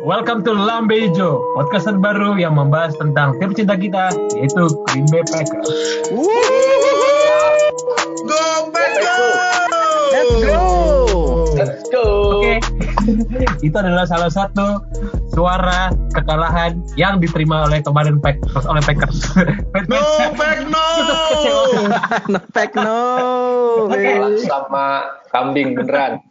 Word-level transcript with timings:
welcome 0.00 0.40
to 0.40 0.52
Lambe 0.56 0.96
Ijo, 0.96 1.44
podcast 1.52 1.84
terbaru 1.84 2.40
yang 2.40 2.56
membahas 2.56 2.96
tentang 2.96 3.36
tim 3.36 3.52
cinta 3.52 3.76
kita, 3.76 4.08
yaitu 4.32 4.64
Green 4.88 5.06
Bay 5.12 5.20
Packers. 5.28 5.68
Go 8.24 8.44
Packers! 8.72 9.36
Let's 10.10 10.34
go. 10.40 10.64
Let's 11.52 11.84
go. 11.92 12.04
Oke, 12.40 12.54
itu 13.66 13.76
adalah 13.76 14.08
salah 14.08 14.32
satu 14.32 14.80
suara 15.36 15.92
kekalahan 16.16 16.80
yang 16.96 17.20
diterima 17.20 17.68
oleh 17.68 17.84
kemarin 17.84 18.16
Packers 18.24 18.64
oleh 18.64 18.80
Packers. 18.80 19.18
No 19.90 20.00
Pack 20.36 20.68
no! 20.68 20.86
no 22.32 22.38
pack 22.52 22.72
no. 22.76 23.00
Kalah 23.90 24.32
sama 24.48 24.86
kambing 25.32 25.76
beneran. 25.76 26.24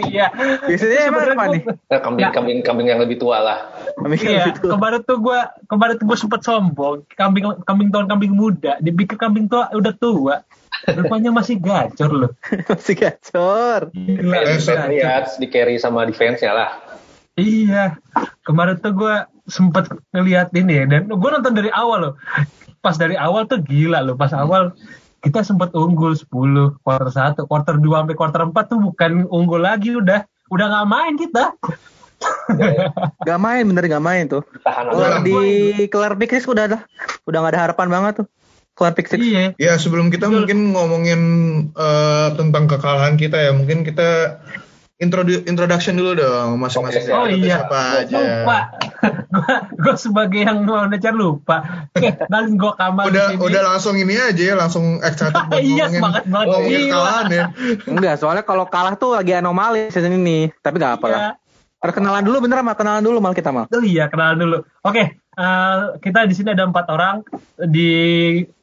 Iya. 0.00 0.26
Biasanya 0.64 0.98
emang 1.06 1.22
apa 1.24 1.34
gua- 1.36 1.52
nih? 1.52 1.62
Eh, 1.86 2.00
kambing 2.00 2.30
kambing 2.30 2.58
kambing 2.60 2.86
yang 2.88 2.98
lebih 2.98 3.16
tua 3.16 3.38
lah. 3.38 3.58
Mikir 4.00 4.28
Iya, 4.28 4.44
kemarin 4.54 5.00
tuh 5.00 5.18
gue 5.18 5.38
kemarin 5.66 5.94
tuh 5.94 6.06
gue 6.06 6.18
sempet 6.18 6.40
sombong 6.40 7.04
kambing 7.10 7.44
kambing 7.62 7.88
tahun 7.88 8.06
kambing 8.06 8.32
muda 8.32 8.78
dipikir 8.78 9.14
kambing 9.14 9.46
tua 9.46 9.68
udah 9.70 9.92
tua 9.92 10.42
rupanya 10.86 11.28
masih 11.30 11.56
gacor 11.56 12.10
loh 12.10 12.32
Masih 12.70 12.94
gacor. 12.94 13.92
Gila, 13.92 14.36
Eh, 14.40 14.56
Lihat 14.90 15.36
di 15.36 15.46
carry 15.46 15.76
sama 15.76 16.02
defense-nya 16.02 16.50
lah. 16.50 16.70
iya 17.34 17.96
kemarin 18.42 18.76
tuh 18.76 18.92
gue 18.94 19.14
sempet 19.46 19.84
ngeliat 20.10 20.50
ini 20.52 20.72
ya 20.74 20.84
dan 20.86 21.02
gue 21.06 21.30
nonton 21.30 21.52
dari 21.52 21.70
awal 21.70 21.98
loh 22.02 22.14
pas 22.78 22.94
dari 22.94 23.12
awal 23.12 23.44
tuh 23.44 23.60
gila 23.60 24.00
loh 24.00 24.14
pas 24.14 24.32
awal 24.32 24.72
kita 25.20 25.44
sempet 25.44 25.72
unggul 25.76 26.16
10 26.16 26.80
quarter 26.80 27.08
1 27.08 27.44
quarter 27.44 27.74
2 27.76 27.84
sampai 27.84 28.16
quarter 28.16 28.40
4 28.48 28.72
tuh 28.72 28.78
bukan 28.80 29.28
unggul 29.28 29.60
lagi 29.60 29.92
udah 29.96 30.24
udah 30.50 30.66
nggak 30.66 30.88
main 30.88 31.14
kita 31.20 31.44
Gak 33.24 33.40
main 33.40 33.64
bener 33.64 33.84
gak 33.88 34.04
main 34.04 34.28
tuh. 34.28 34.44
Kelar 34.64 35.24
di 35.24 35.36
kelar 35.88 36.12
pick 36.20 36.36
six 36.36 36.44
udah 36.44 36.68
ada. 36.68 36.78
Udah 37.24 37.38
gak 37.40 37.56
ada 37.56 37.60
harapan 37.68 37.88
banget 37.88 38.12
tuh. 38.24 38.26
Kelar 38.76 38.92
pick 38.92 39.08
six. 39.08 39.20
iya 39.24 39.56
Ya 39.56 39.80
sebelum 39.80 40.12
kita 40.12 40.28
mungkin 40.28 40.76
ngomongin 40.76 41.20
eh, 41.72 42.28
tentang 42.36 42.68
kekalahan 42.68 43.16
kita 43.16 43.40
ya, 43.40 43.50
mungkin 43.56 43.88
kita 43.88 44.40
introdu- 45.00 45.42
introduction 45.42 45.96
dulu 45.96 46.12
dong 46.14 46.56
masing-masing. 46.56 47.08
Oh, 47.08 47.24
Kita 47.24 47.34
iya. 47.34 47.56
Siapa 47.58 47.78
aja? 47.98 48.16
lupa 48.16 48.58
gue 49.32 49.54
gue 49.80 49.94
sebagai 49.96 50.40
yang 50.42 50.62
mau 50.62 50.84
necar 50.84 51.10
lupa 51.10 51.88
oke 51.88 52.08
nalin 52.28 52.54
gue 52.54 52.72
kamar 52.74 53.04
Udah 53.08 53.26
di 53.26 53.32
sini. 53.32 53.42
udah 53.42 53.62
langsung 53.64 53.94
ini 53.96 54.14
aja 54.14 54.42
ya, 54.44 54.54
langsung 54.54 55.00
excited 55.00 55.40
buat 55.48 55.56
Iya, 55.58 55.84
semangat 55.88 56.24
banget. 56.26 56.46
ngomongin 56.46 56.68
Iya. 56.76 56.84
kekalahan 56.86 57.26
ya. 57.30 57.44
Enggak, 57.86 58.14
soalnya 58.16 58.44
kalau 58.44 58.64
kalah 58.66 58.94
tuh 58.94 59.16
lagi 59.16 59.32
anomali 59.32 59.88
season 59.88 60.12
ini. 60.14 60.52
Tapi 60.54 60.76
gak 60.76 61.00
apa 61.00 61.06
lah. 61.06 61.18
Iya. 61.18 61.32
Perkenalan 61.80 62.20
dulu 62.20 62.44
bener 62.44 62.60
mal 62.60 62.76
kenalan 62.76 63.00
dulu 63.00 63.18
mal 63.18 63.32
kita 63.32 63.48
mal. 63.48 63.64
Oh 63.66 63.80
iya, 63.80 64.04
kenalan 64.06 64.36
dulu. 64.36 64.58
Oke, 64.82 65.16
eh, 65.16 65.76
kita 65.96 66.28
di 66.28 66.34
sini 66.34 66.52
ada 66.52 66.68
empat 66.68 66.86
orang 66.86 67.24
di 67.56 67.88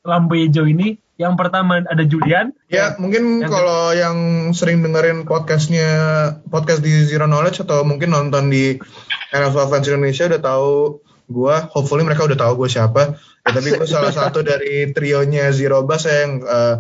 lampu 0.04 0.38
hijau 0.38 0.64
ini. 0.64 0.94
Yang 1.18 1.34
pertama 1.34 1.82
ada 1.82 2.04
Julian. 2.06 2.54
Ya, 2.70 2.94
mungkin 3.02 3.42
Yang 3.42 3.50
kalau 3.50 3.90
yang 3.92 4.18
sering 4.54 4.86
dengerin 4.86 5.26
podcastnya 5.26 5.90
podcast 6.54 6.86
di 6.86 6.94
Zero 7.10 7.26
Knowledge 7.26 7.66
atau 7.66 7.82
mungkin 7.82 8.14
nonton 8.14 8.54
di 8.54 8.78
NFL 9.34 9.68
Fans 9.74 9.90
Indonesia 9.90 10.30
udah 10.30 10.42
tahu 10.42 11.02
gua, 11.28 11.68
hopefully 11.74 12.06
mereka 12.06 12.30
udah 12.30 12.38
tahu 12.38 12.64
gue 12.64 12.70
siapa. 12.70 13.18
Ya, 13.18 13.50
tapi 13.50 13.74
gue 13.74 13.88
salah 13.90 14.14
satu 14.22 14.46
dari 14.46 14.94
trionya 14.94 15.50
Zero 15.50 15.82
Bass 15.84 16.06
yang 16.06 16.46
eh, 16.46 16.76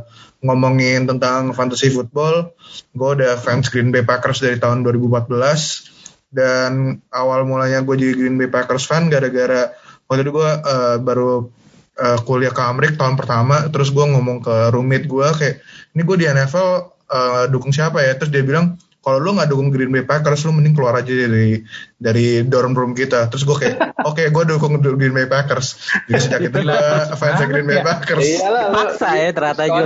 ngomongin 0.45 1.09
tentang 1.09 1.57
fantasy 1.57 1.89
football. 1.89 2.53
Gue 2.93 3.17
udah 3.17 3.41
fans 3.41 3.73
Green 3.73 3.89
Bay 3.89 4.05
Packers 4.05 4.45
dari 4.45 4.61
tahun 4.61 4.85
2014 4.85 5.97
dan 6.29 7.01
awal 7.09 7.47
mulanya 7.49 7.81
gue 7.81 7.95
jadi 7.97 8.13
Green 8.13 8.37
Bay 8.37 8.51
Packers 8.51 8.85
fan 8.85 9.07
gara-gara 9.09 9.73
waktu 10.05 10.21
itu 10.27 10.31
gue 10.35 10.51
eh, 10.61 10.97
baru 11.01 11.49
eh, 11.97 12.19
kuliah 12.23 12.53
ke 12.53 12.61
Amerika 12.61 13.05
tahun 13.05 13.17
pertama 13.17 13.67
terus 13.73 13.89
gue 13.89 14.05
ngomong 14.05 14.45
ke 14.45 14.55
roommate 14.71 15.09
gue 15.09 15.27
kayak 15.33 15.55
ini 15.97 16.01
gue 16.05 16.17
di 16.17 16.25
NFL 16.29 16.69
eh, 17.09 17.43
dukung 17.49 17.73
siapa 17.73 18.05
ya 18.05 18.15
terus 18.15 18.29
dia 18.29 18.45
bilang 18.45 18.77
kalau 19.07 19.23
lu 19.23 19.39
nggak 19.39 19.47
dukung 19.47 19.71
Green 19.71 19.87
Bay 19.87 20.03
Packers 20.03 20.43
lu 20.43 20.51
mending 20.51 20.75
keluar 20.75 20.99
aja 20.99 21.07
dari 21.07 21.63
dari 21.95 22.43
dorm 22.43 22.75
room 22.75 22.91
kita 22.91 23.31
terus 23.31 23.47
gue 23.47 23.55
kayak 23.55 23.95
oke 24.03 24.19
gue 24.19 24.43
dukung 24.51 24.83
Green 24.83 25.15
Bay 25.15 25.31
Packers 25.31 25.79
jadi 26.11 26.19
sejak 26.19 26.41
itu 26.51 26.59
gue 26.67 26.83
fans 27.15 27.39
Green 27.47 27.63
Bay 27.63 27.79
ya. 27.79 27.87
Packers 27.87 28.27
Iyalah. 28.27 28.65
Paksa 28.75 29.09
ya 29.15 29.29
ternyata 29.31 29.63
ya. 29.63 29.83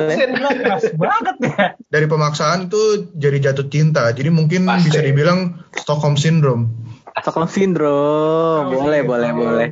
Banget 0.97 1.35
ya. 1.37 1.65
dari 1.85 2.05
pemaksaan 2.09 2.73
tuh 2.73 3.13
jadi 3.13 3.53
jatuh 3.53 3.69
cinta 3.69 4.09
jadi 4.09 4.33
mungkin 4.33 4.65
Pasti. 4.65 4.89
bisa 4.89 4.99
dibilang 5.05 5.61
Stockholm 5.77 6.17
Syndrome 6.17 6.80
Stockholm 7.19 7.49
syndrome. 7.51 8.71
Boleh, 8.71 9.03
boleh, 9.03 9.29
boleh. 9.35 9.67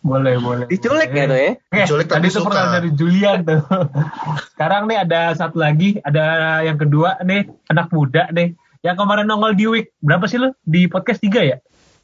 Boleh, 0.00 0.34
boleh. 0.40 0.66
Diculik 0.66 1.12
ya 1.12 1.24
tuh 1.28 1.38
ya. 1.38 1.50
Oke, 1.56 1.80
Diculik 1.84 2.06
tadi 2.08 2.26
itu 2.32 2.40
pertanyaan 2.40 2.74
dari 2.80 2.90
Julian 2.96 3.38
tuh. 3.44 3.60
Sekarang 4.56 4.88
nih 4.88 4.98
ada 5.04 5.36
satu 5.36 5.60
lagi, 5.60 6.00
ada 6.00 6.24
yang 6.64 6.80
kedua 6.80 7.20
nih, 7.22 7.48
anak 7.68 7.92
muda 7.92 8.32
nih. 8.32 8.56
Yang 8.82 8.96
kemarin 8.98 9.26
nongol 9.30 9.54
di 9.54 9.64
week, 9.70 9.86
berapa 10.02 10.26
sih 10.26 10.42
lu? 10.42 10.50
Di 10.66 10.90
podcast 10.90 11.22
3 11.22 11.50
ya? 11.54 11.56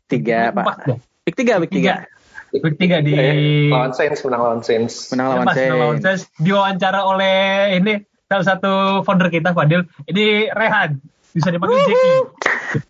Tiga, 0.07 0.55
Empat 0.55 0.65
Pak. 0.65 0.77
deh. 0.87 0.99
Pick 1.27 1.35
tiga, 1.37 1.61
pick 1.61 1.73
tiga. 1.75 2.07
Week 2.55 2.79
3 2.81 3.05
di... 3.05 3.13
Eh, 3.13 3.69
lawan 3.69 3.93
Saints 3.93 4.25
menang 4.25 4.41
lawan 4.41 4.61
Saints. 4.65 5.13
Menang 5.13 5.27
lawan 5.29 5.47
pas 5.51 5.57
lawan 5.59 5.99
Saints. 6.01 6.05
Saints, 6.07 6.23
diwawancara 6.41 7.05
oleh 7.05 7.37
ini 7.77 8.01
salah 8.29 8.47
satu 8.47 8.73
founder 9.05 9.29
kita 9.29 9.53
Fadil. 9.53 9.85
Ini 10.09 10.55
Rehan, 10.55 11.03
bisa 11.37 11.49
dipanggil 11.53 11.79
Jackie. 11.85 12.21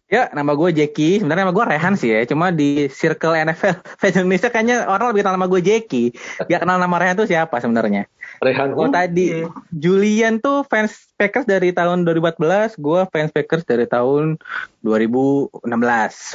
Ya, 0.08 0.32
nama 0.32 0.56
gue 0.56 0.70
Jackie. 0.74 1.20
Sebenarnya 1.20 1.48
nama 1.48 1.54
gue 1.54 1.64
Rehan 1.68 1.94
sih 1.94 2.10
ya. 2.10 2.24
Cuma 2.24 2.50
di 2.54 2.88
circle 2.88 3.34
NFL 3.34 3.84
fans 4.00 4.16
Indonesia 4.16 4.48
kayaknya 4.48 4.86
orang 4.86 5.12
lebih 5.12 5.22
kenal 5.26 5.36
nama 5.36 5.48
gue 5.50 5.60
Jackie. 5.62 6.14
Gak 6.46 6.60
kenal 6.64 6.78
nama 6.80 6.96
Rehan 6.96 7.18
tuh 7.18 7.28
siapa 7.28 7.58
sebenarnya. 7.60 8.06
Rehan 8.38 8.74
Hu. 8.74 8.86
tadi 8.94 9.42
iya. 9.42 9.50
Julian 9.74 10.38
tuh 10.38 10.62
fans 10.66 11.10
Packers 11.18 11.50
dari 11.50 11.74
tahun 11.74 12.06
2014, 12.06 12.78
gue 12.78 13.00
fans 13.10 13.30
Packers 13.34 13.66
dari 13.66 13.90
tahun 13.90 14.38
2016. 14.82 15.58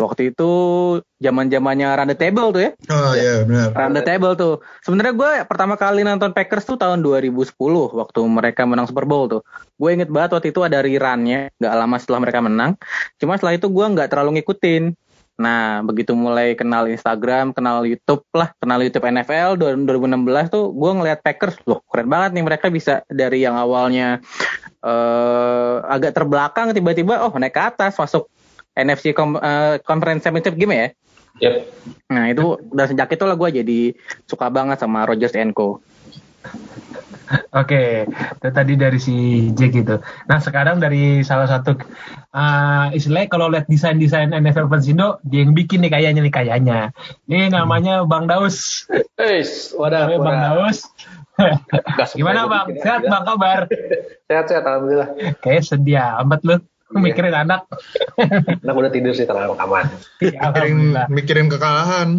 Waktu 0.04 0.22
itu 0.36 0.52
zaman 1.24 1.48
zamannya 1.48 1.88
Run 1.96 2.10
the 2.12 2.18
Table 2.20 2.52
tuh 2.52 2.62
ya, 2.68 2.72
oh 2.92 3.14
iya 3.16 3.48
benar 3.48 3.72
Run 3.72 3.96
the 3.96 4.04
Table 4.04 4.34
tuh. 4.36 4.60
Sebenarnya 4.84 5.14
gue 5.16 5.32
pertama 5.48 5.80
kali 5.80 6.04
nonton 6.04 6.36
Packers 6.36 6.68
tuh 6.68 6.76
tahun 6.76 7.00
2010 7.00 7.56
waktu 7.96 8.20
mereka 8.28 8.68
menang 8.68 8.90
Super 8.92 9.08
Bowl 9.08 9.32
tuh. 9.32 9.42
Gue 9.80 9.96
inget 9.96 10.12
banget 10.12 10.36
waktu 10.36 10.52
itu 10.52 10.60
ada 10.62 10.84
rerunnya, 10.84 11.52
nggak 11.56 11.74
lama 11.74 11.96
setelah 12.00 12.20
mereka 12.24 12.40
menang. 12.44 12.72
Cuma 13.18 13.40
setelah 13.40 13.56
itu 13.56 13.68
gue 13.72 13.86
nggak 13.86 14.12
terlalu 14.12 14.40
ngikutin. 14.40 14.96
Nah, 15.34 15.82
begitu 15.82 16.14
mulai 16.14 16.54
kenal 16.54 16.86
Instagram, 16.86 17.58
kenal 17.58 17.82
YouTube 17.90 18.22
lah, 18.38 18.54
kenal 18.62 18.78
YouTube 18.86 19.10
NFL 19.10 19.58
2016 19.58 20.54
tuh 20.54 20.70
gue 20.70 20.92
ngeliat 20.94 21.26
Packers, 21.26 21.58
loh 21.66 21.82
keren 21.90 22.06
banget 22.06 22.38
nih 22.38 22.46
mereka 22.46 22.70
bisa 22.70 23.02
dari 23.10 23.42
yang 23.42 23.58
awalnya 23.58 24.22
eh 24.84 25.76
agak 25.90 26.12
terbelakang 26.14 26.76
tiba-tiba 26.76 27.24
oh 27.24 27.34
naik 27.40 27.56
ke 27.56 27.62
atas 27.64 27.98
masuk 27.98 28.30
NFC 28.78 29.16
Com- 29.16 29.40
eh, 29.40 29.82
Conference 29.82 30.22
Championship 30.22 30.54
game 30.54 30.76
ya. 30.76 30.88
Yep. 31.42 31.54
Nah 32.14 32.30
itu 32.30 32.62
dan 32.70 32.86
sejak 32.94 33.10
itu 33.18 33.26
lah 33.26 33.34
gue 33.34 33.50
jadi 33.64 33.80
suka 34.30 34.54
banget 34.54 34.78
sama 34.78 35.10
Rogers 35.10 35.34
Co. 35.58 35.82
Oke, 37.60 38.06
itu 38.10 38.50
tadi 38.50 38.74
dari 38.76 39.00
si 39.00 39.16
Jack 39.56 39.74
itu. 39.74 39.96
Nah 40.30 40.40
sekarang 40.44 40.78
dari 40.78 41.24
salah 41.26 41.48
satu 41.50 41.78
uh, 42.34 42.94
istilahnya 42.94 43.30
kalau 43.32 43.48
lihat 43.50 43.66
desain-desain 43.70 44.34
NFL 44.34 44.70
fans 44.70 44.88
Indo, 44.90 45.18
dia 45.26 45.46
yang 45.46 45.56
bikin 45.56 45.82
nih 45.86 45.92
kayaknya 45.94 46.22
nih 46.24 46.34
kayaknya. 46.34 46.80
Ini 47.26 47.54
namanya 47.54 48.04
Bang 48.06 48.30
Daus. 48.30 48.86
Eis, 49.18 49.72
wadah, 49.74 50.10
Bang. 50.20 50.40
Daus. 50.42 50.86
Gimana 52.18 52.46
Bang? 52.46 52.66
bikin 52.70 52.82
Sehat. 52.82 53.02
Bang 53.08 53.24
kabar? 53.26 53.60
Sehat-sehat, 54.30 54.64
alhamdulillah. 54.66 55.10
Kayak 55.42 55.64
sedih 55.66 56.02
amat 56.22 56.42
lu. 56.46 56.56
Iya. 56.92 57.02
Mikirin 57.02 57.36
anak. 57.36 57.62
Anak 58.64 58.76
udah 58.76 58.92
tidur 58.94 59.14
sih 59.16 59.26
tenang 59.26 59.58
aman. 59.58 59.90
Iya, 60.22 60.54
mikirin 60.54 60.80
mikirin 61.10 61.48
kekalahan 61.50 62.10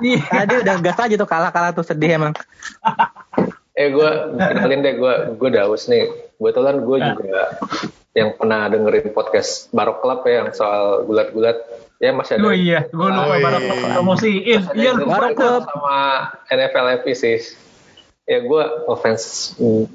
Iya. 0.00 0.24
Tadi 0.46 0.54
udah 0.64 0.76
gas 0.80 0.98
aja 0.98 1.14
tuh 1.18 1.28
kalah-kalah 1.28 1.70
tuh 1.76 1.84
sedih 1.84 2.16
emang. 2.16 2.34
Eh 3.72 3.88
gue 3.88 4.10
kenalin 4.36 4.84
deh 4.84 5.00
gue 5.00 5.14
gue 5.40 5.48
Daus 5.48 5.88
nih. 5.88 6.04
Kebetulan 6.36 6.84
gue 6.84 6.98
juga 7.00 7.56
yang 8.12 8.36
pernah 8.36 8.68
dengerin 8.68 9.16
podcast 9.16 9.72
Barok 9.72 10.04
Club 10.04 10.28
ya 10.28 10.44
yang 10.44 10.52
soal 10.52 11.08
gulat-gulat. 11.08 11.56
Ya 11.96 12.12
masih 12.12 12.36
ada. 12.36 12.44
Oh 12.44 12.52
iya, 12.52 12.84
gue 12.92 13.08
lupa 13.08 13.32
iya. 13.32 13.40
barang 13.40 13.64
promosiin. 13.96 14.44
Iya, 14.76 14.92
Ada 14.92 15.00
lupa 15.00 15.08
Barok 15.16 15.30
Club. 15.40 15.62
sama 15.72 15.96
NFL 16.52 16.86
FP 17.00 17.06
sih. 17.16 17.38
Ya 18.28 18.44
gue 18.44 18.62
ngefans, 18.92 19.22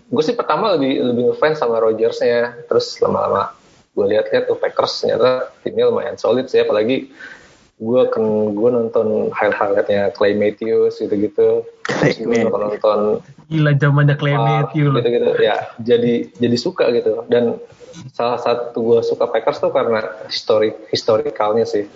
gue 0.09 0.23
sih 0.25 0.33
pertama 0.33 0.73
lebih 0.73 1.13
lebih 1.13 1.23
ngefans 1.29 1.61
sama 1.61 1.77
Rogersnya, 1.77 2.57
terus 2.65 2.97
lama-lama 2.97 3.53
gue 3.97 4.05
lihat-lihat 4.13 4.45
tuh 4.45 4.61
Packers 4.61 5.01
ternyata 5.01 5.49
timnya 5.65 5.89
lumayan 5.89 6.21
solid 6.21 6.45
sih, 6.45 6.61
apalagi 6.61 7.09
gue 7.77 8.01
kan 8.13 8.25
gue 8.53 8.69
nonton 8.69 9.33
highlight-highlightnya 9.33 10.13
Clay 10.13 10.37
Matthews 10.37 11.01
gitu-gitu, 11.01 11.65
terus 11.81 12.17
gue 12.21 12.45
nonton 12.45 12.61
nonton 12.69 12.99
Gila 13.49 13.73
zamannya 13.81 14.15
Clay 14.21 14.37
Matthew 14.37 14.93
lu. 14.93 15.01
gitu-gitu, 15.01 15.29
ya 15.41 15.73
jadi 15.81 16.29
jadi 16.37 16.57
suka 16.61 16.93
gitu 16.93 17.25
dan 17.25 17.57
salah 18.13 18.37
satu 18.37 18.77
gue 18.77 18.99
suka 19.01 19.25
Packers 19.25 19.57
tuh 19.57 19.73
karena 19.73 20.05
histori 20.29 20.69
historikalnya 20.93 21.65
sih 21.65 21.89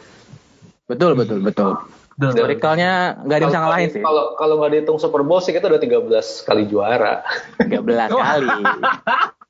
Betul, 0.92 1.16
betul, 1.16 1.40
betul. 1.40 1.80
Betul. 2.20 2.36
Historicalnya 2.36 3.24
nggak 3.24 3.38
ada 3.40 3.44
yang 3.48 3.52
bisa 3.56 3.62
ngalahin 3.64 3.90
sih. 3.96 4.02
Kalau 4.04 4.36
kalau 4.36 4.54
nggak 4.60 4.72
dihitung 4.76 5.00
Super 5.00 5.24
Bowl 5.24 5.40
sih 5.40 5.56
kita 5.56 5.72
udah 5.72 5.80
13 5.80 6.12
kali 6.44 6.64
juara. 6.68 7.24
13 7.64 8.12
kali. 8.12 8.48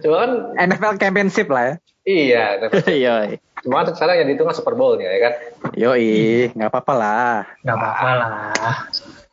Cuma 0.00 0.16
kan 0.20 0.30
NFL 0.60 0.94
Championship 0.98 1.48
lah 1.48 1.64
ya. 1.64 1.74
iya, 2.04 2.44
Yoi. 3.08 3.40
cuma 3.64 3.80
kan 3.80 3.96
sekarang 3.96 4.20
yang 4.20 4.26
dihitung 4.28 4.44
kan 4.44 4.52
Super 4.52 4.76
Bowl-nya 4.76 5.08
ya 5.08 5.20
kan. 5.22 5.32
Yoi, 5.72 6.52
nggak 6.52 6.68
apa-apa 6.68 6.92
lah. 6.92 7.34
Gak 7.60 7.72
apa-apa 7.74 8.10
lah. 8.12 8.30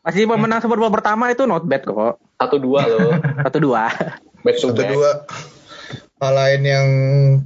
Masih 0.01 0.23
pemenang 0.23 0.63
Super 0.63 0.79
Bowl 0.79 0.88
pertama 0.89 1.27
itu 1.27 1.43
not 1.43 1.67
bad 1.67 1.83
kok. 1.83 2.15
Satu 2.39 2.55
dua 2.57 2.88
loh, 2.88 3.11
Satu 3.45 3.59
dua. 3.59 3.91
back 4.41 4.55
to 4.57 4.71
Satu 4.71 4.83
dua. 4.88 5.27
Kalahin 6.15 6.61
yang 6.61 6.87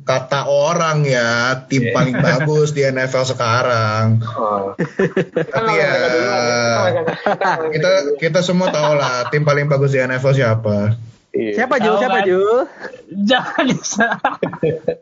kata 0.03 0.45
orang 0.45 1.07
ya 1.07 1.63
tim 1.65 1.89
Iya. 1.89 1.94
paling 1.95 2.15
bagus 2.19 2.75
di 2.75 2.83
NFL 2.83 3.24
sekarang. 3.25 4.19
Oh. 4.36 4.75
Tapi 5.31 5.71
ya 5.74 5.91
kita 7.71 7.89
kita 8.19 8.39
semua 8.44 8.68
tahu 8.69 8.94
lah 8.94 9.31
tim 9.31 9.41
paling 9.41 9.65
bagus 9.65 9.95
di 9.95 10.00
NFL 10.00 10.36
siapa. 10.36 11.00
Iya. 11.36 11.52
Siapa 11.52 11.76
Jul? 11.84 11.96
Siapa 12.00 12.20
kan? 12.24 12.28
Jul? 12.32 12.58
Jangan 13.30 13.66
bisa. 13.68 14.08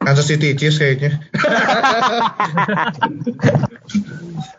Kansas 0.01 0.25
City 0.25 0.57
Chiefs 0.57 0.81
kayaknya. 0.81 1.21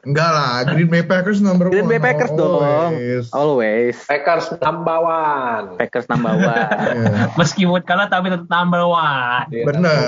Enggak 0.06 0.30
lah, 0.30 0.62
Green 0.70 0.86
Bay 0.86 1.02
Packers 1.02 1.42
number 1.42 1.72
Green 1.72 1.88
one. 1.88 1.90
Bay 1.90 1.98
Packers 1.98 2.30
dong. 2.30 2.62
always. 2.62 3.24
Always. 3.34 3.96
Packers 4.06 4.46
number 4.62 4.98
one. 5.02 5.64
Packers 5.80 6.06
number 6.06 6.32
one. 6.38 6.54
Iya, 6.54 7.34
Meskipun 7.34 7.82
kalah 7.82 8.06
tapi 8.06 8.30
tetap 8.30 8.46
number 8.46 8.86
one. 8.86 9.48
Iya. 9.50 9.64
Bener. 9.66 10.06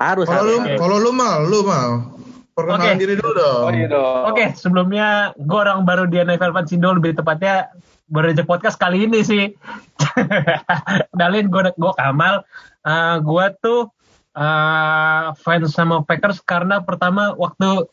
Harus 0.00 0.26
Kalau 0.26 0.42
lu, 0.50 0.56
kalau 0.74 0.96
lu 0.98 1.10
mal, 1.14 1.46
lu 1.46 1.62
mal. 1.62 2.10
Perkenalan 2.54 2.94
Oke. 2.94 3.02
diri 3.02 3.14
dulu 3.18 3.32
dong. 3.34 3.62
Oh 3.66 3.70
iya 3.74 3.86
dong. 3.90 4.22
Oke, 4.30 4.44
sebelumnya 4.54 5.34
gue 5.34 5.58
orang 5.58 5.82
baru 5.82 6.06
di 6.06 6.22
NFL 6.22 6.54
Fansindo 6.54 6.94
lebih 6.94 7.18
tepatnya 7.18 7.70
baru 8.08 8.32
aja 8.32 8.44
podcast 8.44 8.76
kali 8.76 9.08
ini 9.08 9.24
sih. 9.24 9.54
Kenalin 11.12 11.48
gue 11.48 11.62
gue 11.74 11.92
Kamal. 11.96 12.44
Eh 12.84 13.16
gue 13.24 13.46
tuh 13.60 13.80
eh, 14.36 15.26
fans 15.40 15.70
sama 15.72 16.04
Packers 16.04 16.44
karena 16.44 16.84
pertama 16.84 17.32
waktu 17.34 17.88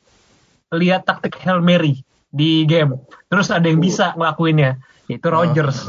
lihat 0.72 1.08
taktik 1.08 1.36
Hail 1.40 1.60
Mary 1.60 2.04
di 2.31 2.63
game. 2.63 3.04
Terus 3.28 3.52
ada 3.52 3.68
yang 3.68 3.84
bisa 3.84 4.16
ngelakuinnya. 4.16 4.80
Itu 5.12 5.28
Rodgers. 5.28 5.88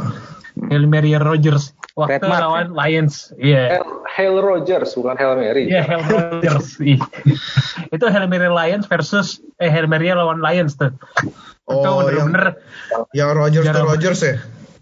Hail 0.69 0.85
Mary 0.91 1.15
Rodgers. 1.15 1.73
Waktu 1.93 2.25
Red 2.25 2.25
Mark, 2.25 2.41
lawan 2.41 2.69
Lions. 2.73 3.37
Iya. 3.37 3.77
Hail, 3.77 3.87
Hail 4.09 4.35
Rogers 4.41 4.97
bukan 4.97 5.13
Hail 5.13 5.37
Mary. 5.37 5.69
Iya, 5.69 5.85
Hail 5.85 6.03
Rodgers. 6.09 6.81
Ih. 6.81 6.97
itu 7.95 8.05
Hail 8.09 8.27
Mary 8.33 8.49
Lions 8.49 8.89
versus 8.89 9.45
eh 9.61 9.69
Hail 9.69 9.85
Mary 9.93 10.09
lawan 10.09 10.41
Lions 10.41 10.81
tuh. 10.81 10.89
Itu 11.63 11.79
Oh, 11.79 12.03
yang- 12.05 12.29
bener-bener 12.29 12.45
Yang 13.13 13.31
Rogers 13.33 13.67
to. 13.67 13.81
Rogers 13.81 14.21
ya? 14.21 14.35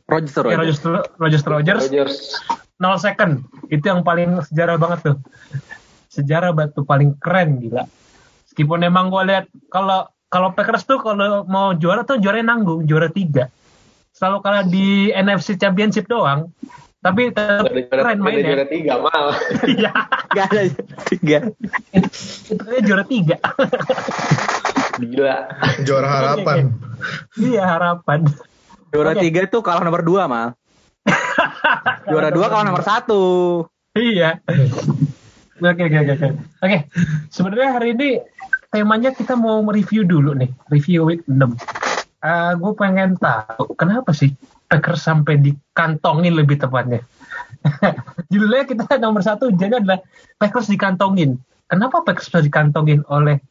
Rogers 0.07 0.33
ya, 0.33 0.43
Rogers. 0.43 0.79
Rodgers 0.81 0.81
Rodgers 1.15 1.45
Rodgers 1.45 1.85
Rogers. 1.87 2.17
0 2.77 2.97
second. 2.97 3.33
Itu 3.69 3.85
yang 3.85 4.01
paling 4.01 4.41
sejarah 4.43 4.75
banget 4.75 4.99
tuh. 5.05 5.17
Sejarah 6.09 6.51
banget 6.51 6.75
tuh 6.75 6.83
paling 6.83 7.15
keren 7.17 7.59
gila. 7.59 7.85
Meskipun 8.45 8.81
emang 8.81 9.09
gue 9.09 9.23
lihat 9.25 9.47
kalau 9.69 10.09
kalau 10.27 10.51
Packers 10.51 10.83
tuh 10.83 10.99
kalau 10.99 11.45
mau 11.45 11.71
juara 11.73 12.03
tuh 12.03 12.17
juaranya 12.17 12.51
nanggung, 12.51 12.83
juara 12.83 13.07
tiga. 13.07 13.53
Selalu 14.11 14.37
kalah 14.41 14.65
di 14.65 14.87
NFC 15.11 15.55
Championship 15.55 16.07
doang. 16.07 16.51
Tapi 16.99 17.31
tetap 17.31 17.65
juara, 17.65 17.81
keren 17.87 18.19
gak 18.19 18.29
ada 18.29 18.41
juara 18.43 18.61
mainnya. 18.61 18.67
tiga 18.67 18.95
mal. 18.99 19.27
Iya, 19.65 19.93
Gak 20.37 20.45
ada 20.47 20.61
tiga. 21.07 21.39
itu 21.95 22.53
kayaknya 22.57 22.81
juara 22.83 23.05
tiga. 23.05 23.37
Gila. 24.99 25.37
Juara 25.87 26.09
harapan. 26.09 26.75
iya 27.39 27.63
harapan. 27.65 28.27
Juara 28.91 29.15
Oke. 29.15 29.23
tiga 29.23 29.47
tuh 29.47 29.63
kalah 29.63 29.87
nomor 29.87 30.03
dua 30.03 30.27
mal. 30.27 30.59
Juara 32.11 32.35
dua 32.35 32.51
kalah 32.51 32.67
nomor 32.67 32.83
satu. 32.83 33.23
Iya. 33.95 34.43
Oke, 35.61 35.83
oke, 35.87 35.97
oke. 36.03 36.13
oke. 36.17 36.29
Oke, 36.65 36.79
sebenarnya 37.31 37.69
hari 37.77 37.89
ini 37.95 38.09
temanya 38.71 39.11
kita 39.15 39.35
mau 39.35 39.61
mereview 39.63 40.07
dulu 40.07 40.35
nih, 40.35 40.51
review 40.71 41.07
week 41.07 41.23
6. 41.27 41.37
Eh 42.21 42.53
gue 42.57 42.73
pengen 42.77 43.17
tahu 43.17 43.75
kenapa 43.75 44.13
sih 44.13 44.33
Packers 44.71 45.03
sampai 45.03 45.43
dikantongin 45.43 46.37
lebih 46.39 46.63
tepatnya. 46.63 47.03
Judulnya 48.31 48.65
kita 48.69 49.03
nomor 49.03 49.25
satu 49.27 49.51
jadi 49.51 49.83
adalah 49.83 49.99
Packers 50.39 50.71
dikantongin. 50.71 51.41
Kenapa 51.67 52.07
Packers 52.07 52.31
bisa 52.31 52.41
dikantongin 52.45 53.03
oleh 53.11 53.43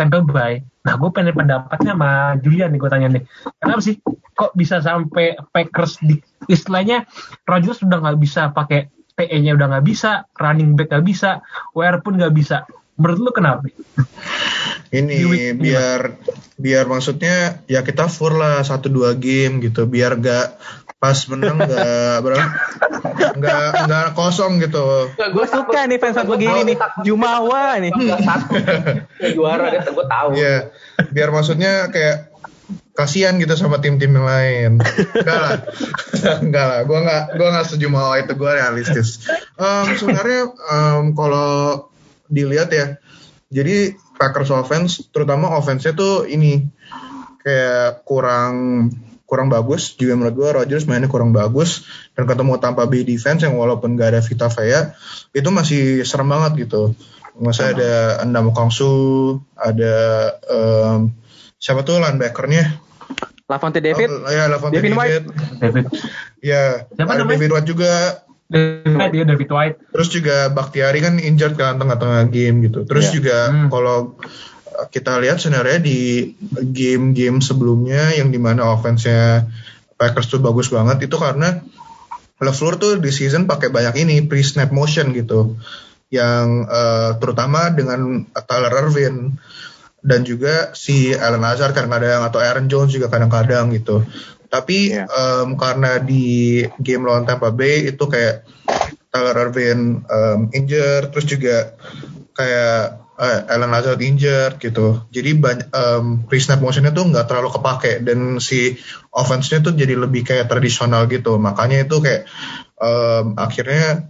Tampa 0.00 0.24
Bay? 0.24 0.64
Nah, 0.88 0.96
gue 0.96 1.10
pengen 1.12 1.36
pendapatnya 1.36 1.92
sama 1.92 2.40
Julian 2.40 2.72
nih 2.72 2.80
gue 2.80 2.88
tanya 2.88 3.08
nih. 3.12 3.22
Kenapa 3.60 3.80
sih 3.84 4.00
kok 4.32 4.56
bisa 4.56 4.80
sampai 4.80 5.36
Packers 5.52 6.00
di 6.00 6.16
istilahnya 6.48 7.04
Rodgers 7.44 7.84
udah 7.84 8.00
nggak 8.00 8.18
bisa 8.24 8.48
pakai 8.56 8.88
TE-nya 9.20 9.52
udah 9.60 9.76
nggak 9.76 9.84
bisa, 9.84 10.24
running 10.40 10.72
back 10.72 10.88
nggak 10.88 11.04
bisa, 11.04 11.44
WR 11.76 12.00
pun 12.00 12.16
nggak 12.16 12.32
bisa. 12.32 12.64
Menurut 12.96 13.18
lu 13.20 13.30
kenapa? 13.36 13.68
Ini 14.88 15.52
biar 15.60 16.16
biar 16.56 16.84
maksudnya 16.88 17.60
ya 17.68 17.84
kita 17.84 18.08
fur 18.08 18.36
lah 18.36 18.64
satu 18.64 18.92
dua 18.92 19.16
game 19.16 19.64
gitu 19.64 19.88
biar 19.88 20.20
gak 20.20 20.60
pas 21.00 21.16
menang 21.32 21.56
gak 21.64 22.20
berapa? 22.20 22.44
Nggak 23.40 23.68
nggak 23.88 24.06
kosong 24.12 24.60
gitu. 24.60 25.08
Gue 25.16 25.46
suka 25.48 25.88
nih 25.88 25.96
fans 25.96 26.20
gue 26.20 26.36
gini 26.36 26.60
nih. 26.68 26.76
Jumawa 27.00 27.80
nih. 27.80 27.88
satu 28.20 28.52
Ya, 29.16 29.28
juara 29.32 29.72
dia 29.72 29.80
gue 29.80 30.06
tahu. 30.06 30.28
ya 30.36 30.68
biar 31.08 31.32
maksudnya 31.32 31.88
kayak 31.88 32.28
kasihan 32.92 33.40
gitu 33.40 33.56
sama 33.56 33.80
tim-tim 33.80 34.12
yang 34.12 34.28
lain. 34.28 34.72
Enggak 35.16 35.38
lah. 35.40 35.56
Enggak 36.44 36.66
lah. 36.68 36.80
Gue 36.84 36.98
nggak 37.00 37.22
gue 37.32 37.48
nggak 37.48 37.64
setuju 37.64 37.86
mau 37.88 38.12
itu. 38.12 38.32
Gue 38.36 38.50
realistis. 38.52 39.24
Em, 39.56 39.96
sebenarnya 39.96 40.52
em, 40.52 41.16
kalau 41.16 41.88
dilihat 42.28 42.68
ya 42.76 42.86
jadi 43.48 43.96
Packers 44.20 44.52
offense 44.52 45.08
terutama 45.10 45.48
offense-nya 45.56 45.96
tuh 45.96 46.28
ini 46.28 46.68
kayak 47.40 48.04
kurang 48.04 48.86
kurang 49.30 49.46
bagus 49.46 49.94
juga 49.94 50.18
menurut 50.18 50.34
gue 50.34 50.48
Rodgers 50.58 50.90
mainnya 50.90 51.06
kurang 51.06 51.30
bagus 51.30 51.86
dan 52.18 52.26
ketemu 52.26 52.58
Tampa 52.58 52.90
Bay 52.90 53.06
defense 53.06 53.46
yang 53.46 53.54
walaupun 53.54 53.94
gak 53.94 54.18
ada 54.18 54.20
Vita 54.26 54.50
Vea 54.50 54.90
itu 55.30 55.48
masih 55.48 56.02
serem 56.02 56.26
banget 56.26 56.66
gitu 56.66 56.98
masa 57.38 57.70
ada 57.70 58.18
Endam 58.20 58.50
Kongsu 58.50 58.90
ada 59.54 59.94
em, 60.50 61.14
siapa 61.56 61.86
tuh 61.86 62.02
linebackernya 62.02 62.82
Lavonte 63.46 63.78
David. 63.78 64.10
Oh, 64.10 64.30
ya 64.30 64.46
Lavonte 64.46 64.78
Devin 64.78 64.94
David, 64.94 65.24
David. 65.58 65.84
ya 66.38 66.86
Siapa 66.86 67.10
ada 67.10 67.22
namanya? 67.22 67.30
David 67.38 67.50
White 67.50 67.68
juga 67.70 67.92
David 68.50 69.10
ya 69.14 69.24
David 69.26 69.50
White. 69.50 69.76
terus 69.90 70.08
juga 70.10 70.36
Bakhtiari 70.50 70.98
kan 70.98 71.14
injured 71.18 71.54
kan 71.54 71.78
tengah-tengah 71.78 72.26
game 72.30 72.66
gitu 72.66 72.82
terus 72.82 73.10
Iya. 73.10 73.14
juga 73.14 73.38
Hmm. 73.46 73.68
kalau 73.70 73.96
kita 74.88 75.20
lihat 75.20 75.36
sebenarnya 75.42 75.82
di 75.84 76.32
game-game 76.72 77.44
sebelumnya 77.44 78.16
yang 78.16 78.32
di 78.32 78.40
mana 78.40 78.72
offense-nya 78.72 79.44
Packers 80.00 80.32
tuh 80.32 80.40
bagus 80.40 80.72
banget 80.72 81.04
itu 81.04 81.16
karena 81.20 81.60
LeFleur 82.40 82.80
tuh 82.80 82.96
di 82.96 83.12
season 83.12 83.44
pakai 83.44 83.68
banyak 83.68 84.00
ini 84.00 84.24
pre 84.24 84.40
snap 84.40 84.72
motion 84.72 85.12
gitu 85.12 85.60
yang 86.08 86.64
uh, 86.64 87.20
terutama 87.20 87.68
dengan 87.68 88.24
Tyler 88.32 88.72
Irvin 88.88 89.36
dan 90.00 90.24
juga 90.24 90.72
si 90.72 91.12
Allen 91.12 91.44
Lazard 91.44 91.76
kadang-kadang 91.76 92.24
atau 92.24 92.40
Aaron 92.40 92.72
Jones 92.72 92.96
juga 92.96 93.12
kadang-kadang 93.12 93.68
gitu 93.76 94.00
tapi 94.50 94.90
Iya. 94.90 95.06
em, 95.06 95.54
karena 95.54 96.02
di 96.02 96.64
game 96.82 97.06
lawan 97.06 97.22
Tampa 97.28 97.54
Bay 97.54 97.86
itu 97.94 98.04
kayak 98.10 98.42
Tyler 99.12 99.36
Irvin 99.46 100.02
em, 100.02 100.40
injured 100.50 101.14
terus 101.14 101.26
juga 101.28 101.78
kayak 102.34 102.99
eh, 103.20 103.40
Allen 103.52 103.68
Lazard 103.68 104.00
injured 104.00 104.56
gitu. 104.56 105.04
Jadi 105.12 105.30
banyak 105.36 105.68
em, 105.68 106.04
pre 106.24 106.40
snap 106.40 106.64
motionnya 106.64 106.96
tuh 106.96 107.12
nggak 107.12 107.28
terlalu 107.28 107.52
kepake 107.52 107.92
dan 108.00 108.40
si 108.40 108.80
offense-nya 109.12 109.60
tuh 109.60 109.76
jadi 109.76 109.94
lebih 110.00 110.24
kayak 110.24 110.48
tradisional 110.48 111.04
gitu. 111.12 111.36
Makanya 111.36 111.84
itu 111.84 112.00
kayak 112.00 112.24
em, 112.80 113.26
akhirnya 113.36 114.08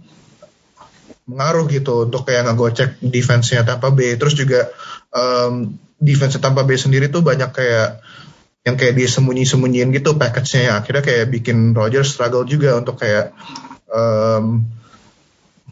mengaruh 1.27 1.67
gitu 1.67 2.07
untuk 2.07 2.23
kayak 2.23 2.47
ngegocek 2.47 3.03
defense-nya 3.03 3.67
Tampa 3.67 3.91
Bay. 3.91 4.15
Terus 4.15 4.33
juga 4.39 4.71
em, 5.11 5.75
defense 5.99 6.39
Tampa 6.39 6.63
Bay 6.63 6.79
sendiri 6.79 7.11
tuh 7.11 7.19
banyak 7.19 7.51
kayak 7.51 7.99
yang 8.61 8.77
kayak 8.77 8.95
disembunyi-sembunyiin 8.95 9.91
gitu 9.91 10.15
package-nya. 10.15 10.61
Ya. 10.63 10.73
akhirnya 10.79 11.03
kayak 11.03 11.25
bikin 11.33 11.75
Rodgers 11.75 12.15
struggle 12.15 12.47
juga 12.47 12.79
untuk 12.79 12.95
kayak 12.95 13.35
em, 13.91 14.63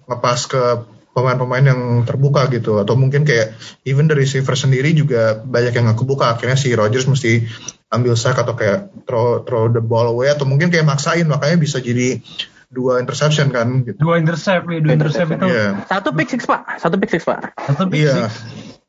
ngepas 0.10 0.40
ke 0.50 0.64
pemain-pemain 1.10 1.66
yang 1.66 1.82
terbuka 2.06 2.48
gitu 2.48 2.80
atau 2.80 2.94
mungkin 2.94 3.26
kayak 3.26 3.58
even 3.84 4.06
the 4.06 4.16
receiver 4.16 4.54
sendiri 4.54 4.94
juga 4.94 5.42
banyak 5.42 5.74
yang 5.74 5.90
nggak 5.90 6.00
kebuka 6.00 6.38
akhirnya 6.38 6.56
si 6.56 6.70
Rodgers 6.72 7.10
mesti 7.10 7.44
ambil 7.90 8.14
sack 8.14 8.38
atau 8.38 8.54
kayak 8.54 8.94
throw 9.10 9.42
throw 9.44 9.66
the 9.68 9.82
ball 9.82 10.06
away 10.08 10.30
atau 10.30 10.46
mungkin 10.46 10.70
kayak 10.70 10.86
maksain 10.86 11.26
makanya 11.26 11.58
bisa 11.58 11.82
jadi 11.82 12.22
dua 12.70 13.02
interception 13.02 13.50
kan 13.50 13.82
gitu 13.82 13.98
Dua 13.98 14.22
intercept, 14.22 14.70
ya, 14.70 14.78
dua 14.78 14.94
intercept 14.94 15.30
itu. 15.34 15.46
Iya. 15.50 15.90
Satu 15.90 16.14
pick 16.14 16.30
six 16.30 16.46
pak. 16.46 16.78
Satu 16.78 17.02
pick 17.02 17.10
six 17.10 17.26
pak. 17.26 17.58
Satu 17.58 17.90
pick 17.90 18.06
Iya. 18.06 18.30
six. 18.30 18.34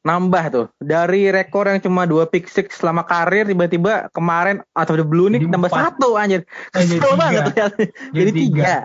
nambah 0.00 0.45
tuh 0.49 0.67
dari 0.81 1.29
rekor 1.29 1.69
yang 1.69 1.77
cuma 1.77 2.09
dua 2.09 2.25
pick 2.25 2.49
six 2.49 2.81
selama 2.81 3.05
karir 3.05 3.45
tiba-tiba 3.45 4.09
kemarin 4.12 4.65
atau 4.73 4.97
the 4.97 5.05
blue 5.05 5.29
nih 5.29 5.45
empat. 5.45 5.69
satu 5.73 6.17
anjir 6.17 6.49
Eh, 6.73 6.89
kesel 6.89 7.17
banget 7.17 7.53
Jadi 7.53 7.85
jadi 8.12 8.31
tiga. 8.33 8.65
tiga 8.65 8.77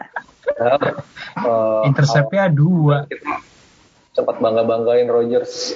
Eh, 0.48 1.82
Interceptnya 1.90 2.48
dua. 2.50 3.06
sempat 4.16 4.40
bangga 4.40 4.64
banggain 4.64 5.12
Rodgers 5.12 5.76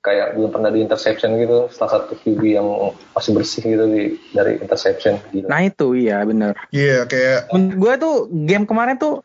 kayak 0.00 0.38
belum 0.38 0.54
pernah 0.54 0.70
di 0.70 0.80
interception 0.80 1.36
gitu 1.36 1.68
salah 1.68 1.98
satu 2.00 2.14
QB 2.16 2.40
yang 2.56 2.66
masih 3.12 3.34
bersih 3.36 3.62
gitu 3.66 3.84
di 3.90 4.02
dari 4.30 4.56
interception. 4.62 5.18
Gila. 5.28 5.50
nah 5.50 5.60
itu 5.60 5.92
iya 5.92 6.22
bener. 6.22 6.54
Iya 6.70 7.04
kayak 7.04 7.50
menurut 7.50 7.76
gue 7.76 7.92
tuh 8.00 8.14
game 8.46 8.64
kemarin 8.64 8.96
tuh 8.96 9.20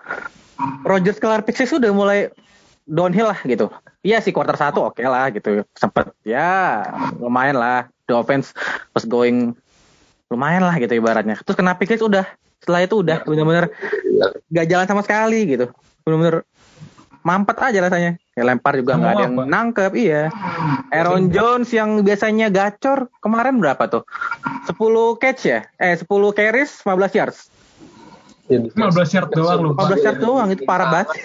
Rogers 0.83 1.21
kelar 1.21 1.45
pick 1.45 1.55
six 1.55 1.71
udah 1.71 1.93
mulai 1.93 2.33
downhill 2.83 3.29
lah 3.31 3.39
gitu. 3.45 3.69
Iya 4.01 4.19
sih 4.19 4.33
quarter 4.33 4.57
satu 4.57 4.89
oke 4.89 4.99
lah 4.99 5.29
gitu. 5.31 5.63
Sempet 5.77 6.11
ya 6.27 6.81
lumayan 7.21 7.55
lah. 7.55 7.87
The 8.09 8.17
offense 8.17 8.51
was 8.91 9.05
going 9.05 9.53
lumayan 10.27 10.65
lah 10.65 10.75
gitu 10.75 10.97
ibaratnya. 10.97 11.37
Terus 11.45 11.55
kena 11.55 11.77
pick 11.77 11.93
six 11.93 12.01
udah 12.01 12.25
setelah 12.65 12.81
itu 12.81 13.05
udah 13.05 13.21
bener-bener 13.29 13.69
gak 14.49 14.65
jalan 14.65 14.89
sama 14.89 15.05
sekali 15.05 15.45
gitu. 15.45 15.69
Bener-bener 16.01 16.41
mampet 17.21 17.57
aja 17.61 17.77
rasanya. 17.85 18.17
Ya 18.33 18.43
lempar 18.43 18.73
juga 18.73 18.97
nggak 18.97 19.11
ada 19.15 19.23
yang 19.29 19.35
Pak. 19.37 19.45
nangkep 19.47 19.91
iya. 19.93 20.33
Aaron 20.89 21.29
Jones 21.29 21.69
yang 21.69 22.01
biasanya 22.01 22.49
gacor 22.49 23.07
kemarin 23.21 23.61
berapa 23.61 23.85
tuh? 23.85 24.03
10 24.65 25.21
catch 25.21 25.41
ya? 25.45 25.59
Eh 25.77 25.93
10 25.93 26.09
carries 26.33 26.81
15 26.81 27.13
yards. 27.13 27.39
Ya, 28.49 28.61
defense- 28.61 28.97
15 28.97 29.13
yard 29.13 29.29
doang 29.33 29.59
lu. 29.61 29.69
15 29.77 30.05
yard 30.05 30.19
doang, 30.21 30.47
itu 30.49 30.65
parah 30.65 30.89
banget. 30.89 31.17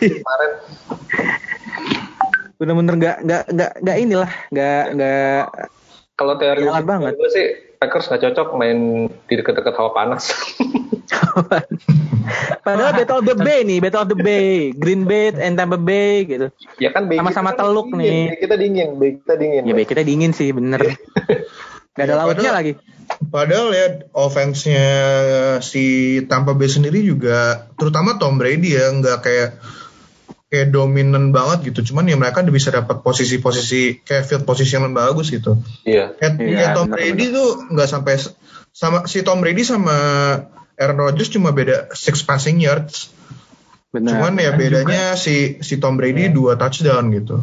Bener-bener 2.60 2.94
nggak 3.00 3.16
nggak 3.24 3.42
nggak 3.56 3.72
nggak 3.80 3.96
inilah 3.96 4.30
nggak 4.52 4.84
nggak 4.96 5.42
kalau 6.20 6.34
teori 6.36 6.68
banget. 6.84 7.16
gue 7.16 7.30
sih 7.32 7.48
Packers 7.80 8.06
nggak 8.06 8.22
cocok 8.22 8.48
main 8.54 8.78
di 9.24 9.34
deket-deket 9.34 9.72
hawa 9.72 9.90
panas. 9.90 10.28
padahal 12.62 12.92
Battle 12.94 13.18
of 13.18 13.26
the 13.26 13.36
Bay 13.36 13.60
nih 13.62 13.78
Battle 13.80 14.04
of 14.04 14.08
the 14.08 14.18
Bay 14.18 14.70
Green 14.72 15.02
Bay 15.02 15.32
and 15.32 15.56
Tampa 15.56 15.74
Bay 15.74 16.22
gitu 16.24 16.52
ya 16.76 16.92
kan 16.92 17.08
Sama-sama 17.08 17.50
kan 17.50 17.64
teluk 17.64 17.90
dingin, 17.90 17.98
nih. 17.98 18.24
Bay 18.26 18.38
kita 18.38 18.54
dingin, 18.54 18.88
Bay 18.94 19.10
kita 19.18 19.34
dingin. 19.34 19.62
ya 19.64 19.72
Bay 19.72 19.86
kita 19.86 20.02
dingin 20.02 20.30
sih 20.30 20.52
bener 20.52 20.80
nggak 21.92 22.04
ada 22.04 22.06
Ya, 22.06 22.14
lautnya 22.14 22.30
padahal- 22.46 22.56
lagi 22.56 22.72
Padahal 23.10 23.68
ya 23.70 23.86
offense-nya 24.12 24.86
si 25.60 25.84
Tampa 26.24 26.54
Bay 26.54 26.68
sendiri 26.68 27.02
juga 27.02 27.66
terutama 27.74 28.14
Tom 28.16 28.38
Brady 28.38 28.70
ya 28.70 28.86
nggak 28.88 29.18
kayak 29.20 29.48
kayak 30.50 30.74
dominan 30.74 31.30
banget 31.30 31.70
gitu. 31.70 31.94
Cuman 31.94 32.10
ya 32.10 32.18
mereka 32.18 32.42
bisa 32.42 32.74
dapat 32.74 33.06
posisi-posisi 33.06 34.02
kayak 34.02 34.26
field 34.26 34.44
position 34.44 34.82
yang 34.82 34.92
bagus 34.98 35.30
gitu. 35.30 35.62
Iya. 35.86 36.18
Kayak, 36.18 36.32
Iya, 36.42 36.56
kayak 36.58 36.70
Tom 36.74 36.86
benar, 36.90 36.98
Brady 36.98 37.26
tuh 37.30 37.48
nggak 37.70 37.88
sampai 37.88 38.14
sama 38.74 38.98
si 39.06 39.22
Tom 39.22 39.38
Brady 39.38 39.62
sama 39.62 39.96
Aaron 40.74 40.98
Rodgers 40.98 41.30
cuma 41.30 41.54
beda 41.54 41.94
six 41.94 42.26
passing 42.26 42.58
yards. 42.58 43.14
bener 43.90 44.18
Cuman 44.18 44.38
ya 44.38 44.54
Dan 44.54 44.58
bedanya 44.58 45.02
si 45.18 45.58
si 45.62 45.78
Tom 45.78 45.94
Brady 45.94 46.30
dua 46.34 46.58
touchdown 46.58 47.14
gitu. 47.14 47.38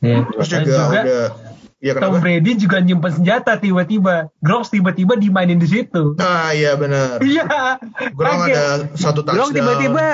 Iya. 0.00 0.24
Terus 0.32 0.48
Dan 0.48 0.60
juga, 0.64 0.82
juga 0.88 1.20
udah 1.80 1.94
ya 1.94 1.94
Tom? 1.94 2.18
Brady 2.18 2.50
juga 2.56 2.76
nyimpen 2.78 3.12
senjata 3.12 3.54
tiba-tiba. 3.54 4.26
Groves 4.38 4.68
tiba-tiba 4.68 5.14
dimainin 5.14 5.56
di 5.56 5.64
situ. 5.64 6.12
Nah 6.14 6.50
iya 6.50 6.74
benar. 6.74 7.18
Iya. 7.18 7.44
Kaget. 8.12 8.50
ada 8.50 8.62
satu 8.92 9.20
touchdown. 9.20 9.32
Belum 9.32 9.48
tiba-tiba 9.52 10.04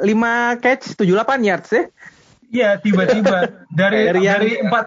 5 0.00 0.58
catch 0.58 0.82
78 0.94 1.42
yards 1.42 1.70
ya 1.70 1.82
Iya 2.48 2.68
tiba-tiba 2.76 3.36
dari 3.68 3.98
Dari 4.06 4.20
yang- 4.20 4.38
dari 4.38 4.50
empat 4.60 4.84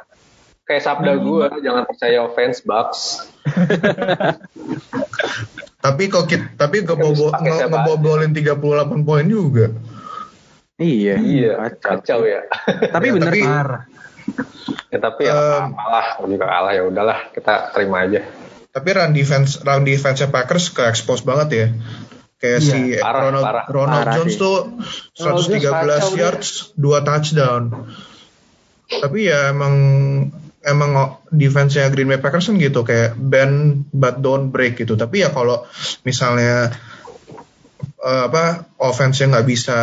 Kayak 0.64 0.82
sabda 0.82 1.12
gue, 1.18 1.46
jangan 1.60 1.84
percaya 1.84 2.24
offense 2.24 2.62
Bucks. 2.62 3.28
Tapi 5.84 6.04
kok 6.08 6.26
kita, 6.26 6.46
tapi 6.56 6.82
Pakai 6.82 7.04
nge- 7.04 7.68
ngebobolin 7.68 8.32
38 8.32 9.04
poin 9.04 9.26
juga. 9.28 9.68
iya 10.76 11.16
Iya, 11.20 11.52
kacau. 11.78 12.00
kacau 12.00 12.20
ya. 12.24 12.40
tapi 12.90 13.06
Ya, 13.06 13.12
bener 13.14 13.30
tapi- 13.30 13.44
parah. 13.44 13.82
Ya 14.94 15.00
tapi 15.02 15.26
ya 15.26 15.34
Um, 15.34 15.74
apalah, 15.74 16.06
juga 16.26 16.46
kalah 16.46 16.72
ya 16.74 16.84
udahlah, 16.86 17.20
kita 17.34 17.74
terima 17.74 18.06
aja. 18.06 18.22
Tapi 18.74 18.90
run 18.90 19.14
defense 19.14 19.62
run 19.62 19.86
defense 19.86 20.26
Packers 20.30 20.74
ke 20.74 20.82
expose 20.90 21.22
banget 21.22 21.50
ya. 21.54 21.68
Kayak 22.44 22.60
Iya, 22.60 22.74
si 22.74 22.80
parah, 23.00 23.22
Ronald, 23.30 23.46
parah. 23.46 23.66
Ronald 23.72 24.04
Parah 24.04 24.16
Jones 24.20 24.34
sih. 24.36 24.42
tuh 24.42 24.58
Ronald 25.16 25.46
Jones 25.48 25.64
113 25.64 25.72
kacau 25.72 26.10
dia. 26.12 26.22
yards, 26.26 26.50
2 26.76 27.08
touchdown. 27.08 27.64
Tapi 28.90 29.20
ya 29.32 29.40
emang 29.54 29.76
emang 30.64 30.92
defense-nya 31.32 31.88
Green 31.94 32.12
Bay 32.12 32.20
Packers 32.20 32.52
kan 32.52 32.60
gitu 32.60 32.84
kayak 32.84 33.16
bend 33.16 33.88
but 33.96 34.20
don't 34.20 34.52
break 34.52 34.76
gitu. 34.76 35.00
Tapi 35.00 35.24
ya 35.24 35.30
kalau 35.32 35.64
misalnya 36.04 36.74
eh, 38.04 38.24
apa 38.28 38.68
offense-nya 38.76 39.40
nggak 39.40 39.48
bisa 39.48 39.78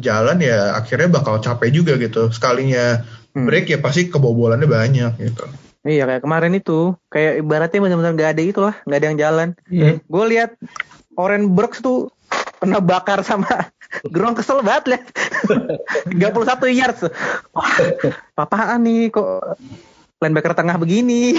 jalan 0.00 0.42
ya 0.42 0.74
akhirnya 0.80 1.12
bakal 1.12 1.38
capek 1.38 1.70
juga 1.70 1.94
gitu. 2.00 2.32
Sekalinya. 2.32 3.04
Break 3.32 3.66
ya 3.66 3.78
pasti 3.78 4.06
kebobolannya 4.06 4.66
banyak 4.66 5.12
gitu. 5.18 5.44
iya 5.82 6.04
kayak 6.04 6.22
kemarin 6.22 6.52
itu 6.52 6.92
kayak 7.08 7.40
ibaratnya 7.40 7.80
bener-bener 7.80 8.12
gak 8.14 8.30
ada 8.36 8.42
itu 8.42 8.60
lah 8.60 8.74
nggak 8.84 8.98
ada 8.98 9.06
yang 9.06 9.18
jalan 9.18 9.48
Iya. 9.68 9.90
gue 10.02 10.24
lihat 10.28 10.50
Oren 11.14 11.52
Burks 11.52 11.80
tuh 11.80 12.10
kena 12.58 12.78
bakar 12.78 13.22
sama 13.22 13.48
Gronk 14.14 14.38
kesel 14.38 14.60
banget 14.60 14.96
lihat 14.96 15.04
31 16.20 16.78
yards 16.78 17.00
wah 17.50 17.72
apaan 18.36 18.84
nih 18.84 19.08
kok 19.08 19.56
linebacker 20.20 20.52
tengah 20.52 20.76
begini 20.76 21.32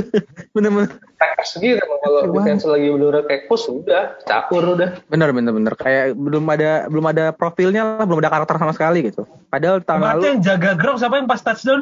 bener-bener 0.54 0.92
Packers 1.16 1.56
gitu 1.56 1.80
emang 1.80 1.98
kalau 2.04 2.20
defense 2.36 2.68
lagi 2.68 2.86
bener 2.92 3.24
kayak 3.24 3.42
push 3.48 3.64
udah, 3.72 4.20
campur 4.28 4.76
udah. 4.76 5.00
bener 5.08 5.32
bener 5.32 5.52
bener 5.56 5.72
kayak 5.72 6.12
belum 6.12 6.44
ada 6.52 6.84
belum 6.92 7.06
ada 7.08 7.24
profilnya 7.32 7.96
lah 7.96 8.04
belum 8.04 8.20
ada 8.20 8.28
karakter 8.28 8.60
sama 8.60 8.76
sekali 8.76 9.08
gitu 9.08 9.24
padahal 9.48 9.80
tahun 9.80 10.00
Kemarin 10.04 10.12
lalu 10.20 10.24
yang 10.28 10.40
jaga 10.44 10.70
Gronk 10.76 10.96
siapa 11.00 11.14
yang 11.16 11.28
pas 11.28 11.40
touchdown? 11.40 11.80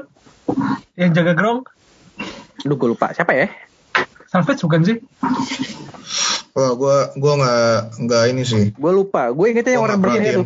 Yang 0.94 1.11
jaga 1.18 1.32
Gronk? 1.34 1.62
Duh 2.62 2.76
gue 2.78 2.88
lupa 2.94 3.11
siapa 3.11 3.34
ya 3.34 3.50
Salvage 4.30 4.62
bukan 4.66 4.80
sih? 4.82 4.96
Wah, 6.54 6.75
gue 6.75 6.96
gua 7.18 7.32
nggak 7.38 7.78
nggak 8.06 8.23
ini 8.30 8.42
sih. 8.46 8.64
gue 8.75 8.92
lupa 8.94 9.30
gue 9.34 9.46
ingetnya 9.50 9.75
yang 9.75 9.82
Gua 9.82 9.90
orang 9.90 10.00
perhatiin. 10.02 10.26
itu 10.30 10.42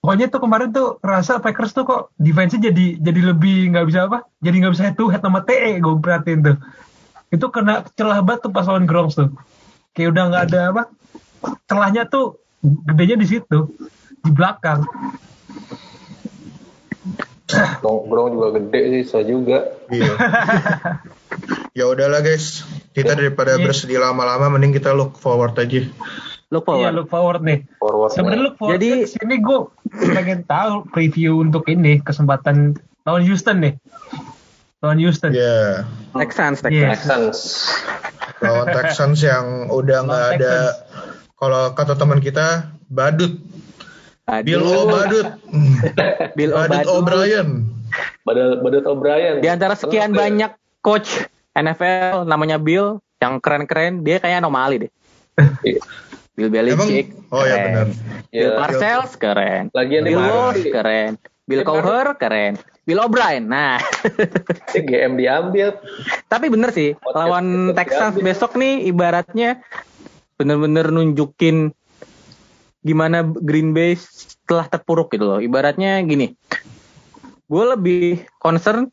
Pokoknya 0.00 0.32
tuh 0.32 0.40
kemarin 0.40 0.72
tuh 0.72 0.96
rasa 1.04 1.44
Packers 1.44 1.76
tuh 1.76 1.84
kok 1.84 2.02
defense-nya 2.16 2.72
jadi 2.72 2.96
jadi 2.96 3.20
lebih 3.36 3.68
nggak 3.76 3.84
bisa 3.84 4.08
apa? 4.08 4.24
Jadi 4.40 4.56
nggak 4.64 4.72
bisa 4.72 4.84
head 4.88 4.96
to 4.96 5.12
head 5.12 5.20
sama 5.20 5.44
TE 5.44 5.76
gue 5.76 5.94
perhatiin 6.00 6.40
tuh. 6.40 6.56
Itu 7.28 7.52
kena 7.52 7.84
celah 7.92 8.24
banget 8.24 8.48
tuh 8.48 8.52
pas 8.52 8.64
lawan 8.64 8.88
Gronk 8.88 9.12
tuh. 9.12 9.28
Kayak 9.92 10.16
udah 10.16 10.24
nggak 10.32 10.44
ada 10.48 10.60
apa? 10.72 10.82
Celahnya 11.68 12.08
tuh 12.08 12.40
gedenya 12.64 13.20
di 13.20 13.28
situ 13.28 13.76
di 14.24 14.30
belakang. 14.32 14.88
Grong 17.84 18.28
juga 18.38 18.48
gede 18.56 18.80
sih, 18.94 19.02
so 19.04 19.20
juga. 19.20 19.68
Iya. 19.90 20.14
ya 21.78 21.84
udahlah 21.90 22.22
guys, 22.22 22.62
kita 22.94 23.18
daripada 23.18 23.58
Iya. 23.58 23.66
bersedih 23.66 23.98
lama-lama, 23.98 24.54
mending 24.54 24.76
kita 24.78 24.94
look 24.94 25.18
forward 25.18 25.58
aja. 25.58 25.82
Look 26.50 26.66
Iya 26.66 26.90
forward 26.90 26.94
look 26.94 27.08
forward 27.08 27.40
nih. 27.42 27.58
Forward. 27.78 28.10
Sebenarnya 28.10 28.42
look 28.44 28.56
forward 28.58 28.78
Jadi- 28.78 29.06
sini 29.06 29.38
gue 29.38 29.58
pengen 30.12 30.42
tahu 30.44 30.86
preview 30.90 31.38
untuk 31.38 31.66
ini 31.66 31.98
kesempatan 31.98 32.74
lawan 33.02 33.22
Houston 33.22 33.62
nih. 33.62 33.74
Lawan 34.80 34.98
Houston. 34.98 35.30
Ya, 35.30 35.84
Texans 36.16 36.58
Texans 36.58 36.72
Iya. 36.74 36.88
Texans. 36.96 37.38
lawan 38.40 38.66
Texans 38.72 39.18
yang 39.20 39.44
udah 39.68 39.98
nggak 40.02 40.26
ada, 40.34 40.56
kalau 41.36 41.70
kata 41.70 41.92
teman 41.92 42.18
kita, 42.18 42.72
badut, 42.88 43.36
Bill 44.40 44.64
O'Badut, 44.64 45.28
Bill 46.38 46.50
Badut 46.50 46.80
O'Badut. 46.80 46.88
O'Brien. 46.88 47.48
Badut 48.24 48.58
Badut 48.64 48.84
O'Brien. 48.86 49.44
Di 49.44 49.48
antara 49.52 49.76
sekian 49.76 50.10
Terus, 50.10 50.20
banyak 50.24 50.52
coach 50.80 51.28
NFL 51.52 52.24
namanya 52.24 52.56
Bill 52.56 52.96
yang 53.20 53.36
keren-keren, 53.36 54.00
dia 54.00 54.16
kayak 54.16 54.40
anomali 54.40 54.88
deh. 54.88 54.92
Iya. 56.40 56.48
Bill 56.48 56.66
Emang, 56.70 56.88
Belichick. 56.88 57.06
oh 57.28 57.42
ya 57.42 57.52
keren. 57.52 57.64
benar. 57.66 57.86
Bill 58.30 58.40
Ya, 58.40 58.56
Parcells 58.56 59.12
keren. 59.14 59.62
Lagian 59.70 60.02
Bill 60.02 60.16
Walsh 60.16 60.64
keren. 60.64 61.12
Bill 61.44 61.62
Cowher 61.62 62.06
keren. 62.16 62.54
Bill 62.80 62.98
O'Brien. 62.98 63.44
Nah, 63.44 63.78
GM 64.72 65.14
diambil. 65.14 65.76
tapi 66.26 66.46
bener 66.46 66.70
sih 66.70 66.94
Podcast 66.94 67.14
lawan 67.14 67.46
diambil. 67.70 68.22
besok 68.22 68.54
nih 68.54 68.86
ibaratnya 68.86 69.60
bener-bener 70.34 70.88
nunjukin 70.88 71.70
gimana 72.80 73.20
Green 73.22 73.70
Bay 73.70 73.92
setelah 73.94 74.64
terpuruk 74.66 75.12
gitu 75.12 75.26
loh. 75.26 75.38
Ibaratnya 75.38 76.00
gini, 76.00 76.32
gue 77.44 77.64
lebih 77.76 78.04
concern 78.40 78.88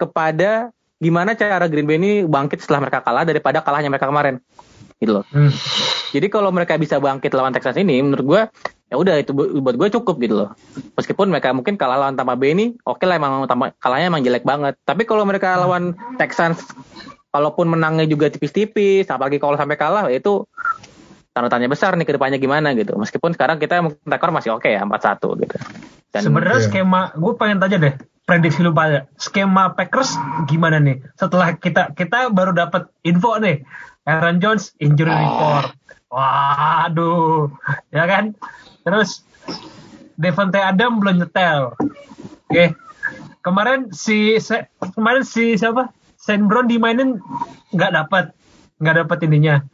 kepada 0.00 0.72
gimana 0.96 1.36
cara 1.36 1.68
Green 1.68 1.84
Bay 1.84 2.00
ini 2.00 2.12
bangkit 2.24 2.64
setelah 2.64 2.88
mereka 2.88 3.04
kalah 3.04 3.28
daripada 3.28 3.60
kalahnya 3.60 3.92
mereka 3.92 4.08
kemarin 4.08 4.40
gitu 5.00 5.20
loh. 5.20 5.24
Hmm. 5.32 5.48
Jadi 6.12 6.26
kalau 6.28 6.52
mereka 6.52 6.76
bisa 6.76 7.00
bangkit 7.00 7.32
lawan 7.32 7.56
Texans 7.56 7.80
ini, 7.80 8.04
menurut 8.04 8.26
gue 8.26 8.40
ya 8.90 8.96
udah 8.98 9.14
itu 9.16 9.32
bu- 9.32 9.62
buat 9.62 9.78
gue 9.78 9.88
cukup 9.96 10.20
gitu 10.20 10.34
loh. 10.44 10.50
Meskipun 10.94 11.30
mereka 11.30 11.56
mungkin 11.56 11.80
kalah 11.80 11.96
lawan 11.96 12.14
Tampa 12.14 12.36
Bay 12.36 12.52
ini, 12.52 12.76
oke 12.84 13.02
lah 13.08 13.16
emang 13.16 13.48
Tampa- 13.48 13.72
kalahnya 13.80 14.12
emang 14.12 14.20
jelek 14.20 14.44
banget. 14.44 14.76
Tapi 14.84 15.08
kalau 15.08 15.24
mereka 15.24 15.56
lawan 15.56 15.96
Texans, 16.20 16.60
kalaupun 17.30 17.70
menangnya 17.70 18.04
juga 18.04 18.28
tipis-tipis, 18.28 19.08
apalagi 19.08 19.38
kalau 19.38 19.56
sampai 19.56 19.78
kalah, 19.78 20.10
ya 20.10 20.18
itu 20.18 20.44
tanda 21.30 21.46
tanya 21.46 21.70
besar 21.70 21.94
nih 21.94 22.02
ke 22.02 22.12
depannya 22.18 22.36
gimana 22.36 22.74
gitu. 22.74 22.98
Meskipun 22.98 23.32
sekarang 23.32 23.62
kita 23.62 23.80
mungkin 23.80 24.02
rekor 24.02 24.34
masih 24.34 24.58
oke 24.58 24.66
ya 24.66 24.82
4-1 24.82 25.38
gitu. 25.38 25.56
Dan 26.10 26.20
Sebenarnya 26.26 26.58
Iya. 26.58 26.66
skema, 26.66 27.14
gue 27.14 27.32
pengen 27.38 27.62
tanya 27.62 27.78
deh, 27.78 27.94
prediksi 28.26 28.66
lu 28.66 28.74
pada 28.74 29.06
skema 29.14 29.70
Packers 29.78 30.18
gimana 30.50 30.82
nih? 30.82 31.06
Setelah 31.14 31.54
kita 31.54 31.94
kita 31.94 32.34
baru 32.34 32.50
dapat 32.50 32.90
info 33.06 33.38
nih, 33.38 33.62
Aaron 34.10 34.42
Jones 34.42 34.74
injury 34.82 35.14
report. 35.14 35.70
Waduh, 36.10 37.46
ya 37.94 38.04
kan? 38.10 38.34
Terus 38.82 39.22
Devontae 40.18 40.58
Adam 40.60 40.98
belum 40.98 41.22
nyetel. 41.22 41.78
Oke. 42.50 42.74
Kemarin 43.40 43.94
si 43.94 44.36
se- 44.42 44.66
kemarin 44.98 45.22
si 45.22 45.54
siapa? 45.54 45.94
Saint 46.20 46.44
Brown 46.44 46.68
dimainin 46.68 47.16
nggak 47.72 47.92
dapat, 47.96 48.34
nggak 48.82 49.06
dapat 49.06 49.18
ininya. 49.24 49.64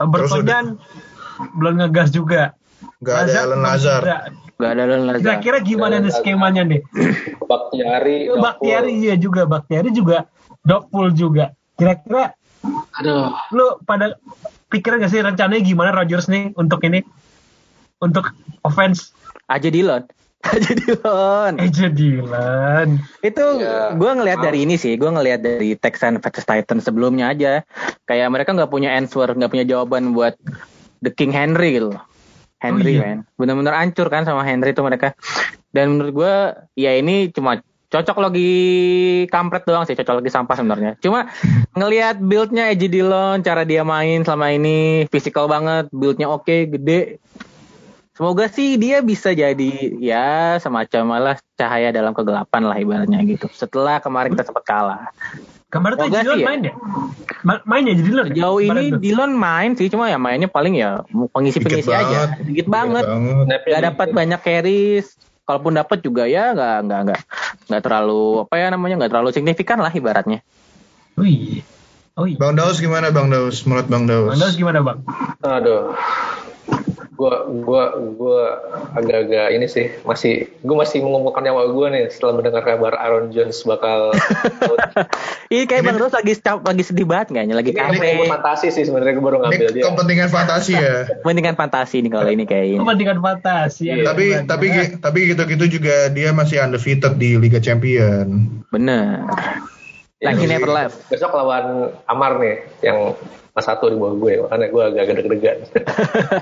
Bertonyan 0.00 0.78
belum 1.58 1.82
ngegas 1.82 2.14
juga. 2.14 2.54
Nggak 3.02 3.16
ada 3.28 3.38
Allen 3.44 3.62
cedera. 3.76 4.18
Gak 4.56 4.70
ada 4.72 4.82
Allen 4.88 5.02
Lazard. 5.04 5.20
Kira-kira 5.20 5.58
gimana 5.60 6.00
nih 6.00 6.12
skemanya 6.16 6.64
nih? 6.64 6.80
Bakhtiari, 7.44 8.32
Baktiari 8.32 8.92
iya 9.04 9.14
juga, 9.20 9.44
Baktiari 9.44 9.92
juga, 9.92 10.24
Dogpool 10.64 11.12
juga. 11.12 11.52
Kira-kira 11.76 12.32
Aduh, 12.96 13.30
lu 13.52 13.66
pada 13.84 14.16
pikiran 14.68 14.98
gak 14.98 15.12
sih 15.12 15.20
rencananya 15.20 15.62
gimana 15.62 15.90
Rodgers 15.92 16.26
nih 16.26 16.50
untuk 16.54 16.82
ini? 16.82 17.04
Untuk 17.98 18.32
offense 18.62 19.12
Aja 19.46 19.70
Dillon. 19.70 20.02
Aja 20.46 20.72
Dillon. 20.74 21.52
Aja 21.58 21.86
Dylan. 21.90 22.88
Itu 23.18 23.44
Ya. 23.58 23.90
gue 23.94 24.10
ngelihat 24.14 24.42
dari 24.42 24.62
ini 24.62 24.78
sih, 24.78 24.94
gue 24.94 25.10
ngelihat 25.10 25.42
dari 25.42 25.74
Texan 25.74 26.18
versus 26.18 26.46
Titan 26.46 26.78
sebelumnya 26.78 27.30
aja. 27.30 27.66
Kayak 28.06 28.30
mereka 28.30 28.54
nggak 28.54 28.70
punya 28.70 28.94
answer, 28.94 29.26
nggak 29.26 29.50
punya 29.50 29.66
jawaban 29.66 30.14
buat 30.14 30.38
The 31.02 31.10
King 31.10 31.34
Henry 31.34 31.78
gitu. 31.78 31.90
loh. 31.94 32.02
Henry 32.56 32.96
Oh, 32.96 33.04
iya. 33.04 33.04
man, 33.04 33.18
benar-benar 33.36 33.74
hancur 33.76 34.08
kan 34.08 34.24
sama 34.24 34.40
Henry 34.42 34.72
itu 34.72 34.80
mereka. 34.80 35.12
Dan 35.70 35.98
menurut 35.98 36.12
gue, 36.14 36.34
ya 36.78 36.96
ini 36.96 37.28
cuma 37.28 37.60
cocok 37.86 38.18
lagi 38.18 38.52
kampret 39.30 39.62
doang 39.62 39.86
sih, 39.86 39.94
cocok 39.94 40.18
lagi 40.22 40.30
sampah 40.30 40.56
sebenarnya. 40.58 40.92
Cuma 40.98 41.30
ngelihat 41.78 42.18
buildnya 42.18 42.74
Edgy 42.74 42.90
Dillon, 42.90 43.42
cara 43.46 43.62
dia 43.62 43.86
main 43.86 44.26
selama 44.26 44.50
ini, 44.50 45.06
physical 45.10 45.46
banget, 45.46 45.86
buildnya 45.94 46.26
oke, 46.26 46.66
gede. 46.66 47.22
Semoga 48.16 48.48
sih 48.48 48.80
dia 48.80 49.04
bisa 49.04 49.36
jadi 49.36 49.92
ya 50.00 50.56
semacam 50.56 51.02
malah 51.04 51.36
cahaya 51.52 51.92
dalam 51.92 52.16
kegelapan 52.16 52.64
lah 52.64 52.76
ibaratnya 52.80 53.20
gitu. 53.28 53.44
Setelah 53.52 54.00
kemarin 54.00 54.32
kita 54.32 54.48
sempat 54.48 54.64
kalah. 54.64 55.12
Kemarin 55.68 56.00
tuh 56.00 56.08
Dylan 56.08 56.24
sih 56.24 56.40
ya. 56.40 56.46
main 56.48 56.60
ya? 56.64 56.72
Ma- 57.44 57.64
main 57.68 57.84
ya 57.84 57.92
jadi 57.92 58.08
Dylan? 58.08 58.26
Jauh 58.32 58.60
ini. 58.64 58.84
Dylan 58.96 59.36
main 59.36 59.76
sih, 59.76 59.92
cuma 59.92 60.08
ya 60.08 60.16
mainnya 60.16 60.48
paling 60.48 60.80
ya 60.80 61.04
pengisi-pengisi 61.12 61.92
Dikit 61.92 61.92
aja, 61.92 62.00
banget. 62.00 62.28
dikit 62.40 62.46
Dikit 62.48 62.66
banget. 62.72 63.04
banget. 63.04 63.60
Gak 63.68 63.82
dapat 63.92 64.08
banyak 64.16 64.40
carries. 64.40 65.06
Kalaupun 65.46 65.78
dapat 65.78 66.02
juga 66.02 66.26
ya 66.26 66.50
nggak 66.56 66.76
nggak 66.90 67.00
nggak 67.06 67.20
nggak 67.66 67.82
terlalu 67.82 68.46
apa 68.46 68.54
ya 68.58 68.66
namanya 68.70 68.94
nggak 69.02 69.12
terlalu 69.12 69.30
signifikan 69.34 69.78
lah 69.82 69.90
ibaratnya. 69.90 70.40
Wih. 71.18 71.62
Oh 72.16 72.24
iya. 72.24 72.40
Bang 72.40 72.56
Daus 72.56 72.80
gimana 72.80 73.12
Bang 73.12 73.28
Daus? 73.28 73.60
Menurut 73.68 73.92
Bang 73.92 74.08
Daus? 74.08 74.32
Bang 74.32 74.40
Daus 74.40 74.56
gimana 74.56 74.80
bang? 74.80 74.98
Aduh. 75.44 75.92
Gua 77.16 77.32
gua 77.48 77.82
gua 78.12 78.40
agak-agak 78.92 79.48
ini 79.50 79.66
sih 79.66 79.88
masih 80.04 80.52
gua 80.60 80.84
masih 80.84 81.00
mengumpulkan 81.00 81.42
nyawa 81.42 81.64
gua 81.68 81.88
nih 81.88 82.06
setelah 82.06 82.36
mendengar 82.36 82.60
kabar 82.60 82.92
Aaron 82.94 83.32
Jones 83.32 83.64
bakal. 83.64 84.12
Ini 85.46 85.64
kayak 85.64 85.82
Bang 85.82 85.96
Ros 85.96 86.10
lagi 86.10 86.34
cap- 86.36 86.60
lagi 86.60 86.82
sedih 86.82 87.06
banget 87.06 87.30
kayaknya, 87.30 87.54
lagi 87.54 87.70
Ini 87.70 87.78
capek. 87.78 88.10
ini 88.12 88.26
fantasi 88.26 88.66
sih 88.68 88.82
sebenarnya 88.82 89.14
gua 89.14 89.24
baru 89.24 89.38
ngambil 89.40 89.68
dia. 89.72 89.84
kepentingan 89.86 90.28
fantasi 90.28 90.72
ya. 90.74 90.94
Mendingan 91.26 91.54
fantasi 91.54 91.96
nih 92.02 92.10
kalau 92.10 92.28
ini 92.28 92.44
kayak 92.44 92.66
ini. 92.68 92.78
Kepentingan 92.78 93.18
fantasi. 93.18 93.84
ya. 93.86 93.94
Iya. 93.96 94.04
tapi 94.04 94.24
tapi 94.44 94.66
tapi 94.98 95.18
gitu-gitu 95.30 95.64
juga 95.72 96.10
dia 96.10 96.30
masih 96.30 96.60
undefeated 96.60 97.16
di 97.16 97.38
Liga 97.38 97.56
Champion. 97.56 98.50
Bener. 98.68 99.24
Like 100.18 100.36
he 100.36 100.44
Jadi, 100.44 100.52
never 100.52 100.68
left. 100.68 100.96
Besok 101.06 101.30
lawan 101.30 101.92
Amar 102.04 102.36
nih 102.36 102.56
yang 102.82 103.14
pas 103.56 103.64
satu 103.64 103.88
di 103.88 103.96
bawah 103.96 104.20
gue 104.20 104.44
makanya 104.44 104.66
gue 104.68 104.82
agak 104.84 105.16
deg-degan. 105.16 105.58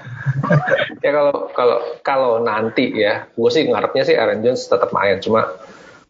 ya 1.06 1.10
kalau 1.14 1.36
kalau 1.54 1.78
kalau 2.02 2.32
nanti 2.42 2.90
ya 2.90 3.30
gue 3.30 3.50
sih 3.54 3.70
ngarepnya 3.70 4.02
sih 4.02 4.18
Aaron 4.18 4.42
Jones 4.42 4.66
tetap 4.66 4.90
main. 4.90 5.22
Cuma 5.22 5.46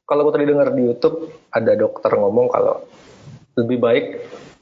kalau 0.09 0.25
gue 0.25 0.33
tadi 0.41 0.49
dengar 0.49 0.73
di 0.73 0.89
YouTube 0.89 1.29
ada 1.53 1.77
dokter 1.77 2.09
ngomong 2.17 2.49
kalau 2.49 2.89
lebih 3.61 3.79
baik 3.85 4.05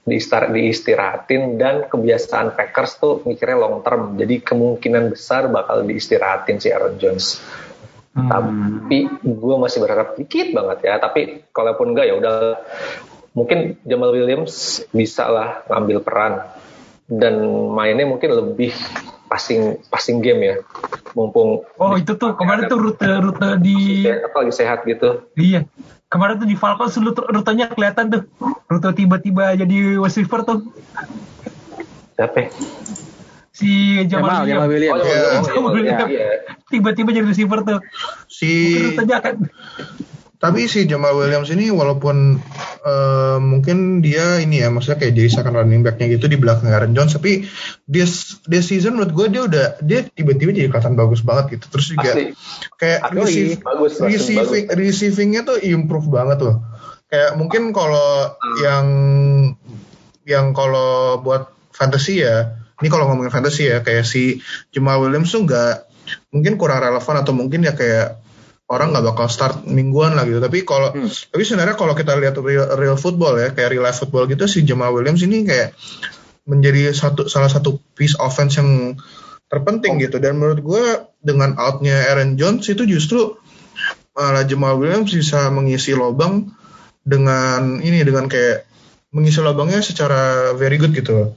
diistar, 0.02 0.50
diistirahatin 0.50 1.62
dan 1.62 1.86
kebiasaan 1.86 2.58
Packers 2.58 2.98
tuh 2.98 3.22
mikirnya 3.22 3.62
long 3.62 3.86
term. 3.86 4.18
Jadi 4.18 4.42
kemungkinan 4.42 5.14
besar 5.14 5.46
bakal 5.46 5.86
diistirahatin 5.86 6.58
si 6.58 6.74
Aaron 6.74 6.98
Jones. 6.98 7.38
Hmm. 8.12 8.28
tapi 8.28 9.08
gue 9.24 9.56
masih 9.56 9.80
berharap 9.80 10.20
dikit 10.20 10.52
banget 10.52 10.90
ya. 10.90 11.00
Tapi 11.00 11.48
kalaupun 11.48 11.96
enggak 11.96 12.12
ya 12.12 12.14
udah 12.20 12.36
mungkin 13.32 13.80
Jamal 13.88 14.12
Williams 14.12 14.84
bisa 14.92 15.28
lah 15.28 15.48
ngambil 15.68 16.04
peran 16.04 16.32
dan 17.08 17.34
mainnya 17.72 18.04
mungkin 18.04 18.32
lebih 18.32 18.72
passing 19.28 19.80
passing 19.88 20.20
game 20.20 20.40
ya 20.44 20.56
mumpung 21.16 21.64
Oh 21.80 21.96
itu 21.96 22.12
tuh 22.20 22.36
kemarin 22.36 22.68
tuh 22.68 22.76
rute-rute 22.80 23.56
di 23.64 24.04
apa 24.04 24.36
lagi 24.44 24.52
sehat 24.52 24.84
gitu 24.84 25.24
iya 25.40 25.64
kemarin 26.12 26.44
tuh 26.44 26.48
di 26.48 26.56
Falcons 26.56 27.00
rutenya 27.00 27.72
kelihatan 27.72 28.12
tuh 28.12 28.22
rute 28.68 28.90
tiba-tiba 28.92 29.56
jadi 29.56 29.96
receiver 29.96 30.44
tuh 30.44 30.58
siapa 32.12 32.36
ya? 32.36 32.48
si 33.52 34.00
Jamal, 34.08 34.44
Jamal, 34.44 34.48
Jamal 34.48 34.68
Williams. 34.68 35.00
Williams. 35.04 35.12
Oh, 35.12 35.12
Iya. 35.12 35.40
Jamal 35.40 35.44
Jamal 35.48 35.72
Williams. 35.72 35.96
Williams. 35.96 36.12
Iya. 36.12 36.30
tiba-tiba 36.72 37.08
jadi 37.12 37.26
receiver 37.28 37.58
tuh 37.64 37.78
Si 38.28 38.50
rutenya 38.80 39.16
kan 39.20 39.34
tapi 40.42 40.66
si 40.66 40.90
Jamal 40.90 41.14
Williams 41.14 41.54
ini 41.54 41.70
walaupun 41.70 42.34
eh, 42.82 43.38
mungkin 43.38 44.02
dia 44.02 44.42
ini 44.42 44.58
ya 44.58 44.74
maksudnya 44.74 44.98
kayak 44.98 45.14
jadi 45.14 45.28
second 45.30 45.54
running 45.54 45.86
backnya 45.86 46.10
gitu 46.10 46.26
di 46.26 46.34
belakang 46.34 46.66
Aaron 46.66 46.98
Jones 46.98 47.14
tapi 47.14 47.46
this 47.86 48.42
this 48.50 48.66
season 48.66 48.98
menurut 48.98 49.14
gue 49.14 49.26
dia 49.30 49.42
udah 49.46 49.66
dia 49.78 50.02
tiba-tiba 50.02 50.50
jadi 50.50 50.66
kelihatan 50.66 50.98
bagus 50.98 51.22
banget 51.22 51.54
gitu. 51.54 51.70
Terus 51.70 51.86
juga 51.94 52.10
Asli. 52.10 52.26
kayak 52.74 53.00
Asli, 53.06 53.18
receive, 53.22 53.62
bagus, 53.62 53.92
receiving 54.02 54.66
receivingnya 54.74 55.40
tuh 55.46 55.62
improve 55.62 56.10
banget 56.10 56.42
loh. 56.42 56.58
Kayak 57.06 57.38
mungkin 57.38 57.70
kalau 57.70 58.34
yang 58.58 58.86
yang 60.26 60.50
kalau 60.50 61.22
buat 61.22 61.54
fantasy 61.70 62.26
ya 62.26 62.58
ini 62.82 62.90
kalau 62.90 63.06
ngomongin 63.06 63.30
fantasy 63.30 63.70
ya 63.70 63.86
kayak 63.86 64.02
si 64.02 64.42
Jamal 64.74 64.98
Williams 64.98 65.30
tuh 65.30 65.46
nggak 65.46 65.86
mungkin 66.34 66.58
kurang 66.58 66.82
relevan 66.82 67.22
atau 67.22 67.30
mungkin 67.30 67.62
ya 67.62 67.78
kayak 67.78 68.21
orang 68.72 68.96
nggak 68.96 69.04
bakal 69.12 69.28
start 69.28 69.68
mingguan 69.68 70.16
lah 70.16 70.24
gitu. 70.24 70.40
Tapi 70.40 70.64
kalau 70.64 70.96
tapi 71.04 71.42
sebenarnya 71.44 71.76
kalau 71.76 71.92
kita 71.92 72.16
lihat 72.16 72.40
real, 72.40 72.72
real 72.80 72.96
football 72.96 73.36
ya 73.36 73.52
kayak 73.52 73.76
real 73.76 73.84
life 73.84 74.00
football 74.00 74.24
gitu 74.24 74.48
si 74.48 74.64
Jamal 74.64 74.96
Williams 74.96 75.20
ini 75.20 75.44
kayak 75.44 75.76
menjadi 76.48 76.96
satu 76.96 77.28
salah 77.28 77.52
satu 77.52 77.76
piece 77.92 78.16
offense 78.16 78.56
yang 78.56 78.96
terpenting 79.52 80.00
gitu. 80.00 80.16
Dan 80.16 80.40
menurut 80.40 80.64
gue 80.64 80.84
dengan 81.20 81.52
outnya 81.60 82.08
Aaron 82.08 82.40
Jones 82.40 82.64
itu 82.72 82.88
justru 82.88 83.36
malah 84.16 84.48
Jamal 84.48 84.80
Williams 84.80 85.12
bisa 85.12 85.52
mengisi 85.52 85.92
lubang 85.92 86.48
dengan 87.04 87.76
ini 87.84 88.00
dengan 88.00 88.24
kayak 88.24 88.64
mengisi 89.12 89.44
lubangnya 89.44 89.84
secara 89.84 90.56
very 90.56 90.80
good 90.80 90.96
gitu 90.96 91.36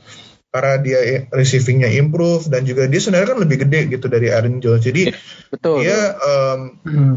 karena 0.55 0.79
dia 0.79 0.99
receivingnya 1.35 1.91
improve 1.99 2.47
dan 2.47 2.63
juga 2.63 2.87
dia 2.87 3.03
sebenarnya 3.03 3.35
kan 3.35 3.39
lebih 3.43 3.67
gede 3.67 3.91
gitu 3.91 4.07
dari 4.07 4.31
Aaron 4.31 4.63
Jones 4.63 4.87
jadi 4.87 5.11
Betul. 5.51 5.83
dia 5.83 5.99
um, 6.15 6.59
Hmm. 6.87 7.15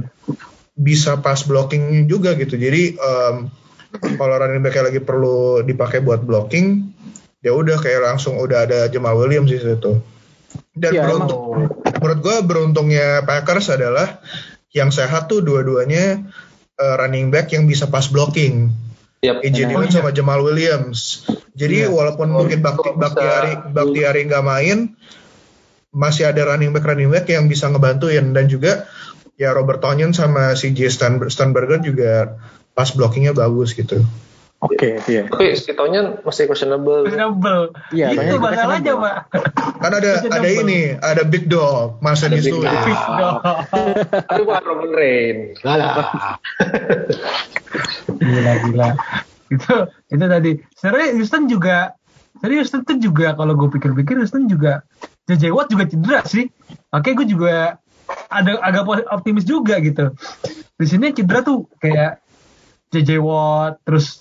bisa 0.75 1.23
pas 1.23 1.39
blocking 1.47 2.11
juga 2.11 2.35
gitu 2.35 2.59
jadi 2.59 2.99
um, 2.99 3.47
kalau 4.19 4.35
running 4.43 4.59
back 4.59 4.75
lagi 4.83 4.99
perlu 4.99 5.63
dipakai 5.63 6.03
buat 6.03 6.27
blocking 6.27 6.91
ya 7.39 7.55
udah 7.55 7.79
kayak 7.79 8.03
langsung 8.03 8.35
udah 8.43 8.67
ada 8.67 8.79
Jamal 8.91 9.15
Williams 9.15 9.55
di 9.55 9.63
situ 9.63 10.03
dan 10.75 10.93
Iya, 10.95 11.03
beruntung, 11.07 11.71
menurut 12.03 12.19
gue 12.25 12.37
beruntungnya 12.43 13.23
Packers 13.23 13.71
adalah 13.71 14.19
yang 14.75 14.91
sehat 14.91 15.31
tuh 15.31 15.43
dua-duanya 15.47 16.27
uh, 16.79 16.95
running 16.99 17.31
back 17.31 17.55
yang 17.55 17.71
bisa 17.71 17.87
pas 17.87 18.07
blocking 18.11 18.71
Yap. 19.19 19.43
AJ 19.43 19.51
Benar. 19.57 19.69
Dillon 19.75 19.91
sama 19.91 20.11
Jamal 20.11 20.41
Williams. 20.41 21.27
Jadi 21.53 21.83
Iya. 21.83 21.91
walaupun 21.91 22.31
Oh, 22.31 22.43
mungkin 22.43 22.63
Bakti, 22.63 22.95
Baktiari 22.95 23.53
Baktiari 23.69 24.21
nggak 24.25 24.45
main, 24.47 24.95
masih 25.91 26.31
ada 26.31 26.47
running 26.47 26.71
back 26.71 26.87
running 26.87 27.11
back 27.11 27.27
yang 27.27 27.47
bisa 27.47 27.67
ngebantuin 27.67 28.31
dan 28.31 28.47
juga 28.47 28.87
ya 29.35 29.51
Robert 29.51 29.83
Tonyan 29.83 30.15
sama 30.15 30.55
si 30.55 30.71
J 30.71 30.87
Stan- 30.87 31.27
Sternberger 31.27 31.83
juga 31.83 32.39
pas 32.73 32.87
blockingnya 32.91 33.35
bagus 33.35 33.75
gitu. 33.75 34.07
Oke, 34.59 34.99
iya. 35.07 35.23
Tapi 35.23 35.55
si 35.55 35.71
Tonyan 35.71 36.19
masih 36.27 36.51
questionable. 36.51 37.07
Questionable. 37.07 37.71
Iya, 37.95 38.11
itu 38.11 38.43
masalahnya, 38.43 38.91
questionable. 38.91 39.31
Pak. 39.31 39.79
Kan 39.79 39.93
ada 39.95 40.11
ada 40.35 40.49
ini, 40.51 40.81
ada 40.95 41.23
Big 41.23 41.47
Dog, 41.47 42.03
Marcel 42.03 42.35
Ada 42.35 42.43
Big. 42.43 42.51
Dog. 42.51 42.67
Big 42.67 42.99
dog. 43.19 43.39
Tapi 44.27 44.43
bukan 44.43 44.63
Roman 44.67 44.91
Reign. 44.91 45.37
gila 48.19 48.53
gila 48.67 48.89
itu 49.49 49.75
itu 50.13 50.25
tadi 50.29 50.53
sebenarnya 50.77 51.09
Houston 51.17 51.45
juga 51.49 51.79
sebenarnya 52.39 52.59
Houston 52.63 52.83
tuh 52.85 52.99
juga 53.01 53.33
kalau 53.35 53.53
gue 53.57 53.69
pikir-pikir 53.73 54.21
Houston 54.21 54.45
juga 54.47 54.85
JJ 55.31 55.55
Watt 55.55 55.69
juga 55.73 55.85
cedera 55.89 56.21
sih 56.29 56.47
oke 56.93 57.09
gue 57.09 57.27
juga 57.27 57.81
ada 58.33 58.53
agak 58.65 58.85
optimis 59.13 59.45
juga 59.49 59.81
gitu 59.81 60.13
di 60.77 60.87
sini 60.87 61.17
cedera 61.17 61.41
tuh 61.41 61.69
kayak 61.81 62.21
JJ 62.93 63.21
Watt 63.25 63.81
terus 63.89 64.21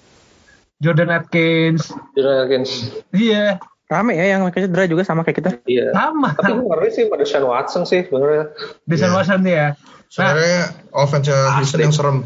Jordan 0.79 1.11
Atkins 1.11 1.91
Jordan 2.15 2.47
Atkins. 2.47 2.71
iya 3.11 3.59
Rame 3.87 4.19
ya 4.19 4.35
yang 4.35 4.43
mereka 4.43 4.59
cedera 4.59 4.83
juga 4.83 5.07
sama 5.07 5.23
kayak 5.23 5.37
kita. 5.39 5.51
Iya. 5.63 5.95
sama 5.95 6.35
Tapi 6.35 6.59
gue 6.59 6.67
ngeri 6.67 6.89
sih 6.91 7.07
pada 7.07 7.23
Sean 7.23 7.47
Watson 7.47 7.87
sih 7.87 8.03
sebenarnya. 8.03 8.51
Deshaun 8.83 9.15
Iya. 9.15 9.15
Watson 9.15 9.39
nah 9.47 9.71
Sebenarnya 10.11 10.61
offense 10.91 11.31
Houston 11.31 11.79
yang 11.83 11.95
serem. 11.95 12.17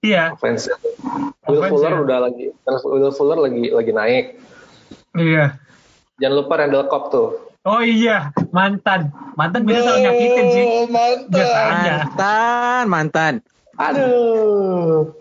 Iya 0.00 0.32
Offense. 0.32 0.68
Will 1.46 1.60
Offense, 1.60 1.70
Fuller 1.70 1.92
ya. 1.92 1.98
udah 2.02 2.18
lagi, 2.22 2.44
Will 2.84 3.10
Fuller 3.10 3.38
lagi 3.38 3.70
lagi 3.70 3.92
naik. 3.92 4.24
iya 5.14 5.56
Jangan 6.16 6.34
lupa 6.34 6.52
Randall 6.56 6.88
Cobb 6.88 7.04
tuh. 7.08 7.28
oh 7.62 7.82
iya 7.82 8.30
mantan 8.50 9.10
mantan 9.34 9.62
bisa 9.62 9.82
selalu 9.82 10.00
nyakitin 10.02 10.44
sih 10.48 10.64
Oh, 10.64 10.84
biasanya 11.26 11.96
Mantan, 12.06 12.84
mantan. 12.86 13.34
Aduh. 13.76 15.12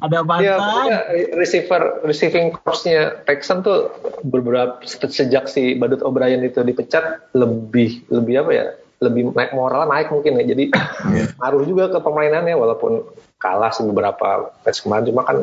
ada 0.00 0.16
Ya, 0.16 0.24
mantan 0.24 0.56
pokoknya 0.56 0.98
receiver 1.34 1.82
receiving 2.02 2.56
corps-nya 2.56 3.20
Texan 3.24 3.60
tuh 3.60 3.92
beberapa 4.22 4.80
sejak 4.86 5.44
si 5.44 5.76
Badut 5.76 6.00
O'Brien 6.00 6.40
itu 6.40 6.62
dipecat 6.62 7.28
lebih 7.34 8.08
lebih 8.08 8.34
apa 8.40 8.50
ya? 8.50 8.66
Lebih 9.00 9.32
naik 9.32 9.52
moral 9.56 9.88
naik 9.88 10.12
mungkin 10.12 10.40
ya. 10.40 10.44
Jadi 10.44 10.64
ngaruh 11.40 11.64
juga 11.64 11.88
ke 11.88 11.98
permainannya 12.04 12.54
walaupun 12.54 13.04
kalah 13.40 13.72
sih 13.72 13.88
beberapa 13.88 14.52
match 14.62 14.84
kemarin 14.84 15.08
cuma 15.08 15.24
kan 15.24 15.36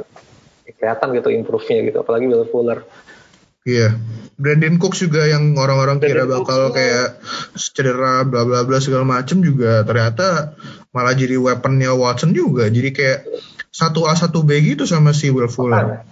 kelihatan 0.78 1.08
gitu 1.18 1.30
improve-nya 1.34 1.80
gitu 1.90 1.98
apalagi 2.06 2.30
Will 2.30 2.46
Fuller. 2.48 2.86
Iya. 3.68 4.00
Brandon 4.38 4.80
Cooks 4.80 5.04
juga 5.04 5.28
yang 5.28 5.58
orang-orang 5.58 6.00
kira 6.00 6.24
bakal 6.24 6.70
Cooks, 6.70 6.78
kayak 6.78 7.08
cedera 7.58 8.24
bla 8.24 8.46
bla 8.48 8.64
bla 8.64 8.78
segala 8.80 9.04
macem 9.04 9.42
juga 9.42 9.82
ternyata 9.84 10.56
malah 10.96 11.18
jadi 11.18 11.36
weaponnya 11.36 11.92
Watson 11.92 12.32
juga. 12.32 12.70
Jadi 12.70 12.90
kayak 12.94 13.20
satu 13.74 14.08
A 14.08 14.16
satu 14.16 14.46
B 14.48 14.56
gitu 14.64 14.88
sama 14.88 15.12
si 15.12 15.34
Will 15.34 15.52
Fuller. 15.52 16.06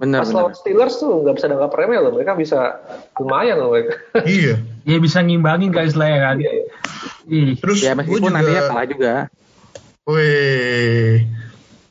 Bener, 0.00 0.24
Pas 0.24 0.28
bener. 0.32 0.38
lawan 0.40 0.54
Steelers 0.56 0.96
tuh 0.96 1.20
nggak 1.20 1.34
bisa 1.36 1.46
dianggap 1.50 1.72
remeh 1.76 1.98
loh, 2.00 2.12
mereka 2.16 2.32
bisa 2.32 2.80
lumayan 3.20 3.60
loh 3.60 3.74
mereka. 3.74 3.92
iya. 4.24 4.56
ya 4.84 4.98
bisa 5.00 5.20
ngimbangin 5.20 5.70
kan 5.72 5.86
istilahnya 5.88 6.18
kan 6.20 6.36
Iya, 6.40 6.50
iya. 6.52 6.64
Ih, 7.30 7.50
Terus 7.60 7.78
Ya 7.80 7.92
gue 7.94 8.02
meskipun 8.02 8.30
juga, 8.30 8.36
nantinya 8.36 8.62
kalah 8.66 8.86
juga. 8.88 9.14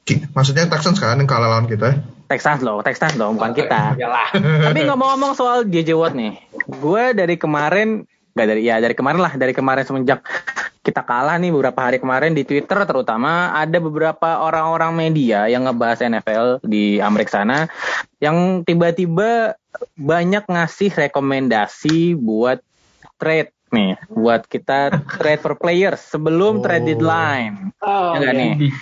Ki- 0.04 0.26
maksudnya 0.34 0.66
Texans 0.68 0.98
kan 0.98 1.16
yang 1.22 1.30
kalah 1.30 1.50
lawan 1.54 1.70
kita. 1.70 2.02
Texans 2.30 2.62
loh, 2.62 2.82
Texans 2.86 3.18
loh, 3.18 3.34
bukan 3.34 3.54
kita. 3.58 3.98
Iyalah. 3.98 4.30
Tapi 4.70 4.80
ngomong-ngomong 4.86 5.34
soal 5.34 5.66
JJ 5.66 5.98
Watt 5.98 6.14
nih, 6.14 6.38
gue 6.66 7.04
dari 7.18 7.36
kemarin, 7.38 8.06
nggak 8.38 8.48
dari 8.48 8.62
ya 8.66 8.78
dari 8.78 8.94
kemarin 8.94 9.22
lah, 9.22 9.34
dari 9.34 9.54
kemarin 9.54 9.86
semenjak 9.86 10.22
kita 10.80 11.04
kalah 11.04 11.36
nih 11.38 11.52
beberapa 11.52 11.76
hari 11.86 12.00
kemarin 12.00 12.32
di 12.34 12.48
Twitter 12.48 12.82
terutama 12.88 13.52
ada 13.52 13.78
beberapa 13.84 14.42
orang-orang 14.42 14.96
media 14.96 15.46
yang 15.46 15.68
ngebahas 15.68 16.02
NFL 16.02 16.64
di 16.64 17.04
Amerika 17.04 17.36
sana 17.44 17.68
yang 18.24 18.64
tiba-tiba 18.64 19.60
banyak 20.00 20.48
ngasih 20.48 20.90
rekomendasi 20.96 22.16
buat 22.16 22.64
trade 23.20 23.52
nih, 23.70 23.94
buat 24.10 24.48
kita 24.48 24.90
trade 25.14 25.38
for 25.38 25.54
players 25.54 26.02
sebelum 26.02 26.64
trade 26.64 26.82
Oh. 26.82 26.88
deadline. 26.90 27.70
Oh, 27.80 28.16
Ya 28.16 28.18
nggak 28.18 28.36
nih? 28.36 28.54
Ih, 28.66 28.74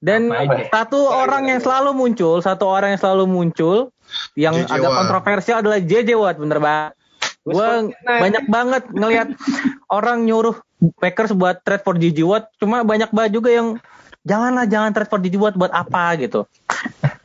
Dan 0.00 0.32
Apa 0.32 0.64
satu 0.72 0.96
orang 1.06 1.46
yang 1.46 1.60
selalu 1.60 1.92
muncul, 1.92 2.40
satu 2.40 2.64
orang 2.64 2.96
yang 2.96 3.00
selalu 3.00 3.28
muncul 3.28 3.92
yang 4.32 4.56
JJ 4.56 4.72
agak 4.72 4.90
Watt. 4.90 4.98
kontroversial 4.98 5.56
adalah 5.60 5.78
JJ 5.78 6.10
Watt, 6.16 6.40
bener 6.40 6.56
banget. 6.56 6.92
Gue 7.40 7.68
banyak 8.00 8.44
banget 8.48 8.82
ngelihat 8.90 9.28
orang 9.92 10.24
nyuruh 10.24 10.56
Packers 10.96 11.36
buat 11.36 11.60
trade 11.60 11.84
for 11.84 11.94
JJ 11.94 12.24
Watt, 12.24 12.48
cuma 12.56 12.80
banyak 12.80 13.12
banget 13.12 13.36
juga 13.36 13.52
yang 13.52 13.76
janganlah 14.24 14.64
jangan 14.64 14.90
trade 14.90 15.06
for 15.06 15.20
JJ 15.20 15.36
Watt 15.36 15.54
buat 15.54 15.68
apa 15.70 16.16
gitu. 16.16 16.48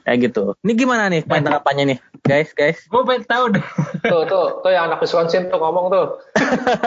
Kayak 0.05 0.17
gitu. 0.29 0.53
Ini 0.61 0.73
gimana 0.77 1.09
nih 1.09 1.25
poin 1.25 1.41
tanggapannya 1.41 1.83
nih, 1.89 1.97
guys, 2.21 2.53
guys? 2.53 2.77
gue 2.85 3.01
pengen 3.09 3.25
tahu 3.25 3.43
deh. 3.57 3.65
Tuh, 4.05 4.21
tuh, 4.29 4.61
tuh 4.61 4.69
yang 4.69 4.85
anak 4.85 5.01
Wisconsin 5.01 5.49
tuh 5.49 5.57
ngomong 5.57 5.89
tuh. 5.89 6.21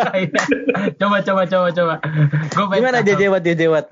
coba 1.02 1.18
coba 1.26 1.42
coba 1.50 1.68
coba. 1.74 1.94
Gue 2.54 2.66
pengen 2.70 2.78
Gimana 2.78 2.98
tahu. 3.02 3.08
JJ 3.10 3.22
Watt, 3.34 3.42
JJ 3.42 3.62
Watt? 3.74 3.86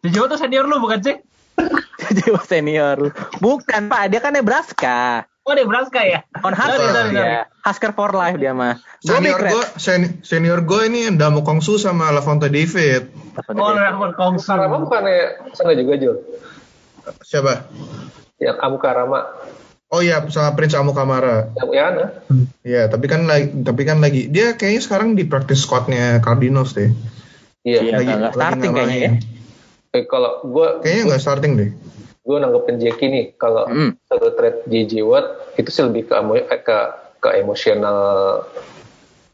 JJ 0.00 0.16
Watt 0.16 0.30
tuh 0.32 0.40
senior 0.40 0.64
lu 0.64 0.80
bukan 0.80 1.04
sih? 1.04 1.16
JJ 2.08 2.20
Watt 2.32 2.48
senior. 2.48 2.96
Bukan, 3.36 3.92
Pak, 3.92 4.08
dia 4.08 4.20
kan 4.24 4.32
Nebraska. 4.32 5.28
Oh 5.42 5.52
Nebraska 5.52 6.00
ya? 6.00 6.24
On 6.40 6.54
Husker 6.54 6.78
sorry, 6.78 6.94
sorry. 6.94 7.18
ya. 7.18 7.44
Husker 7.66 7.90
for 7.92 8.16
life 8.16 8.38
dia 8.38 8.54
mah. 8.54 8.78
Senior 9.02 9.42
gue 9.42 9.64
senior 10.22 10.62
gue 10.62 10.82
ini 10.86 11.10
Damu 11.18 11.42
Kongsu 11.44 11.82
sama 11.82 12.14
Lavonte 12.14 12.46
David. 12.46 13.10
Oh 13.50 13.74
Rahman 13.74 14.14
Kongsu. 14.14 14.46
Karama 14.46 14.80
bukannya 14.80 15.50
sana 15.52 15.74
juga 15.74 15.98
Jul. 15.98 16.16
Siapa? 17.20 17.66
Yang 18.38 18.56
Amukarama. 18.58 19.20
Oh 19.88 20.00
iya 20.00 20.24
sama 20.26 20.56
Prince 20.56 20.72
Amukamara. 20.72 21.52
Ya, 21.68 21.92
nah. 21.92 22.08
Iya, 22.64 22.88
tapi 22.88 23.06
kan 23.06 23.28
lagi 23.28 23.52
tapi 23.60 23.82
kan 23.84 24.00
lagi 24.00 24.24
dia 24.26 24.56
kayaknya 24.56 24.80
sekarang 24.80 25.12
di 25.12 25.28
practice 25.28 25.62
squadnya 25.62 26.16
Cardinals 26.18 26.72
deh. 26.72 26.88
Iya. 27.62 27.80
Iya, 27.84 27.92
Lagi- 27.92 28.06
nggak- 28.08 28.18
nggak 28.18 28.32
lagi 28.32 28.36
starting 28.40 28.72
kayaknya 28.72 28.96
ya. 28.98 29.10
Eh, 29.92 30.04
kalau 30.08 30.40
gue 30.42 30.66
Kayaknya 30.80 31.02
nggak 31.06 31.22
starting 31.22 31.52
deh. 31.54 31.70
gue 32.22 32.36
nanggepin 32.38 32.78
Jackie 32.78 33.10
nih 33.10 33.26
kalau 33.34 33.66
Hmm. 33.66 33.98
satu 34.06 34.30
trade 34.32 34.62
JJ 34.64 35.02
Watt 35.02 35.26
itu 35.58 35.68
sih 35.68 35.82
lebih 35.82 36.06
ke 36.06 36.14
eh, 36.14 36.60
ke 36.62 36.78
ke 37.18 37.28
emosional 37.36 37.98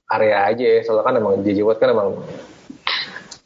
area 0.08 0.48
aja 0.48 0.64
ya 0.64 0.80
soalnya 0.82 1.04
kan 1.04 1.14
emang 1.14 1.44
JJ 1.44 1.60
Watt 1.62 1.78
kan 1.78 1.92
emang 1.92 2.16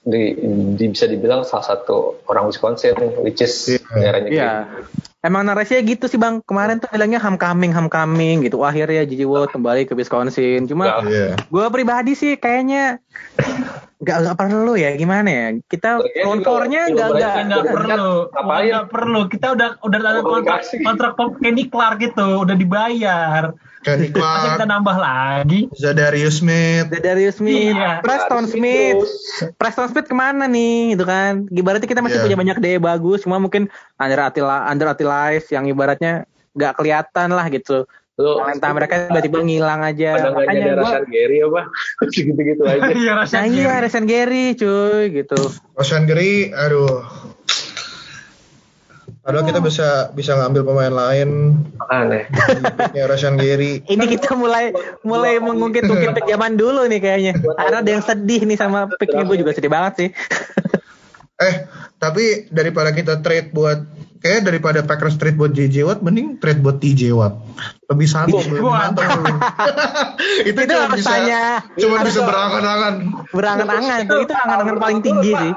di, 0.03 0.35
di- 0.75 0.91
bisa 0.91 1.07
dibilang 1.07 1.43
salah 1.43 1.63
satu 1.65 2.27
orang 2.27 2.47
Wisconsin 2.47 2.93
which 3.21 3.39
is 3.39 3.55
Iya. 3.69 3.79
daerahnya 3.95 4.29
Iya. 4.29 4.51
Green. 4.67 5.11
Emang 5.23 5.47
narasinya 5.47 5.87
gitu 5.87 6.11
sih 6.11 6.19
bang. 6.19 6.43
Kemarin 6.43 6.83
tuh 6.83 6.91
bilangnya 6.91 7.23
homecoming, 7.23 7.71
homecoming 7.71 8.43
gitu. 8.43 8.59
Akhirnya 8.61 9.07
Gigi 9.07 9.23
Watt 9.23 9.55
kembali 9.55 9.87
ke 9.87 9.95
Wisconsin. 9.95 10.67
Cuma 10.67 10.91
Nggak. 10.91 10.99
Iya. 11.07 11.29
gue 11.39 11.67
pribadi 11.71 12.13
sih 12.13 12.35
kayaknya 12.35 12.99
nggak 14.03 14.17
nggak 14.19 14.37
perlu 14.37 14.75
ya 14.75 14.99
gimana 14.99 15.29
ya. 15.31 15.47
Kita 15.63 16.03
four-nya 16.43 16.91
juga 16.91 17.07
nggak 17.07 17.15
nggak 17.15 17.39
nggak 17.47 17.63
Iya, 17.63 17.71
perlu, 17.71 18.13
nggak 18.27 18.87
perlu. 18.91 19.21
Kita 19.31 19.47
udah 19.55 19.69
udah 19.79 19.99
ada 20.03 20.21
kontrak 20.21 20.61
kontrak 20.83 21.13
Kenny 21.39 21.71
Clark 21.71 22.03
gitu, 22.03 22.43
udah 22.43 22.57
dibayar. 22.59 23.55
Kenny 23.83 24.09
Masa 24.09 24.15
kita 24.15 24.23
Clark, 24.57 24.71
nambah 24.71 24.97
lagi? 24.97 25.61
Zadarius 25.75 26.39
Smith. 26.39 26.87
Darius 26.89 27.37
Smith, 27.37 27.75
Iya. 27.75 27.99
Preston 27.99 28.47
Smith. 28.47 29.03
Preston 29.55 29.91
Smith 29.91 30.07
ke 30.07 30.15
mana 30.15 30.47
nih, 30.47 30.95
gitu 30.95 31.03
kan? 31.03 31.51
Ibaratnya 31.51 31.85
kita 31.85 31.99
masih 31.99 32.19
Iya. 32.19 32.25
punya 32.25 32.37
banyak 32.39 32.57
DE 32.59 32.79
bagus, 32.79 33.23
cuma 33.23 33.37
mungkin 33.37 33.67
under 33.97 34.21
Attila, 34.23 34.67
under 34.67 34.87
Attilize 34.87 35.51
yang 35.51 35.67
ibaratnya 35.67 36.25
nggak 36.55 36.79
kelihatan 36.79 37.29
lah 37.29 37.47
gitu. 37.49 37.83
Lu 38.13 38.39
Talenta 38.39 38.69
mereka 38.71 38.95
tiba-tiba 39.09 39.41
ngilang 39.41 39.83
aja. 39.83 40.31
Makanya 40.31 40.63
gue, 40.69 40.79
Rashan 40.79 41.05
Gary 41.09 41.37
apa 41.41 41.61
gitu-gitu 42.15 42.63
aja 42.63 42.81
Iya 42.87 43.11
nah 43.11 43.17
rasanya. 43.25 43.51
iya, 43.51 43.73
Resen 43.81 44.05
Gary 44.05 44.53
cuy, 44.55 45.03
gitu. 45.11 45.41
Roshan 45.75 46.05
Gary, 46.05 46.53
aduh. 46.53 47.03
Padahal 49.23 49.47
kita 49.47 49.63
bisa 49.63 49.89
bisa 50.19 50.35
ngambil 50.35 50.67
pemain 50.67 50.91
lain 50.91 51.55
aneh 51.87 52.27
ya 52.91 53.07
Roshan 53.07 53.39
Gary. 53.39 53.79
Ini 53.95 54.05
kita 54.19 54.35
mulai 54.35 54.75
mulai 55.07 55.39
mengungkit-ungkit 55.39 56.11
pick 56.19 56.27
zaman 56.27 56.59
dulu 56.59 56.91
nih 56.91 56.99
kayaknya. 56.99 57.33
Karena 57.39 57.87
ada 57.87 57.91
yang 57.91 58.03
sedih 58.03 58.43
nih 58.43 58.59
sama 58.59 58.91
picknya 58.99 59.23
gue 59.23 59.39
juga 59.39 59.55
sedih 59.55 59.71
banget 59.71 59.93
sih. 59.99 60.11
Eh, 61.43 61.67
tapi 61.99 62.47
daripada 62.55 62.95
kita 62.95 63.19
trade 63.19 63.51
buat 63.51 63.83
kayak 64.23 64.47
daripada 64.47 64.87
Packers 64.87 65.19
trade 65.19 65.35
buat 65.35 65.51
JJ 65.51 65.83
Watt, 65.83 65.99
mending 65.99 66.39
trade 66.39 66.63
buat 66.63 66.79
TJ 66.79 67.11
Watt. 67.19 67.35
Lebih 67.91 68.07
santai, 68.07 68.47
lebih 68.47 68.63
mantap. 68.63 69.11
itu, 70.47 70.55
Itu 70.55 70.71
cuma 70.71 70.95
bisa, 70.95 71.11
tanya. 71.19 71.67
cuma 71.75 72.07
bisa 72.07 72.23
berangan-angan. 72.23 72.95
berangan-angan 73.35 74.01
tuh 74.07 74.19
itu 74.23 74.31
angan-angan 74.39 74.77
paling 74.79 75.01
tinggi 75.03 75.33
sih. 75.35 75.53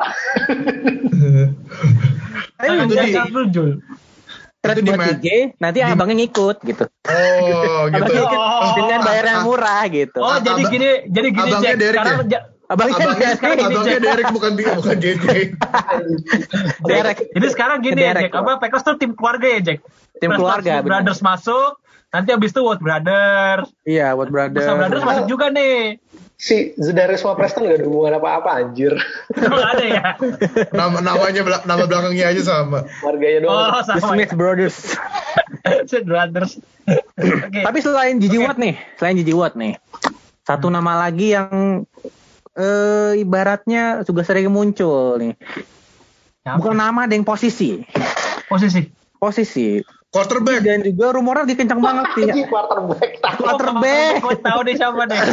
Jangan 2.57 2.85
itu 2.85 2.95
di- 2.95 3.13
itu 4.65 4.81
di 4.81 4.91
TJ, 4.91 5.27
nanti 5.61 5.77
abangnya 5.79 6.15
ngikut 6.19 6.57
gitu. 6.63 6.83
Oh, 7.05 7.85
gitu. 7.93 8.01
Abangnya 8.01 8.21
ikut 8.23 8.39
Oh. 8.41 8.73
dengan 8.75 8.99
bayar 9.03 9.25
yang 9.27 9.41
murah 9.43 9.83
gitu. 9.85 10.17
Oh, 10.17 10.37
jadi 10.37 10.61
gini, 10.65 10.89
jadi 11.05 11.27
gini 11.29 11.49
abangnya 11.53 11.61
Jack. 11.67 11.77
Derek 11.77 11.93
Sekarang 11.95 12.17
ya? 12.25 12.41
Abangnya 12.65 12.95
Abangnya, 12.97 13.29
Derek. 13.37 13.61
abangnya 13.61 13.97
Derek 14.01 14.27
bukan 14.33 14.51
dia, 14.57 14.69
bukan 14.73 14.95
JJ. 14.97 15.25
Derek. 16.89 17.17
Jadi 17.29 17.47
sekarang 17.47 17.77
gini 17.79 17.99
ya 17.99 18.11
Derek. 18.11 18.23
Jack, 18.25 18.33
apa 18.35 18.51
Packers 18.57 18.83
tuh 18.83 18.95
tim 18.97 19.11
keluarga 19.13 19.47
ya 19.47 19.59
Jack? 19.61 19.79
Tim 20.17 20.29
Terus 20.31 20.39
keluarga. 20.39 20.73
Brothers 20.81 21.21
masuk, 21.21 21.71
nanti 22.09 22.29
abis 22.31 22.49
itu 22.49 22.61
What 22.61 22.79
Brothers, 22.79 23.67
Iya, 23.83 24.15
buat 24.15 24.33
terus 24.33 24.49
brother. 24.55 24.77
Brothers 24.79 25.03
masuk 25.05 25.25
juga 25.27 25.45
nih. 25.51 25.99
Si 26.35 26.75
Zedarius 26.75 27.23
sama 27.23 27.39
Preston 27.39 27.63
gak 27.63 27.79
ada 27.79 27.87
hubungan 27.87 28.19
apa-apa 28.19 28.59
anjir. 28.59 28.91
Ada 29.39 29.85
ya? 29.87 30.05
Nama 30.75 30.99
namanya 30.99 31.41
nama 31.63 31.83
belakangnya 31.87 32.35
aja 32.35 32.41
sama. 32.43 32.83
Warganya 32.99 33.47
doang. 33.47 33.55
Oh, 33.55 33.81
The 33.87 34.03
sama 34.03 34.19
Smith 34.19 34.33
Brothers. 34.35 34.77
ya. 35.91 35.99
Brothers. 36.03 36.59
Oke. 37.17 37.61
Tapi 37.63 37.79
selain 37.79 38.19
Gigi 38.19 38.37
Watt 38.43 38.59
nih, 38.59 38.75
selain 38.99 39.15
Gigi 39.15 39.31
Watt 39.31 39.55
nih, 39.55 39.79
satu 40.43 40.67
nama 40.67 41.07
lagi 41.07 41.33
yang 41.33 41.87
eh 42.55 43.11
ibaratnya 43.19 44.03
juga 44.03 44.27
sering 44.27 44.51
muncul 44.51 45.19
nih. 45.19 45.33
Siapa? 46.45 46.61
Bukan 46.61 46.77
nama, 46.77 47.09
ada 47.09 47.17
yang 47.17 47.25
posisi. 47.25 47.81
posisi. 48.45 48.85
Posisi. 49.17 49.81
Quarterback. 50.15 50.63
Dan 50.63 50.79
juga 50.81 51.11
rumornya 51.11 51.43
lagi 51.43 51.55
kencang 51.55 51.79
banget 51.79 52.05
sih. 52.15 52.23
Anjing 52.31 52.47
quarterback 52.47 53.11
tahu. 53.19 53.39
Quarterback. 53.43 54.13
Gue 54.23 54.37
tahu 54.39 54.59
deh 54.63 54.73
siapa 54.73 55.03
deh. 55.03 55.19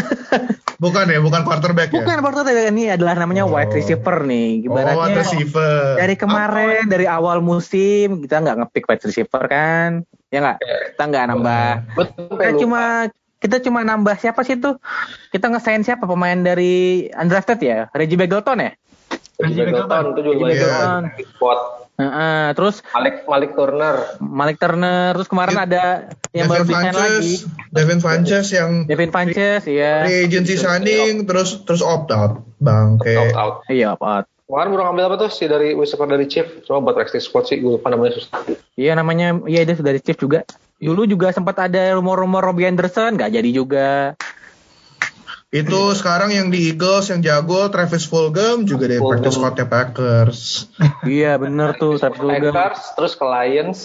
Bukan 0.82 1.06
ya, 1.06 1.22
bukan 1.22 1.46
quarterback 1.46 1.94
ya. 1.94 2.02
Bukan 2.02 2.18
quarterback 2.18 2.74
ini 2.74 2.90
adalah 2.90 3.14
namanya 3.14 3.46
Oh. 3.46 3.54
wide 3.54 3.70
receiver 3.70 4.26
nih. 4.26 4.66
Oh, 4.66 4.74
wide 4.74 4.90
Ibaratnya 4.90 5.14
receiver. 5.16 5.94
dari 5.94 6.14
kemarin 6.18 6.82
dari 6.84 7.06
awal 7.06 7.38
musim 7.38 8.18
kita 8.18 8.42
nggak 8.42 8.56
ngepick 8.58 8.90
wide 8.90 9.04
receiver 9.04 9.42
kan 9.46 10.02
ya 10.26 10.42
nggak 10.42 10.58
kita 10.90 11.04
nggak 11.06 11.24
nambah 11.28 11.68
Betul, 11.94 12.24
kita 12.34 12.50
lupa. 12.50 12.58
cuma 12.58 12.82
kita 13.38 13.56
cuma 13.60 13.80
nambah 13.84 14.16
siapa 14.16 14.42
sih 14.42 14.56
tuh 14.56 14.74
kita 15.28 15.46
ngesign 15.46 15.82
siapa 15.82 16.02
pemain 16.02 16.34
dari 16.36 16.72
undrafted 17.12 17.60
ya 17.60 17.86
Reggie 17.92 18.16
Begelton 18.16 18.58
ya 18.58 18.74
Reggie 19.38 19.62
Begelton 19.62 20.02
itu 20.08 20.20
juga 20.24 20.34
Reggie 20.34 20.46
Begelton. 20.58 21.02
Heeh, 22.00 22.56
terus 22.56 22.80
Malik 22.96 23.28
Malik 23.28 23.50
Turner. 23.52 23.96
Malik 24.18 24.56
Turner 24.56 25.12
terus 25.12 25.28
kemarin 25.28 25.56
ada 25.60 26.08
yang 26.32 26.48
baru 26.48 26.64
Devin 26.64 26.72
desain 26.72 26.96
lagi 26.96 27.34
Devin 27.68 28.00
Funches 28.00 28.46
yang 28.48 28.70
Devin 28.88 29.12
Funches 29.12 29.62
ya 29.68 30.08
free 30.08 30.24
agency 30.24 30.56
signing 30.56 31.28
terus 31.28 31.60
terus 31.68 31.84
opt 31.84 32.08
out. 32.10 32.40
Bangke. 32.62 33.12
Out 33.18 33.36
out. 33.36 33.54
iya 33.68 33.92
apa 33.92 34.24
Kemarin 34.48 34.68
baru 34.76 34.82
ngambil 34.92 35.04
apa 35.08 35.16
tuh 35.16 35.30
si 35.32 35.48
dari 35.48 35.72
receiver 35.72 36.04
dari 36.04 36.28
Chief. 36.28 36.44
Coba 36.68 36.92
buat 36.92 36.96
practice 37.00 37.24
squad 37.24 37.48
sih 37.48 37.56
gue 37.56 37.80
lupa 37.80 37.88
namanya 37.88 38.20
susah. 38.20 38.40
iya 38.76 38.92
namanya 38.92 39.36
iya 39.48 39.64
dia 39.64 39.76
dari 39.76 40.00
Chief 40.00 40.16
juga 40.16 40.44
dulu 40.82 41.06
juga 41.06 41.30
sempat 41.30 41.70
ada 41.70 41.94
rumor-rumor 41.94 42.42
Robbie 42.42 42.66
Anderson 42.66 43.14
nggak 43.14 43.30
jadi 43.38 43.50
juga 43.54 44.18
Itu 45.52 45.92
sekarang 45.92 46.32
yang 46.32 46.48
di 46.48 46.72
Eagles 46.72 47.12
yang 47.12 47.20
jago 47.20 47.68
Travis 47.68 48.08
Fulgham 48.08 48.64
juga 48.64 48.88
dari 48.88 49.04
practice 49.04 49.36
squadnya 49.36 49.68
Packers. 49.68 50.72
iya 51.04 51.36
bener 51.36 51.76
tuh 51.76 52.00
Travis 52.00 52.16
Fulgham 52.16 52.56
Packers, 52.56 52.96
terus 52.96 53.12
ke 53.12 53.24
Lions, 53.28 53.80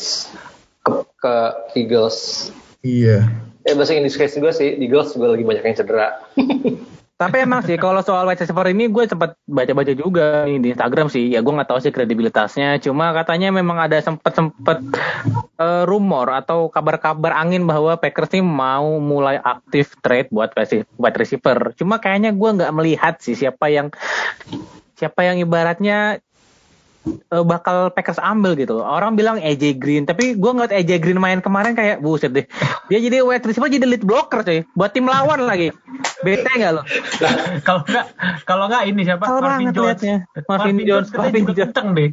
ke, 0.80 0.92
ke 1.20 1.36
Eagles. 1.76 2.50
Iya. 2.80 3.28
Eh 3.68 3.76
bahasa 3.76 4.00
Inggris 4.00 4.16
juga 4.16 4.56
sih, 4.56 4.80
Eagles 4.80 5.12
juga 5.12 5.36
lagi 5.36 5.44
banyak 5.44 5.64
yang 5.68 5.76
cedera. 5.76 6.24
Tapi 7.18 7.50
emang 7.50 7.66
sih 7.66 7.82
kalau 7.82 8.06
soal 8.06 8.30
wide 8.30 8.38
receiver 8.38 8.70
ini 8.70 8.94
gue 8.94 9.10
sempat 9.10 9.42
baca-baca 9.50 9.90
juga 9.98 10.46
nih 10.46 10.62
di 10.62 10.70
Instagram 10.78 11.10
sih. 11.10 11.34
Ya 11.34 11.42
gue 11.42 11.50
nggak 11.50 11.66
tahu 11.66 11.82
sih 11.82 11.90
kredibilitasnya. 11.90 12.78
Cuma 12.78 13.10
katanya 13.10 13.50
memang 13.50 13.82
ada 13.82 13.98
sempet 13.98 14.38
sempet 14.38 14.78
eh, 15.58 15.84
rumor 15.90 16.30
atau 16.30 16.70
kabar-kabar 16.70 17.34
angin 17.34 17.66
bahwa 17.66 17.98
Packers 17.98 18.38
ini 18.38 18.46
mau 18.46 19.02
mulai 19.02 19.42
aktif 19.42 19.98
trade 20.06 20.30
buat 20.30 20.54
wide 21.02 21.18
receiver. 21.18 21.74
Cuma 21.74 21.98
kayaknya 21.98 22.38
gue 22.38 22.50
nggak 22.62 22.74
melihat 22.78 23.18
sih 23.18 23.34
siapa 23.34 23.66
yang 23.74 23.90
siapa 24.94 25.26
yang 25.26 25.42
ibaratnya 25.42 26.22
eh, 27.16 27.44
bakal 27.44 27.94
Packers 27.94 28.20
ambil 28.20 28.58
gitu. 28.60 28.80
Orang 28.84 29.16
bilang 29.16 29.40
AJ 29.40 29.80
Green, 29.80 30.04
tapi 30.04 30.36
gue 30.36 30.52
ngeliat 30.52 30.74
AJ 30.74 31.00
Green 31.04 31.20
main 31.22 31.40
kemarin 31.40 31.74
kayak 31.74 32.04
buset 32.04 32.34
deh. 32.34 32.46
Dia 32.92 33.00
jadi 33.00 33.24
wide 33.24 33.46
receiver 33.46 33.72
jadi 33.72 33.88
lead 33.88 34.04
blocker 34.04 34.44
cuy. 34.44 34.64
Buat 34.76 34.96
tim 34.96 35.08
lawan 35.08 35.44
lagi. 35.48 35.72
Bete 36.22 36.48
nggak 36.48 36.72
lo? 36.76 36.82
Kalau 37.68 37.82
enggak 37.88 38.06
kalau 38.44 38.66
enggak 38.68 38.84
ini 38.90 39.02
siapa? 39.06 39.24
Kesel 39.26 39.42
Marvin 39.42 39.70
Jones. 39.74 39.88
liatnya. 39.88 40.18
Marvin 40.48 40.78
Jones, 40.84 41.08
katanya 41.10 41.24
Marvin 41.24 41.46
Jones. 41.56 41.76
deh. 41.98 42.10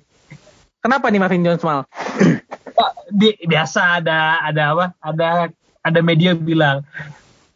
Kenapa 0.85 1.07
nih 1.09 1.21
Marvin 1.21 1.43
Jones 1.45 1.63
mal? 1.65 1.81
Di, 3.09 3.37
biasa 3.47 4.03
ada 4.03 4.45
ada 4.45 4.63
apa? 4.77 4.87
Ada 5.01 5.29
ada 5.85 6.01
media 6.01 6.33
bilang 6.33 6.85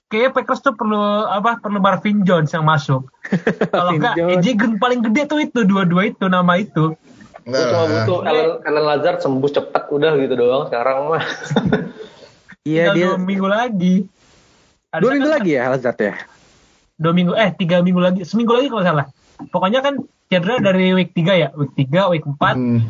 kayaknya 0.09 0.31
Packers 0.33 0.61
tuh 0.65 0.75
perlu 0.75 1.29
apa? 1.29 1.61
Perlu 1.61 1.79
Marvin 1.79 2.25
Jones 2.25 2.51
yang 2.53 2.65
masuk. 2.65 3.07
Kalau 3.73 3.93
Marvin 3.95 4.01
enggak 4.01 4.15
Jones. 4.17 4.33
AJ 4.41 4.47
Green 4.57 4.77
paling 4.81 5.01
gede 5.05 5.23
tuh 5.29 5.39
itu 5.45 5.61
dua-dua 5.69 6.11
itu 6.11 6.25
nama 6.27 6.53
itu. 6.59 6.97
Gue 7.49 7.57
Enggak 7.57 7.65
cuma 7.67 7.81
lah. 7.81 7.89
butuh 7.89 8.19
Alan, 8.23 8.49
Alan 8.63 8.85
Lazard 8.87 9.19
sembuh 9.19 9.51
cepat 9.51 9.83
udah 9.89 10.13
gitu 10.17 10.35
doang 10.37 10.69
sekarang 10.69 10.97
mah. 11.09 11.25
Iya 12.63 12.93
dia 12.93 13.09
dua 13.09 13.17
minggu 13.17 13.49
lagi. 13.49 14.05
Ada 14.93 15.01
dua 15.01 15.11
minggu 15.17 15.25
kan- 15.25 15.37
lagi 15.41 15.51
ya 15.51 15.63
Lazard 15.73 15.99
ya. 15.99 16.15
Dua 16.95 17.13
minggu 17.17 17.33
eh 17.33 17.49
tiga 17.51 17.81
minggu 17.81 17.97
lagi 17.97 18.21
seminggu 18.23 18.53
lagi 18.53 18.69
kalau 18.69 18.85
salah. 18.85 19.07
Pokoknya 19.49 19.81
kan 19.81 19.95
cedera 20.29 20.61
dari 20.61 20.93
week 20.93 21.17
3 21.17 21.33
ya, 21.33 21.49
week 21.55 21.73
3, 21.73 22.13
week 22.13 22.27
4, 22.27 22.37
Hmm. 22.53 22.85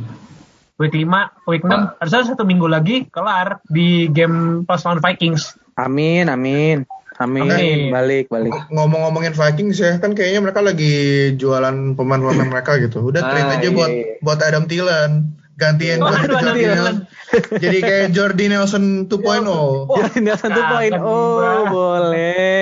week 0.75 0.91
5, 0.91 1.07
week 1.47 1.63
6, 1.63 1.95
harusnya 1.95 2.25
satu 2.27 2.43
minggu 2.43 2.67
lagi 2.67 3.07
kelar 3.07 3.63
di 3.69 4.11
game 4.11 4.67
pas 4.67 4.83
lawan 4.83 4.99
Vikings. 4.99 5.55
Amin 5.77 6.27
amin 6.27 6.83
amin 7.19 7.45
Amin. 7.45 7.81
balik 7.91 8.27
balik. 8.29 8.55
Ngomong-ngomongin 8.69 9.33
Vikings 9.33 9.77
ya, 9.77 9.99
kan 9.99 10.13
kayaknya 10.13 10.41
mereka 10.41 10.61
lagi 10.61 10.95
jualan 11.35 11.95
pemain-pemain 11.95 12.47
mereka 12.49 12.79
gitu. 12.79 13.03
Udah 13.05 13.21
trade 13.21 13.45
Ah, 13.45 13.55
aja 13.55 13.65
iya. 13.65 13.75
buat 13.75 13.91
buat 14.21 14.39
Adam 14.41 14.65
Thielen. 14.65 15.35
Gantiin 15.55 15.99
Oh, 15.99 16.07
Adam 16.07 16.39
Jordi 16.39 16.55
Thielen. 16.57 16.71
Nelson. 16.71 16.97
Jadi 17.59 17.79
kayak 17.81 18.07
Jordi 18.11 18.45
Nelson 18.47 18.85
2.0. 19.05 19.19
Jadi 19.91 20.31
satu 20.33 20.61
poin. 20.65 20.93
kangen 20.93 21.03
Oh 21.03 21.35
banget. 21.37 21.67
boleh. 21.69 22.59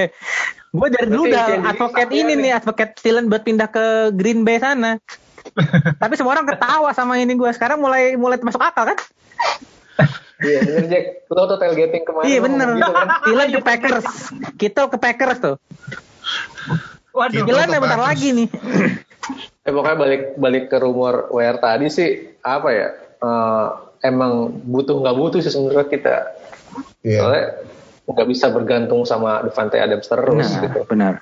Gue 0.72 0.88
dari 0.90 1.06
dulu 1.06 1.22
udah 1.26 1.44
advokat 1.66 2.08
ini 2.10 2.32
nih. 2.32 2.36
nih, 2.42 2.52
advokat 2.54 2.88
Steelen 2.96 3.28
buat 3.28 3.40
pindah 3.42 3.68
ke 3.68 3.84
Green 4.12 4.42
Bay 4.42 4.56
sana. 4.56 4.96
Tapi 6.02 6.16
semua 6.16 6.32
orang 6.32 6.44
ketawa 6.44 6.90
sama 6.90 7.16
ini 7.16 7.32
gue. 7.32 7.50
Sekarang 7.50 7.78
mulai 7.78 8.12
mulai 8.12 8.36
masuk 8.38 8.60
akal 8.60 8.88
kan? 8.88 8.96
Iya 10.36 10.58
bener 10.68 10.84
Jack. 10.92 11.04
Tau 11.32 11.44
tuh 11.48 11.58
tailgating 11.58 12.04
kemarin. 12.04 12.26
Iya 12.28 12.38
bener. 12.44 12.68
gitu 12.76 12.92
kan. 12.92 13.08
Steelen 13.24 13.48
ke 13.48 13.60
Packers. 13.64 14.06
Kita 14.60 14.80
ke 14.92 14.98
Packers 15.00 15.38
tuh. 15.40 15.56
Waduh. 17.16 17.42
Steelen 17.44 17.68
ke 17.72 17.78
bentar 17.80 18.00
lagi 18.00 18.28
nih. 18.32 18.48
Eh 19.66 19.74
pokoknya 19.74 19.98
balik 19.98 20.22
balik 20.38 20.64
ke 20.70 20.78
rumor 20.78 21.26
WR 21.34 21.58
tadi 21.58 21.90
sih 21.90 22.38
apa 22.38 22.70
ya? 22.70 22.88
eh, 23.18 23.66
emang 24.06 24.54
butuh 24.62 25.02
nggak 25.02 25.16
butuh 25.18 25.42
sih 25.42 25.50
sebenarnya 25.50 25.90
kita. 25.90 26.16
Iya. 27.02 27.18
Soalnya 27.18 27.44
nggak 28.06 28.28
bisa 28.30 28.46
bergantung 28.54 29.02
sama 29.02 29.42
Devante 29.42 29.82
Adams 29.82 30.06
terus 30.06 30.46
Benar, 30.46 30.62
gitu. 30.62 30.80
benar. 30.86 31.14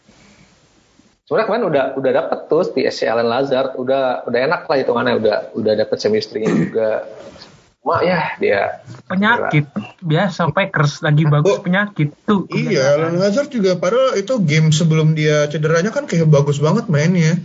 Sebenarnya 1.25 1.47
kemarin 1.49 1.65
udah 1.73 1.85
udah 1.97 2.13
dapet 2.13 2.39
tuh 2.53 2.63
di 2.77 2.85
SC 2.85 3.09
Allen 3.09 3.33
Lazard, 3.33 3.81
udah 3.81 4.29
udah 4.29 4.41
enak 4.45 4.69
lah 4.69 4.77
hitungannya 4.77 5.15
udah 5.17 5.37
udah 5.57 5.73
dapet 5.81 5.97
chemistry-nya 5.97 6.53
juga. 6.53 7.09
Mak 7.85 8.01
ya 8.01 8.21
dia 8.37 8.81
penyakit 9.05 9.69
biasa 10.01 10.49
Packers 10.49 10.99
lagi 10.99 11.23
bagus 11.23 11.55
Oh. 11.55 11.61
penyakit 11.61 12.17
tuh 12.25 12.49
Iya, 12.49 12.97
Alan 12.97 13.21
Hazard 13.21 13.49
juga 13.49 13.77
padahal 13.77 14.17
itu 14.17 14.41
game 14.41 14.69
sebelum 14.71 15.13
dia 15.13 15.45
cederanya 15.47 15.89
kan 15.91 16.05
kayak 16.05 16.25
bagus 16.27 16.57
banget 16.57 16.89
mainnya. 16.89 17.37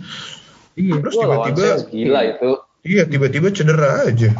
iya 0.74 0.96
Terus 0.96 1.12
tiba-tiba 1.14 1.66
gila 1.84 2.20
itu. 2.26 2.50
iya 2.80 3.02
tiba-tiba 3.04 3.48
cedera 3.50 4.02
aja. 4.02 4.32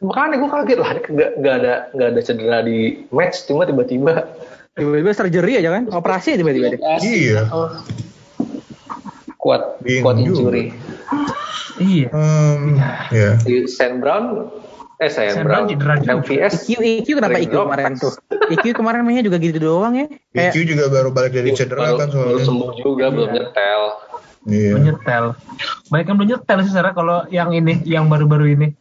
Makanya 0.00 0.34
gue 0.36 0.50
kaget 0.50 0.76
lah, 0.76 0.90
nggak 0.98 1.30
nggak 1.38 1.54
ada 1.56 1.74
nggak 1.92 2.08
ada 2.08 2.20
cedera 2.20 2.58
di 2.60 2.78
match, 3.08 3.46
cuma 3.46 3.62
tiba-tiba 3.62 4.34
Tiba-tiba 4.74 5.10
surgery 5.12 5.54
aja 5.56 5.70
kan? 5.70 5.86
Operasi 5.86 6.34
tiba-tiba 6.34 6.74
deh. 6.74 6.80
Iya. 7.00 7.46
Oh. 7.48 7.70
kuat 9.36 9.78
Bingung 9.78 10.02
kuat 10.02 10.16
juga. 10.18 10.26
injury. 10.26 10.64
iya 11.76 12.08
Um, 12.10 12.74
ya. 13.08 13.38
Di 13.38 13.66
Sam 13.66 14.00
Brown, 14.00 14.50
eh 15.04 15.12
Sam, 15.12 15.36
Sam 15.36 15.44
Brown, 15.44 15.48
Brown 15.48 15.66
cedera 15.68 15.94
juga. 16.00 16.12
MVS, 16.24 16.54
IQ, 16.64 16.80
IQ 16.80 17.08
kenapa 17.20 17.38
IQ 17.38 17.54
kemarin 17.54 17.92
tuh? 18.00 18.12
IQ 18.48 18.64
kemarin 18.72 19.00
mainnya 19.04 19.24
juga 19.24 19.36
gitu 19.36 19.58
doang 19.60 19.94
ya. 19.94 20.06
Kayak 20.32 20.52
IQ 20.56 20.56
juga 20.72 20.84
baru 20.88 21.08
balik 21.12 21.32
dari 21.36 21.50
cedera 21.52 21.92
kan 22.00 22.08
soalnya. 22.08 22.44
sembuh 22.44 22.70
juga, 22.80 23.12
belum 23.12 23.30
nyetel. 23.30 23.82
Iya. 24.44 24.76
belum 24.76 24.84
nyetel 24.92 25.24
banyak 25.88 26.04
yang 26.04 26.16
belum 26.20 26.30
nyetel 26.36 26.58
sih 26.68 26.70
secara 26.76 26.92
kalau 26.92 27.24
yang 27.32 27.56
ini 27.56 27.80
yang 27.88 28.12
baru-baru 28.12 28.52
ini 28.52 28.76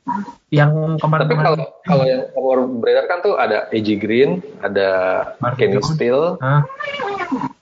yang 0.51 0.99
kemarin 0.99 1.23
Tapi 1.23 1.39
kalau 1.39 1.57
kalau 1.87 2.03
yang 2.03 2.27
nomor 2.35 2.67
beredar 2.83 3.07
kan 3.07 3.23
tuh 3.23 3.39
ada 3.39 3.65
AJ 3.73 3.89
Green, 3.97 4.43
ada 4.61 4.89
Marvin 5.41 5.73
Kenny 5.73 5.81
Jones. 5.81 5.89
Steele? 5.97 6.27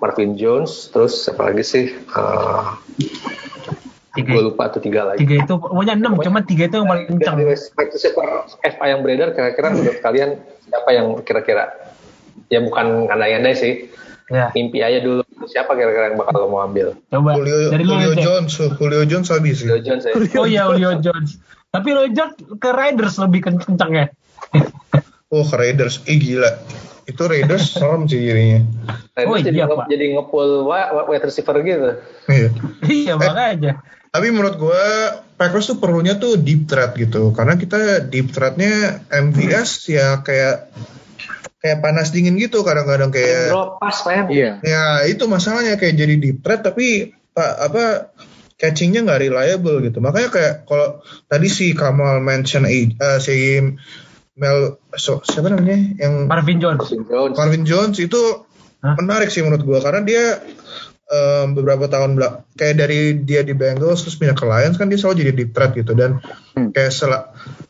Marvin 0.02 0.32
Jones, 0.36 0.92
terus 0.92 1.24
siapa 1.24 1.54
lagi 1.54 1.64
sih? 1.64 1.86
Eh, 1.96 2.64
tiga 4.12 4.30
gue 4.30 4.44
lupa 4.44 4.68
tuh 4.68 4.80
tiga 4.80 5.02
lagi. 5.06 5.20
tiga 5.20 5.40
itu 5.40 5.54
pokoknya 5.54 5.94
enam 5.96 6.20
cuma 6.20 6.40
tiga 6.42 6.68
itu 6.68 6.76
yang 6.76 6.88
paling 6.88 7.06
kencang 7.08 7.36
FA 8.62 8.86
yang 8.88 9.00
beredar 9.02 9.32
kira-kira 9.32 9.68
menurut 9.72 10.00
kalian 10.00 10.30
siapa 10.62 10.90
yang 10.92 11.08
kira-kira 11.22 11.64
ya 12.48 12.60
bukan 12.60 13.08
andai-andai 13.08 13.56
sih 13.56 13.74
ya 14.28 14.52
mimpi 14.52 14.80
aja 14.80 15.00
dulu 15.00 15.24
siapa 15.44 15.74
kira-kira 15.74 16.12
yang 16.12 16.18
bakal 16.18 16.38
lo 16.38 16.48
mau 16.48 16.62
ambil? 16.62 16.96
Coba 17.08 17.36
Julio, 17.36 17.68
dari 17.68 17.84
Julio. 17.84 18.16
Jones, 18.16 18.52
Julio 18.54 19.04
Jones 19.04 19.28
habis 19.28 19.60
sih. 19.60 19.68
Julio 19.68 19.82
Jones 19.82 20.04
ya. 20.06 20.14
Oh 20.38 20.46
iya 20.46 20.64
Julio 20.66 20.92
Jones. 21.02 21.36
Tapi 21.68 21.88
Julio 21.90 22.08
Jones 22.12 22.36
ke 22.56 22.70
Raiders 22.70 23.16
lebih 23.18 23.40
kenceng 23.42 23.92
ya. 23.92 24.06
Oh, 25.32 25.48
ke 25.48 25.56
Raiders. 25.56 26.04
Ih 26.12 26.20
gila. 26.20 26.60
Itu 27.08 27.24
Raiders 27.24 27.72
serem 27.72 28.04
sih 28.04 28.20
jadinya. 28.20 28.68
Raiders 29.16 29.32
Oh, 29.32 29.40
jadi, 29.40 29.58
iya, 29.58 29.66
nge- 29.66 29.80
Pak. 29.80 29.88
jadi 29.88 30.06
wa- 30.12 31.08
wide 31.08 31.24
receiver 31.24 31.56
gitu. 31.64 31.90
Iya. 32.28 32.50
iya 32.84 33.14
makanya. 33.16 33.80
Tapi 34.12 34.28
menurut 34.30 34.56
gue 34.60 34.84
Packers 35.40 35.74
tuh 35.74 35.78
perlunya 35.80 36.20
tuh 36.20 36.38
deep 36.38 36.68
threat 36.68 36.94
gitu. 37.00 37.32
Karena 37.32 37.56
kita 37.56 38.04
deep 38.06 38.30
threatnya 38.36 39.02
MVS 39.10 39.90
ya 39.90 40.20
kayak 40.22 40.70
kayak 41.62 41.78
panas 41.80 42.10
dingin 42.10 42.36
gitu 42.42 42.66
kadang-kadang 42.66 43.14
kayak 43.14 43.54
Drop 43.54 43.78
pass 43.78 44.02
man. 44.04 44.26
Iya. 44.34 44.58
ya 44.66 45.06
itu 45.06 45.30
masalahnya 45.30 45.78
kayak 45.78 45.94
jadi 45.94 46.16
deep 46.18 46.38
threat 46.42 46.66
tapi 46.66 47.14
pak 47.38 47.52
apa 47.70 47.84
catchingnya 48.58 49.06
nggak 49.06 49.22
reliable 49.30 49.78
gitu 49.86 50.02
makanya 50.02 50.30
kayak 50.34 50.54
kalau 50.66 51.06
tadi 51.30 51.48
si 51.54 51.78
Kamal 51.78 52.18
mention 52.22 52.66
eh, 52.66 52.90
si 53.22 53.62
Mel 54.42 54.82
so, 54.98 55.22
siapa 55.22 55.54
namanya 55.54 55.78
yang 56.02 56.26
Marvin 56.26 56.58
Jones. 56.58 56.82
Justin 56.82 57.06
Jones. 57.06 57.38
Marvin 57.38 57.64
Jones 57.66 57.98
itu 58.02 58.22
Hah? 58.82 58.98
menarik 58.98 59.30
sih 59.30 59.46
menurut 59.46 59.62
gua 59.62 59.80
karena 59.86 60.02
dia 60.02 60.42
em, 61.12 61.52
beberapa 61.52 61.92
tahun 61.92 62.16
belak 62.16 62.56
kayak 62.56 62.76
dari 62.80 63.20
dia 63.20 63.44
di 63.44 63.52
Bengals 63.52 64.08
terus 64.08 64.16
pindah 64.16 64.34
ke 64.34 64.48
Lions 64.48 64.80
kan 64.80 64.88
dia 64.88 64.96
selalu 64.96 65.28
jadi 65.28 65.32
deep 65.36 65.52
threat 65.52 65.76
gitu 65.76 65.92
dan 65.92 66.24
Hmm. 66.52 66.76
kayak 66.76 66.92
sel 66.92 67.12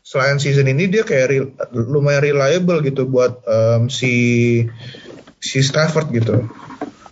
selain 0.02 0.42
season 0.42 0.66
ini 0.66 0.90
dia 0.90 1.06
kayak 1.06 1.28
re- 1.30 1.54
lumayan 1.74 2.26
reliable 2.26 2.82
gitu 2.82 3.06
buat 3.06 3.46
em, 3.46 3.90
si 3.90 4.14
si 5.42 5.60
Stafford 5.62 6.10
gitu 6.14 6.50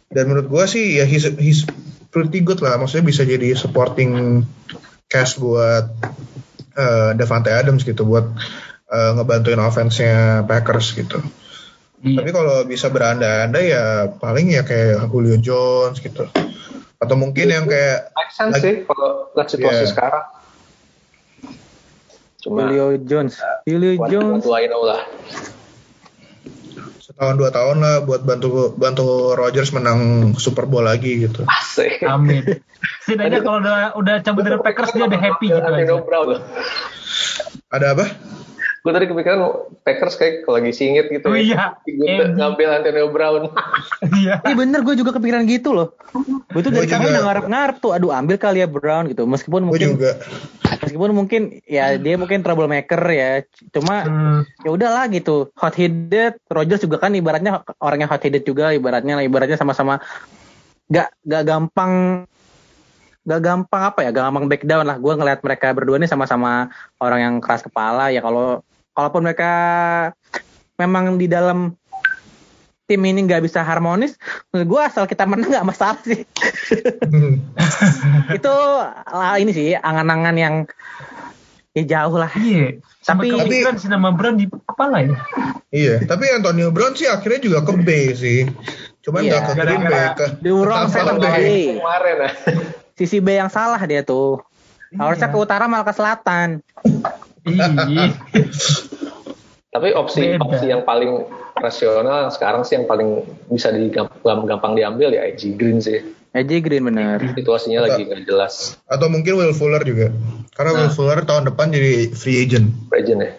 dan 0.10 0.24
menurut 0.26 0.50
gua 0.50 0.66
sih 0.66 0.98
ya 0.98 1.06
he's, 1.06 1.30
he's 1.38 1.66
pretty 2.10 2.42
good 2.42 2.62
lah 2.62 2.78
maksudnya 2.82 3.06
bisa 3.06 3.22
jadi 3.22 3.54
supporting 3.54 4.42
cast 5.06 5.38
buat 5.38 5.94
eh, 6.74 7.12
Davante 7.18 7.54
Adams 7.54 7.86
gitu 7.86 8.06
buat 8.06 8.26
eh, 8.90 9.12
ngebantuin 9.14 9.62
offense-nya 9.62 10.46
Packers 10.50 10.98
gitu. 10.98 11.22
Iya. 12.00 12.24
Tapi 12.24 12.30
kalau 12.32 12.56
bisa 12.64 12.88
beranda-anda 12.88 13.60
ya 13.60 13.84
paling 14.08 14.56
ya 14.56 14.64
kayak 14.64 15.04
Julio 15.12 15.36
Jones 15.36 16.00
gitu. 16.00 16.24
Atau 16.96 17.16
mungkin 17.16 17.48
yang 17.48 17.68
kayak 17.68 18.12
Make 18.16 18.32
sense 18.32 18.54
Lagi- 18.56 18.64
sih 18.64 18.76
kalau 18.88 19.10
lihat 19.36 19.48
situasi 19.52 19.84
Iya. 19.84 19.92
sekarang. 19.92 20.26
Cuma 22.40 22.60
Julio 22.66 22.86
Jones. 23.04 23.36
Julio 23.68 23.92
what, 24.00 24.08
Jones. 24.08 24.44
I 24.48 24.66
know 24.68 24.84
lah. 24.84 25.04
setahun 27.00 27.36
dua 27.36 27.52
tahun 27.52 27.84
lah 27.84 27.96
buat 28.08 28.22
bantu 28.24 28.72
bantu 28.80 29.36
Rodgers 29.36 29.76
menang 29.76 30.32
Super 30.40 30.64
Bowl 30.64 30.88
lagi 30.88 31.20
gitu. 31.20 31.44
Asik. 31.44 32.00
Amin. 32.08 32.48
Setidaknya 33.04 33.44
kalau 33.44 33.60
udah 33.60 33.92
udah 34.00 34.16
cabut 34.24 34.48
dari 34.48 34.56
Packers 34.56 34.96
dia 34.96 35.04
udah 35.04 35.20
happy 35.20 35.52
gitu 35.52 35.60
aja. 35.60 35.94
Ada 37.68 37.86
apa? 37.92 38.06
Gue 38.80 38.92
tadi 38.96 39.12
kepikiran 39.12 39.40
Packers 39.84 40.16
kayak 40.16 40.48
kalau 40.48 40.64
lagi 40.64 40.72
singit 40.72 41.12
gitu 41.12 41.28
Oh 41.28 41.36
ya. 41.36 41.44
iya. 41.44 41.66
Gue 41.84 42.32
ngambil 42.32 42.80
Antonio 42.80 43.12
Brown. 43.12 43.44
Iya. 44.00 44.40
Iya 44.40 44.56
bener, 44.56 44.80
gue 44.88 44.96
juga 44.96 45.12
kepikiran 45.12 45.44
gitu 45.44 45.76
loh. 45.76 45.92
Gue 46.56 46.62
tuh 46.64 46.72
dari 46.72 46.88
juga. 46.88 47.04
udah 47.04 47.24
ngarep-ngarep 47.28 47.76
tuh, 47.84 47.92
aduh 47.92 48.16
ambil 48.16 48.40
kali 48.40 48.64
ya 48.64 48.68
Brown 48.72 49.12
gitu. 49.12 49.28
Meskipun 49.28 49.68
Gue 49.68 49.76
mungkin, 49.76 49.90
juga. 50.00 50.12
meskipun 50.80 51.12
mungkin 51.12 51.42
ya 51.68 52.00
dia 52.00 52.16
mungkin 52.16 52.40
troublemaker 52.40 53.02
ya. 53.12 53.44
Cuma 53.76 54.08
Hmm, 54.08 54.40
ya 54.64 54.70
udahlah 54.72 55.12
gitu. 55.12 55.52
Hot 55.60 55.76
headed, 55.76 56.40
Rogers 56.48 56.80
juga 56.80 57.04
kan 57.04 57.12
ibaratnya 57.12 57.68
orang 57.84 58.08
yang 58.08 58.10
hot 58.10 58.24
headed 58.24 58.48
juga, 58.48 58.72
ibaratnya 58.72 59.20
ibaratnya 59.20 59.60
sama-sama 59.60 60.00
gak 60.88 61.12
gak 61.22 61.44
gampang 61.46 62.24
gak 63.28 63.42
gampang 63.44 63.84
apa 63.92 64.00
ya, 64.06 64.10
gak 64.16 64.26
gampang 64.30 64.46
back 64.48 64.64
down 64.64 64.86
lah. 64.88 64.98
Gue 65.00 65.14
ngeliat 65.16 65.40
mereka 65.44 65.72
berdua 65.76 66.00
ini 66.00 66.08
sama-sama 66.08 66.72
orang 67.00 67.20
yang 67.20 67.36
keras 67.44 67.64
kepala 67.64 68.12
ya. 68.12 68.24
Kalau 68.24 68.64
kalaupun 68.96 69.22
mereka 69.24 69.52
memang 70.80 71.20
di 71.20 71.28
dalam 71.28 71.76
tim 72.90 73.06
ini 73.06 73.22
nggak 73.22 73.46
bisa 73.46 73.62
harmonis, 73.62 74.18
menurut 74.50 74.68
gue 74.68 74.82
asal 74.82 75.06
kita 75.06 75.30
menang 75.30 75.54
nggak 75.54 75.68
masalah 75.68 76.02
sih. 76.02 76.26
Hmm. 77.06 77.38
itu 78.38 78.56
lah 79.14 79.38
ini 79.38 79.54
sih 79.54 79.78
angan-angan 79.78 80.36
yang 80.36 80.56
ya 81.78 81.84
jauh 81.86 82.18
lah. 82.18 82.34
iya. 82.34 82.82
Sampai 83.06 83.30
Tapi- 83.30 83.46
kepikiran 83.46 83.78
si 83.78 83.88
nama 83.94 84.10
Brown 84.10 84.42
di 84.42 84.50
kepala 84.50 85.06
ya. 85.06 85.16
Iya, 85.70 86.02
tapi 86.10 86.34
Antonio 86.34 86.74
Brown 86.74 86.98
sih 86.98 87.06
akhirnya 87.06 87.46
juga 87.46 87.62
ke 87.62 87.78
Bay 87.78 88.18
sih. 88.18 88.50
Cuman 89.06 89.22
Iya. 89.22 89.38
nggak 89.38 89.44
ke 89.46 89.54
Green 89.54 89.84
Bay, 89.86 90.06
ke 90.18 90.26
the 90.42 90.52
Bay. 91.22 91.42
Bay. 91.46 91.66
Kemarin 91.78 92.16
ya. 92.18 92.30
Sisi 93.00 93.24
B 93.24 93.32
yang 93.32 93.48
salah 93.48 93.80
dia 93.88 94.04
tuh. 94.04 94.44
Harusnya 94.92 95.32
Iya. 95.32 95.34
ke 95.34 95.38
utara 95.40 95.72
malah 95.72 95.88
ke 95.88 95.96
selatan. 95.96 96.60
Iya. 97.48 98.12
Tapi 99.72 99.88
opsi 99.96 100.36
Beda. 100.36 100.44
opsi 100.44 100.66
yang 100.68 100.84
paling 100.84 101.24
rasional 101.56 102.28
sekarang 102.28 102.68
sih 102.68 102.76
yang 102.76 102.92
paling 102.92 103.24
bisa 103.48 103.72
digampang 103.72 104.44
gampang 104.44 104.76
diambil 104.76 105.16
ya 105.16 105.24
IG 105.32 105.56
Green 105.56 105.80
sih. 105.80 106.04
AJ 106.36 106.60
Green 106.60 106.84
bener. 106.84 107.24
Situasinya 107.32 107.88
lagi 107.88 108.04
nggak 108.04 108.28
jelas. 108.28 108.76
Atau 108.86 109.08
mungkin 109.08 109.40
Will 109.40 109.56
Fuller 109.56 109.82
juga. 109.82 110.12
Karena 110.52 110.76
Will 110.76 110.92
Nah. 110.92 110.94
Fuller 110.94 111.24
tahun 111.24 111.48
depan 111.48 111.72
jadi 111.72 112.12
free 112.12 112.44
agent. 112.44 112.68
Legend 112.92 113.20
ya. 113.24 113.32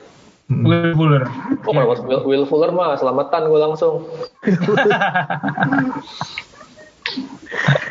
Will 0.51 0.97
Fuller. 0.97 1.23
Oh, 1.69 1.71
kalau 1.71 1.95
Will, 2.09 2.23
Will 2.25 2.47
Fuller 2.49 2.73
mah 2.73 2.97
selamatan 2.97 3.47
gue 3.47 3.61
langsung. 3.61 4.09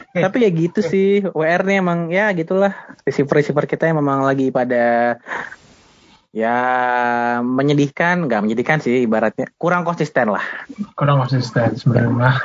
Tapi 0.09 0.37
ya 0.41 0.49
gitu 0.49 0.79
sih. 0.81 1.21
WR 1.31 1.61
nih 1.65 1.79
emang 1.83 2.09
ya 2.09 2.31
gitulah. 2.33 2.73
Receiver-receiver 3.05 3.65
kita 3.69 3.89
yang 3.89 4.01
memang 4.01 4.25
lagi 4.25 4.49
pada 4.49 5.17
ya 6.29 6.57
menyedihkan, 7.41 8.29
nggak 8.29 8.41
menyedihkan 8.45 8.77
sih 8.81 9.05
ibaratnya. 9.05 9.49
Kurang 9.57 9.85
konsisten 9.85 10.29
lah. 10.29 10.45
Kurang 10.93 11.21
konsisten 11.21 11.73
sebenarnya. 11.77 12.41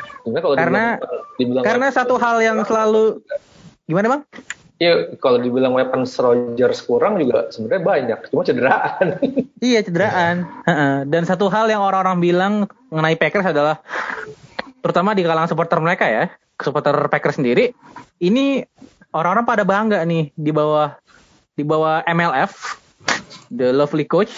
Karena- 0.57 0.97
dibilang, 1.01 1.25
dibilang 1.37 1.65
Karena 1.65 1.87
satu 1.93 2.17
hal 2.17 2.41
yang 2.41 2.61
selalu 2.65 3.21
gimana 3.85 4.07
bang? 4.09 4.23
Iya, 4.75 5.15
kalau 5.23 5.39
dibilang 5.39 5.71
weapons 5.71 6.19
Rogers 6.19 6.83
kurang 6.83 7.15
juga 7.23 7.47
sebenarnya 7.55 7.83
banyak, 7.87 8.19
cuma 8.35 8.43
cederaan. 8.43 9.07
Iya 9.65 9.81
cederaan. 9.81 10.45
Heeh. 10.69 11.09
Dan 11.09 11.25
satu 11.25 11.49
hal 11.49 11.73
yang 11.73 11.81
orang-orang 11.81 12.21
bilang 12.21 12.55
mengenai 12.93 13.17
Packers 13.17 13.49
adalah 13.49 13.81
terutama 14.85 15.17
di 15.17 15.25
kalangan 15.25 15.49
supporter 15.49 15.81
mereka 15.81 16.05
ya, 16.05 16.29
supporter 16.59 16.95
Packers 17.11 17.39
sendiri, 17.39 17.75
ini 18.23 18.63
orang-orang 19.15 19.47
pada 19.47 19.63
bangga 19.67 19.99
nih 20.07 20.31
di 20.35 20.51
bawah 20.51 20.95
di 21.55 21.63
bawah 21.63 22.03
MLF, 22.07 22.79
the 23.55 23.71
lovely 23.71 24.07
coach. 24.07 24.35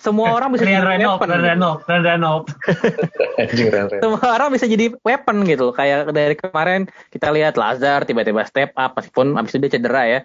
Semua 0.00 0.32
orang 0.32 0.48
bisa 0.56 0.64
Ryan 0.64 0.80
jadi 0.80 0.88
Reynolds, 0.96 1.20
weapon. 1.20 1.28
Ryan 1.28 1.44
Reynolds, 1.44 1.82
Ryan 1.84 2.02
Reynolds. 2.08 2.48
Anjing 3.40 3.66
keren-keren. 3.68 4.00
Semua 4.00 4.26
orang 4.32 4.48
bisa 4.56 4.64
jadi 4.64 4.86
weapon 5.04 5.36
gitu. 5.44 5.66
Kayak 5.76 5.98
dari 6.16 6.34
kemarin 6.40 6.80
kita 7.12 7.28
lihat 7.28 7.60
Lazar 7.60 8.08
tiba-tiba 8.08 8.40
step 8.48 8.72
up 8.80 8.96
meskipun 8.96 9.36
abis 9.36 9.52
itu 9.52 9.68
dia 9.68 9.72
cedera 9.76 10.02
ya. 10.08 10.20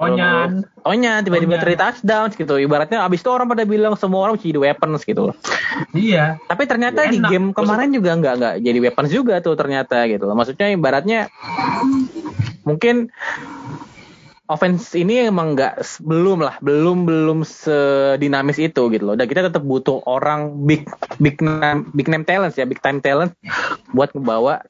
Onyan. 0.00 0.64
Onyan 0.88 1.20
tiba-tiba 1.28 1.60
three 1.60 1.76
touchdowns 1.76 2.40
gitu. 2.40 2.56
Ibaratnya 2.56 3.04
abis 3.04 3.20
itu 3.20 3.28
orang 3.28 3.52
pada 3.52 3.68
bilang 3.68 4.00
semua 4.00 4.24
orang 4.24 4.40
bisa 4.40 4.48
jadi 4.48 4.60
weapons 4.72 5.04
gitu. 5.04 5.36
Iya. 5.92 6.40
Tapi 6.48 6.64
ternyata 6.64 7.04
di 7.12 7.20
Enak. 7.20 7.28
game 7.28 7.48
kemarin 7.52 7.92
juga 7.92 8.16
nggak 8.16 8.34
nggak 8.40 8.54
jadi 8.64 8.78
weapons 8.80 9.10
juga 9.12 9.44
tuh 9.44 9.60
ternyata 9.60 10.08
gitu. 10.08 10.24
Maksudnya 10.24 10.72
ibaratnya 10.72 11.28
mungkin 12.64 13.12
offense 14.52 14.92
ini 14.92 15.24
emang 15.32 15.56
nggak 15.56 15.80
belum 16.04 16.44
lah 16.44 16.60
belum 16.60 17.08
belum 17.08 17.40
sedinamis 17.42 18.60
itu 18.60 18.92
gitu 18.92 19.04
loh. 19.08 19.16
Dan 19.16 19.24
kita 19.24 19.48
tetap 19.48 19.64
butuh 19.64 20.04
orang 20.04 20.68
big 20.68 20.84
big 21.16 21.40
name 21.40 21.88
big 21.96 22.12
name 22.12 22.28
talent 22.28 22.52
ya 22.52 22.68
big 22.68 22.84
time 22.84 23.00
talent 23.00 23.32
buat 23.96 24.12
ngebawa 24.12 24.60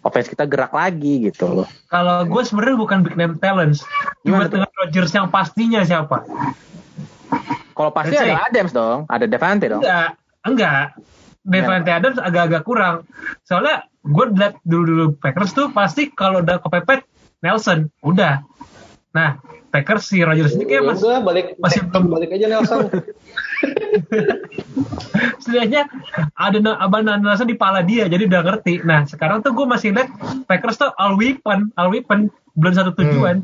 offense 0.00 0.32
kita 0.32 0.48
gerak 0.48 0.72
lagi 0.72 1.28
gitu 1.28 1.62
loh. 1.62 1.68
Kalau 1.92 2.24
gue 2.24 2.42
sebenarnya 2.42 2.76
bukan 2.80 2.98
big 3.04 3.14
name 3.20 3.36
talents. 3.36 3.84
Gimana 4.24 4.48
Cuma 4.48 4.64
dengan 4.64 4.70
Rodgers 4.80 5.12
yang 5.12 5.28
pastinya 5.28 5.84
siapa? 5.84 6.24
Kalau 7.76 7.94
pasti 7.94 8.18
ada 8.18 8.42
Adams 8.48 8.72
dong, 8.74 9.06
ada 9.06 9.28
Devante 9.28 9.70
dong. 9.70 9.84
Enggak, 9.84 10.18
enggak. 10.42 10.84
Devante 11.46 11.90
Adams 11.94 12.18
agak-agak 12.18 12.62
kurang. 12.66 13.06
Soalnya 13.46 13.86
gue 14.02 14.24
liat 14.34 14.58
dulu-dulu 14.66 15.14
Packers 15.20 15.54
tuh 15.54 15.70
pasti 15.70 16.10
kalau 16.10 16.42
udah 16.42 16.58
kepepet 16.58 17.06
Nelson, 17.38 17.86
udah. 18.02 18.42
Nah, 19.18 19.30
Packers 19.74 20.06
si 20.06 20.22
Rodgers 20.22 20.54
ini 20.54 20.64
kayak 20.64 20.80
Ya 20.80 20.88
mas, 20.94 21.02
udah 21.02 21.20
balik 21.26 21.58
masih 21.58 21.82
belum- 21.90 22.14
balik 22.14 22.30
aja 22.30 22.46
Nelson. 22.46 22.86
setidaknya 25.42 25.82
ada 26.38 26.58
abang 26.78 27.02
Nelson 27.02 27.50
di 27.50 27.58
pala 27.58 27.82
dia, 27.82 28.06
jadi 28.06 28.30
udah 28.30 28.42
ngerti. 28.46 28.86
Nah, 28.86 29.02
sekarang 29.10 29.42
tuh 29.42 29.52
gue 29.58 29.66
masih 29.66 29.90
liat 29.90 30.08
Packers 30.46 30.78
tuh 30.78 30.94
all 30.96 31.18
weapon, 31.18 31.74
all 31.74 31.90
weapon, 31.90 32.30
belum 32.54 32.72
satu 32.78 32.94
tujuan. 32.94 33.42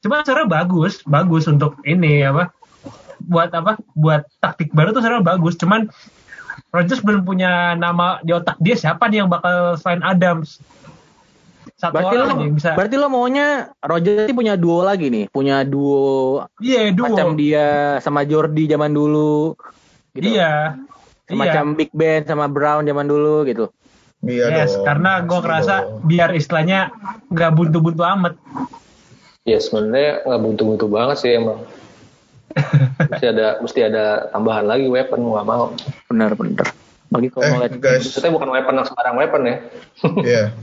Cuma 0.00 0.24
sebenarnya 0.24 0.48
bagus, 0.48 1.04
bagus 1.04 1.44
untuk 1.44 1.76
ini 1.84 2.24
apa? 2.24 2.48
Buat 3.24 3.52
apa? 3.52 3.76
Buat 3.96 4.24
taktik 4.40 4.72
baru 4.72 4.96
tuh 4.96 5.04
sebenarnya 5.04 5.24
bagus. 5.24 5.56
Cuman 5.60 5.88
Rodgers 6.74 7.00
belum 7.00 7.22
punya 7.22 7.78
nama 7.78 8.18
di 8.20 8.34
otak 8.34 8.58
dia 8.58 8.74
siapa 8.74 9.06
nih 9.06 9.24
yang 9.24 9.30
bakal 9.30 9.78
selain 9.80 10.02
Adams. 10.02 10.58
Satu 11.84 11.94
Berarti 12.00 12.16
lo, 12.16 12.24
orang 12.24 12.38
yang 12.40 12.54
bisa. 12.56 12.70
berarti 12.72 12.94
lo 12.96 13.06
maunya 13.12 13.46
Roger 13.78 14.24
ini 14.24 14.32
punya 14.32 14.54
duo 14.56 14.80
lagi 14.80 15.06
nih, 15.12 15.24
punya 15.28 15.56
duo 15.62 16.48
Iya, 16.56 16.88
duo. 16.96 17.04
macam 17.04 17.36
dia 17.36 17.66
sama 18.00 18.24
Jordi 18.24 18.64
zaman 18.64 18.90
dulu. 18.90 19.52
Gitu. 20.16 20.32
Iya. 20.32 20.80
Semacam 21.28 21.76
Big 21.76 21.92
Ben 21.92 22.24
sama 22.24 22.48
Brown 22.48 22.84
zaman 22.84 23.04
dulu 23.04 23.44
gitu. 23.44 23.68
Iya 24.24 24.48
Yes, 24.48 24.72
dong. 24.72 24.88
karena 24.88 25.20
gue 25.20 25.36
Pasti 25.36 25.44
ngerasa 25.44 25.74
biar 26.00 26.30
istilahnya 26.32 26.80
nggak 27.28 27.50
buntu-buntu 27.52 28.00
amat. 28.00 28.32
Ya 29.44 29.60
sebenarnya 29.60 30.24
nggak 30.24 30.40
buntu-buntu 30.40 30.84
banget 30.88 31.16
sih 31.20 31.36
emang. 31.36 31.60
mesti 33.10 33.26
ada 33.28 33.58
mesti 33.60 33.80
ada 33.82 34.04
tambahan 34.30 34.64
lagi 34.64 34.86
weapon 34.88 35.20
mau 35.20 35.36
nggak 35.36 35.48
mau. 35.48 35.64
Bener-bener. 36.08 36.64
Bagi 37.12 37.28
kalau 37.28 37.44
mau 37.52 37.58
Eh 37.60 37.68
lihat 37.68 37.74
guys, 37.78 38.08
Maksudnya 38.08 38.32
bukan 38.32 38.48
weapon 38.48 38.74
yang 38.80 38.86
sembarang 38.88 39.16
weapon 39.20 39.42
ya. 39.44 39.56
Iya. 40.24 40.44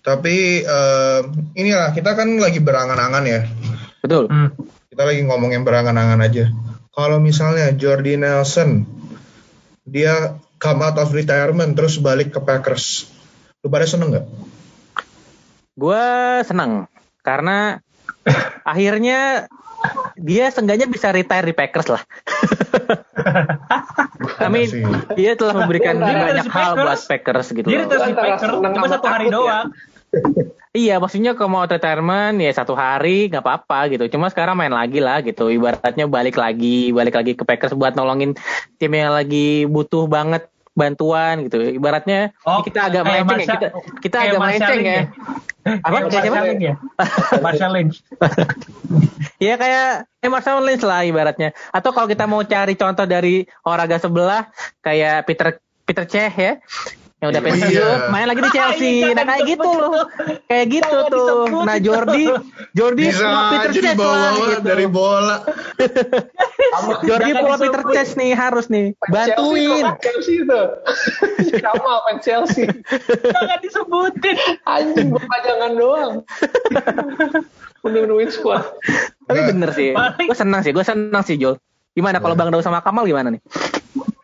Tapi 0.00 0.62
eh, 0.62 1.20
inilah 1.58 1.90
kita 1.90 2.14
kan 2.14 2.38
lagi 2.38 2.62
berangan-angan 2.62 3.24
ya. 3.26 3.40
betul. 4.00 4.30
Hmm. 4.30 4.54
Kita 4.86 5.02
lagi 5.02 5.26
ngomongin 5.26 5.66
berangan-angan 5.66 6.20
aja. 6.22 6.48
Kalau 6.94 7.20
misalnya 7.20 7.74
Jordi 7.76 8.16
Nelson 8.16 8.86
dia 9.86 10.40
come 10.56 10.80
out 10.82 10.96
of 10.98 11.12
retirement 11.12 11.76
terus 11.76 12.00
balik 12.00 12.32
ke 12.32 12.40
Packers, 12.40 13.06
lu 13.60 13.68
pada 13.68 13.84
seneng 13.84 14.16
nggak? 14.16 14.26
Gue 15.76 16.06
senang 16.48 16.88
karena 17.20 17.82
akhirnya 18.72 19.50
dia 20.16 20.48
seenggaknya 20.48 20.86
bisa 20.88 21.12
retire 21.12 21.46
di 21.46 21.54
Packers 21.54 21.88
lah. 21.92 22.02
Kami 24.42 24.60
dia 25.14 25.36
telah 25.36 25.54
memberikan 25.54 25.98
Dia 26.00 26.16
banyak 26.16 26.46
hal 26.48 26.72
Packers. 26.74 26.84
buat 26.84 27.00
Packers 27.08 27.46
gitu. 27.52 27.66
Dia 27.68 27.78
retire 27.84 28.04
di 28.10 28.16
Packers 28.16 28.52
cuma 28.52 28.86
satu 28.88 29.06
hari 29.06 29.26
ya. 29.28 29.32
doang. 29.32 29.68
Iya, 30.76 31.00
maksudnya 31.00 31.32
kalau 31.32 31.56
mau 31.56 31.64
retirement 31.64 32.36
ya 32.36 32.52
satu 32.52 32.76
hari 32.76 33.32
nggak 33.32 33.40
apa-apa 33.40 33.88
gitu. 33.96 34.12
Cuma 34.12 34.28
sekarang 34.28 34.60
main 34.60 34.68
lagi 34.68 35.00
lah 35.00 35.24
gitu. 35.24 35.48
Ibaratnya 35.48 36.04
balik 36.04 36.36
lagi, 36.36 36.92
balik 36.92 37.16
lagi 37.16 37.32
ke 37.32 37.48
Packers 37.48 37.72
buat 37.72 37.96
nolongin 37.96 38.36
tim 38.76 38.92
yang 38.92 39.16
lagi 39.16 39.64
butuh 39.64 40.04
banget 40.04 40.44
bantuan 40.76 41.48
gitu. 41.48 41.58
Ibaratnya 41.58 42.36
Oh, 42.44 42.60
kita 42.60 42.92
agak 42.92 43.02
melenceng 43.08 43.40
ya. 43.40 43.46
Kita, 43.48 43.68
kita 44.04 44.16
agak 44.28 44.38
melenceng 44.38 44.78
Lynch 44.78 44.86
ya. 44.86 45.02
Apa? 45.82 45.96
Kayak 46.06 46.10
Kayak 46.12 46.22
siapa? 46.22 46.36
Marshall 46.36 46.46
Lynch 46.46 46.62
ya? 46.62 46.74
Marshall 47.44 47.72
Lynch. 47.74 47.96
Ya 49.36 49.60
kayak 49.60 50.08
Emerson 50.24 50.64
Lynch 50.64 50.80
lah 50.80 51.04
ibaratnya. 51.04 51.52
Atau 51.68 51.92
kalau 51.92 52.08
kita 52.08 52.24
mau 52.24 52.40
cari 52.40 52.72
contoh 52.72 53.04
dari 53.04 53.44
olahraga 53.68 54.00
sebelah 54.00 54.48
kayak 54.80 55.28
Peter 55.28 55.60
Peter 55.84 56.04
Cech 56.08 56.32
ya. 56.36 56.52
Yang 57.26 57.32
udah 57.32 57.42
Iya. 57.42 57.50
pensiun, 57.50 57.98
main 58.08 58.26
lagi 58.26 58.40
di 58.40 58.50
Chelsea. 58.50 58.90
Iya, 59.02 59.10
nah 59.12 59.24
kayak 59.26 59.42
gitu 59.48 59.68
loh. 59.68 59.92
Kayak 60.46 60.66
gitu 60.70 60.94
Jangan 60.94 61.10
tuh. 61.10 61.64
Nah. 61.66 61.76
Jordi, 61.76 62.24
Jordi 62.72 63.04
Bisa 63.04 63.28
Peter 63.50 63.70
Cech 63.74 63.98
lah 63.98 64.30
gitu. 64.32 64.62
dari 64.62 64.86
bola. 64.86 65.36
Jordi 67.08 67.30
Jangan 67.32 67.42
pola. 67.42 67.56
Peter 67.58 67.82
Cech 67.90 68.10
nih 68.14 68.30
harus 68.32 68.66
nih. 68.68 68.86
Bantuin. 69.08 69.84
Chelsea 69.98 70.34
itu. 70.40 70.60
Kamal 71.66 71.96
fans 72.04 72.20
Chelsea. 72.22 72.64
Jangan 73.26 73.58
disebutin. 73.58 74.36
Anjing 74.62 75.10
gue 75.10 75.22
pajangan 75.22 75.72
doang. 75.74 76.12
Menu-menuin 77.82 78.30
squad. 78.30 78.62
Tapi 79.26 79.34
Nggak. 79.36 79.50
bener 79.50 79.70
sih. 79.72 79.90
Gue 80.22 80.36
senang 80.36 80.60
sih, 80.62 80.70
gue 80.70 80.84
senang 80.84 81.22
sih 81.22 81.34
Jol. 81.34 81.58
Gimana 81.92 82.20
kalau 82.20 82.36
Bang 82.36 82.52
Daud 82.52 82.60
sama 82.60 82.84
Kamal 82.84 83.02
gimana 83.04 83.32
nih? 83.32 83.40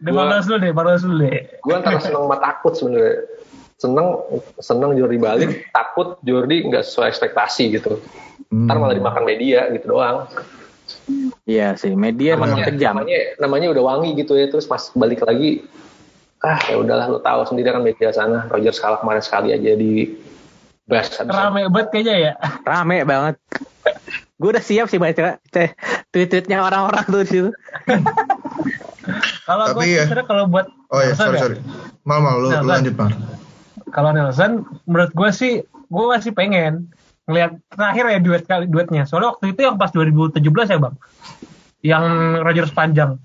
Balas 0.02 0.50
dulu 0.50 0.58
deh, 0.58 0.72
balas 0.74 1.00
dulu 1.06 1.14
deh. 1.22 1.46
Gue 1.62 1.74
antara 1.78 2.02
seneng 2.02 2.26
sama 2.26 2.36
takut 2.42 2.74
sebenarnya. 2.74 3.14
Seneng, 3.78 4.06
seneng 4.62 4.90
Jordi 4.94 5.18
balik, 5.18 5.50
takut 5.74 6.18
Jordi 6.22 6.66
nggak 6.70 6.86
sesuai 6.86 7.10
ekspektasi 7.10 7.64
gitu. 7.78 7.98
Ntar 8.50 8.78
malah 8.78 8.94
dimakan 8.94 9.26
media 9.26 9.70
gitu 9.74 9.94
doang. 9.98 10.30
Iya 11.46 11.74
sih, 11.74 11.94
media 11.94 12.38
memang 12.38 12.62
kejam. 12.62 12.94
namanya 12.94 13.18
namanya 13.38 13.66
udah 13.74 13.82
wangi 13.82 14.14
gitu 14.18 14.38
ya 14.38 14.46
terus 14.50 14.66
pas 14.66 14.92
balik 14.94 15.24
lagi 15.26 15.66
ah 16.42 16.58
ya 16.66 16.74
udahlah 16.78 17.06
lu 17.06 17.22
tahu 17.22 17.46
sendiri 17.46 17.70
kan 17.70 17.82
media 17.86 18.10
sana 18.10 18.50
Roger 18.50 18.74
kalah 18.74 18.98
kemarin 18.98 19.22
sekali 19.22 19.54
aja 19.54 19.78
di 19.78 20.10
Bears 20.82 21.14
Rame 21.22 21.70
banget 21.70 21.88
kayaknya 21.94 22.14
ya. 22.18 22.32
Rame 22.66 23.06
banget. 23.06 23.38
Gue 24.42 24.50
udah 24.50 24.64
siap 24.64 24.90
sih 24.90 24.98
baca 24.98 25.38
tweet-tweetnya 26.10 26.58
orang-orang 26.58 27.06
tuh 27.06 27.22
di 27.22 27.28
situ. 27.30 27.50
Kalau 29.48 29.64
gue 29.74 29.84
ya- 29.84 30.06
sebenarnya 30.06 30.26
kalau 30.26 30.44
buat 30.46 30.66
Oh 30.88 31.00
iya, 31.00 31.12
Nelson 31.12 31.24
sorry 31.24 31.36
ya, 31.36 31.42
sorry. 31.42 31.56
Mal 32.02 32.18
mal 32.18 32.34
lu, 32.36 32.42
lu 32.42 32.48
Nelson. 32.52 32.68
lanjut 32.68 32.94
mal. 32.94 33.10
Kalau 33.88 34.10
Nelson, 34.10 34.52
menurut 34.84 35.12
gue 35.12 35.30
sih, 35.30 35.52
gue 35.64 36.04
masih 36.06 36.32
pengen 36.32 36.92
ngelihat 37.24 37.54
terakhir 37.68 38.04
ya 38.08 38.18
duet 38.18 38.42
kali 38.44 38.64
duetnya. 38.66 39.02
Soalnya 39.04 39.32
waktu 39.32 39.52
itu 39.52 39.60
yang 39.62 39.76
pas 39.76 39.90
2017 39.90 40.42
ya 40.42 40.78
bang, 40.78 40.94
yang 41.80 42.04
Rogers 42.40 42.70
panjang. 42.70 43.18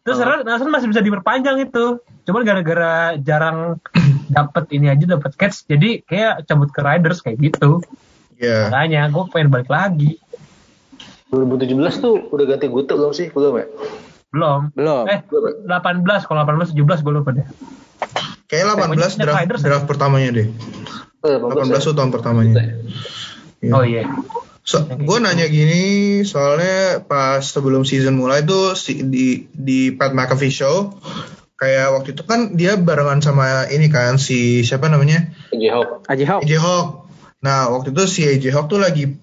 Terus 0.00 0.16
sekarang 0.16 0.46
Nelson 0.46 0.70
masih 0.70 0.88
bisa 0.88 1.02
diperpanjang 1.02 1.56
itu. 1.60 1.98
Cuman 2.22 2.42
gara-gara 2.42 3.14
jarang 3.18 3.78
dapat 4.36 4.64
ini 4.70 4.86
aja 4.86 5.04
dapat 5.08 5.34
catch, 5.34 5.66
jadi 5.66 6.02
kayak 6.02 6.46
cabut 6.46 6.70
ke 6.70 6.80
Riders 6.80 7.20
kayak 7.20 7.38
gitu. 7.40 7.82
Iya. 8.36 8.68
Makanya 8.68 9.08
gue 9.08 9.24
pengen 9.30 9.48
balik 9.50 9.70
lagi. 9.70 10.20
2017 11.26 11.74
tuh 11.98 12.30
udah 12.30 12.44
ganti 12.46 12.70
Gute 12.70 12.94
belum 12.94 13.10
sih 13.10 13.34
belum 13.34 13.58
ya 13.58 13.66
Belum. 14.36 14.60
Belum. 14.76 15.04
Eh, 15.08 15.24
18 15.24 16.28
kalau 16.28 16.44
18 16.44 16.76
17 16.76 17.00
gue 17.00 17.12
lupa 17.16 17.32
deh. 17.32 17.46
Kayak 18.46 18.76
18 18.76 18.92
Pokoknya 18.92 19.08
draft, 19.16 19.64
ya. 19.64 19.68
draft 19.72 19.86
pertamanya 19.88 20.28
deh. 20.36 20.46
Eh, 21.24 21.36
18 21.40 21.80
tuh 21.80 21.94
tahun 21.96 22.12
pertamanya. 22.12 22.54
Iya. 23.64 23.72
Oh 23.72 23.80
iya. 23.80 24.04
So, 24.66 24.82
gue 24.82 25.18
nanya 25.22 25.46
gini 25.46 26.26
soalnya 26.26 26.98
pas 27.06 27.38
sebelum 27.38 27.86
season 27.86 28.18
mulai 28.18 28.42
tuh 28.42 28.74
si, 28.74 28.98
di 28.98 29.46
di 29.54 29.94
Pat 29.94 30.10
McAfee 30.10 30.50
show 30.50 30.90
kayak 31.54 31.94
waktu 31.94 32.18
itu 32.18 32.22
kan 32.26 32.58
dia 32.58 32.74
barengan 32.74 33.22
sama 33.22 33.70
ini 33.70 33.86
kan 33.88 34.18
si 34.18 34.66
siapa 34.66 34.90
namanya 34.90 35.30
AJ 35.54 35.64
Hawk 35.70 35.90
Aji 36.10 36.24
Hawk. 36.26 36.40
AJ 36.42 36.52
Hawk. 36.58 36.88
Nah 37.46 37.70
waktu 37.70 37.94
itu 37.94 38.02
si 38.10 38.20
AJ 38.26 38.50
Hawk 38.58 38.66
tuh 38.66 38.82
lagi 38.82 39.14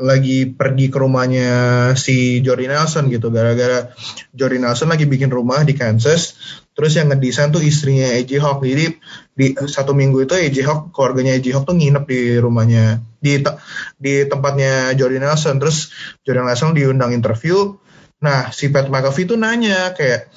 lagi 0.00 0.48
pergi 0.48 0.88
ke 0.88 0.98
rumahnya 0.98 1.48
si 1.94 2.40
Jordy 2.40 2.66
Nelson 2.66 3.12
gitu. 3.12 3.28
Gara-gara 3.28 3.92
Jordy 4.32 4.58
Nelson 4.58 4.88
lagi 4.88 5.04
bikin 5.04 5.28
rumah 5.28 5.62
di 5.62 5.76
Kansas 5.76 6.36
terus 6.72 6.96
yang 6.96 7.12
ngedesain 7.12 7.52
tuh 7.52 7.60
istrinya 7.60 8.08
AJ 8.16 8.40
Hawk. 8.40 8.64
Jadi 8.64 8.96
di 9.36 9.46
satu 9.68 9.92
minggu 9.92 10.24
itu 10.24 10.32
AJ 10.32 10.56
Hawk 10.64 10.80
keluarganya 10.96 11.36
AJ 11.36 11.46
Hawk 11.60 11.64
tuh 11.68 11.76
nginep 11.76 12.04
di 12.08 12.22
rumahnya 12.40 13.04
di 13.20 13.44
te- 13.44 13.60
di 14.00 14.24
tempatnya 14.24 14.96
Jordy 14.96 15.20
Nelson. 15.20 15.60
Terus 15.60 15.92
Jordy 16.24 16.40
Nelson 16.40 16.72
diundang 16.72 17.12
interview. 17.12 17.76
Nah 18.24 18.48
si 18.50 18.72
Pat 18.72 18.88
McAfee 18.88 19.28
tuh 19.28 19.36
nanya 19.36 19.92
kayak 19.92 20.32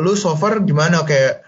lu 0.00 0.16
so 0.16 0.32
far 0.40 0.64
gimana? 0.64 1.04
Kayak 1.04 1.44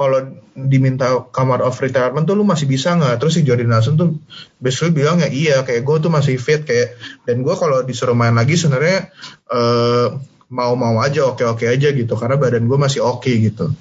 kalau 0.00 0.32
diminta 0.56 1.28
kamar 1.28 1.60
of 1.60 1.76
retirement 1.76 2.24
tuh 2.24 2.32
lu 2.32 2.48
masih 2.48 2.64
bisa 2.64 2.96
nggak? 2.96 3.20
Terus 3.20 3.36
si 3.36 3.44
Jordan 3.44 3.68
Nelson 3.68 4.00
tuh 4.00 4.16
basically 4.56 4.96
bilang 4.96 5.20
ya 5.20 5.28
iya 5.28 5.56
kayak 5.60 5.84
gue 5.84 5.96
tuh 6.00 6.08
masih 6.08 6.40
fit 6.40 6.64
kayak 6.64 6.96
dan 7.28 7.44
gue 7.44 7.52
kalau 7.52 7.84
disuruh 7.84 8.16
main 8.16 8.32
lagi 8.32 8.56
sebenarnya 8.56 9.12
eh, 9.52 10.08
mau-mau 10.48 11.04
aja 11.04 11.28
oke-oke 11.28 11.68
aja 11.68 11.92
gitu 11.92 12.16
karena 12.16 12.40
badan 12.40 12.64
gue 12.64 12.78
masih 12.80 13.04
oke 13.04 13.28
gitu. 13.28 13.76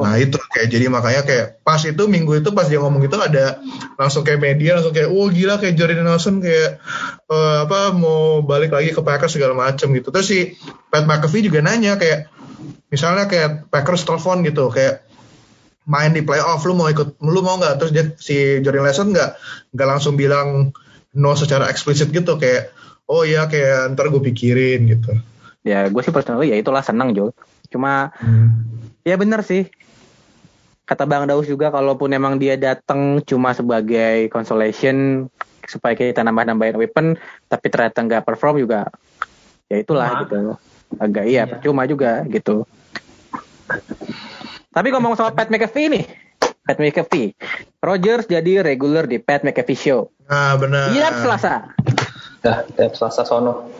Nah 0.00 0.16
itu 0.16 0.40
kayak 0.40 0.68
jadi 0.72 0.88
makanya 0.88 1.22
kayak 1.28 1.46
pas 1.60 1.78
itu 1.84 2.02
minggu 2.08 2.40
itu 2.40 2.48
pas 2.56 2.64
dia 2.64 2.80
ngomong 2.80 3.04
itu 3.04 3.14
ada 3.20 3.60
langsung 4.00 4.24
kayak 4.24 4.40
media 4.40 4.80
langsung 4.80 4.96
kayak 4.96 5.12
oh 5.12 5.28
gila 5.28 5.60
kayak 5.60 5.76
Jordan 5.76 6.08
Nelson 6.08 6.40
kayak 6.40 6.80
eh, 7.28 7.58
apa 7.68 7.92
mau 7.92 8.40
balik 8.40 8.72
lagi 8.72 8.96
ke 8.96 9.04
Packers 9.04 9.36
segala 9.36 9.52
macem 9.52 9.92
gitu. 9.92 10.08
Terus 10.08 10.24
si 10.24 10.56
Pat 10.88 11.04
McAfee 11.04 11.52
juga 11.52 11.60
nanya 11.60 12.00
kayak 12.00 12.32
misalnya 12.88 13.28
kayak 13.28 13.68
Packers 13.68 14.08
telepon 14.08 14.40
gitu 14.40 14.72
kayak 14.72 15.04
main 15.84 16.12
di 16.12 16.24
playoff 16.24 16.64
lu 16.64 16.72
mau 16.72 16.88
ikut 16.88 17.20
lu 17.20 17.40
mau 17.44 17.60
nggak 17.60 17.76
terus 17.76 17.92
dia 17.92 18.04
si 18.16 18.60
Jordan 18.64 18.88
Nelson 18.88 19.12
nggak 19.12 19.30
nggak 19.76 19.88
langsung 19.88 20.16
bilang 20.16 20.72
no 21.14 21.30
secara 21.36 21.68
eksplisit 21.68 22.08
gitu 22.10 22.40
kayak 22.40 22.72
oh 23.06 23.22
ya 23.22 23.46
kayak 23.46 23.92
ntar 23.92 24.08
gue 24.08 24.22
pikirin 24.22 24.88
gitu 24.88 25.12
Ya 25.64 25.88
gue 25.88 26.02
sih 26.04 26.12
personally 26.12 26.52
ya 26.52 26.60
itulah 26.60 26.84
senang 26.84 27.16
Jo. 27.16 27.32
Cuma 27.72 28.12
ya 29.00 29.16
bener 29.16 29.40
sih. 29.40 29.64
Kata 30.84 31.08
Bang 31.08 31.24
Daus 31.24 31.48
juga 31.48 31.72
kalaupun 31.72 32.12
emang 32.12 32.36
dia 32.36 32.60
datang 32.60 33.24
cuma 33.24 33.56
sebagai 33.56 34.28
consolation 34.28 35.24
supaya 35.64 35.96
kita 35.96 36.20
nambah-nambahin 36.20 36.76
weapon 36.76 37.16
tapi 37.48 37.72
ternyata 37.72 38.04
nggak 38.04 38.24
perform 38.28 38.60
juga 38.60 38.92
ya 39.72 39.80
itulah 39.80 40.08
Cuma. 40.12 40.20
gitu 40.28 40.36
agak 41.00 41.24
iya 41.24 41.48
Iya. 41.48 41.50
percuma 41.56 41.82
juga 41.88 42.20
gitu 42.28 42.68
tapi 44.74 44.90
ngomong 44.90 45.14
soal 45.14 45.30
Pat 45.32 45.48
McAfee 45.48 45.88
nih. 45.88 46.04
Pat 46.64 46.76
McAfee. 46.82 47.38
Rogers 47.78 48.26
jadi 48.26 48.64
regular 48.64 49.06
di 49.06 49.22
Pat 49.22 49.46
McAfee 49.46 49.78
Show. 49.78 50.10
Nah 50.26 50.58
benar. 50.58 50.90
Iya 50.90 51.14
Selasa. 51.22 51.54
Dah 52.42 52.66
tiap 52.74 52.92
Selasa 52.98 53.22
sono. 53.22 53.70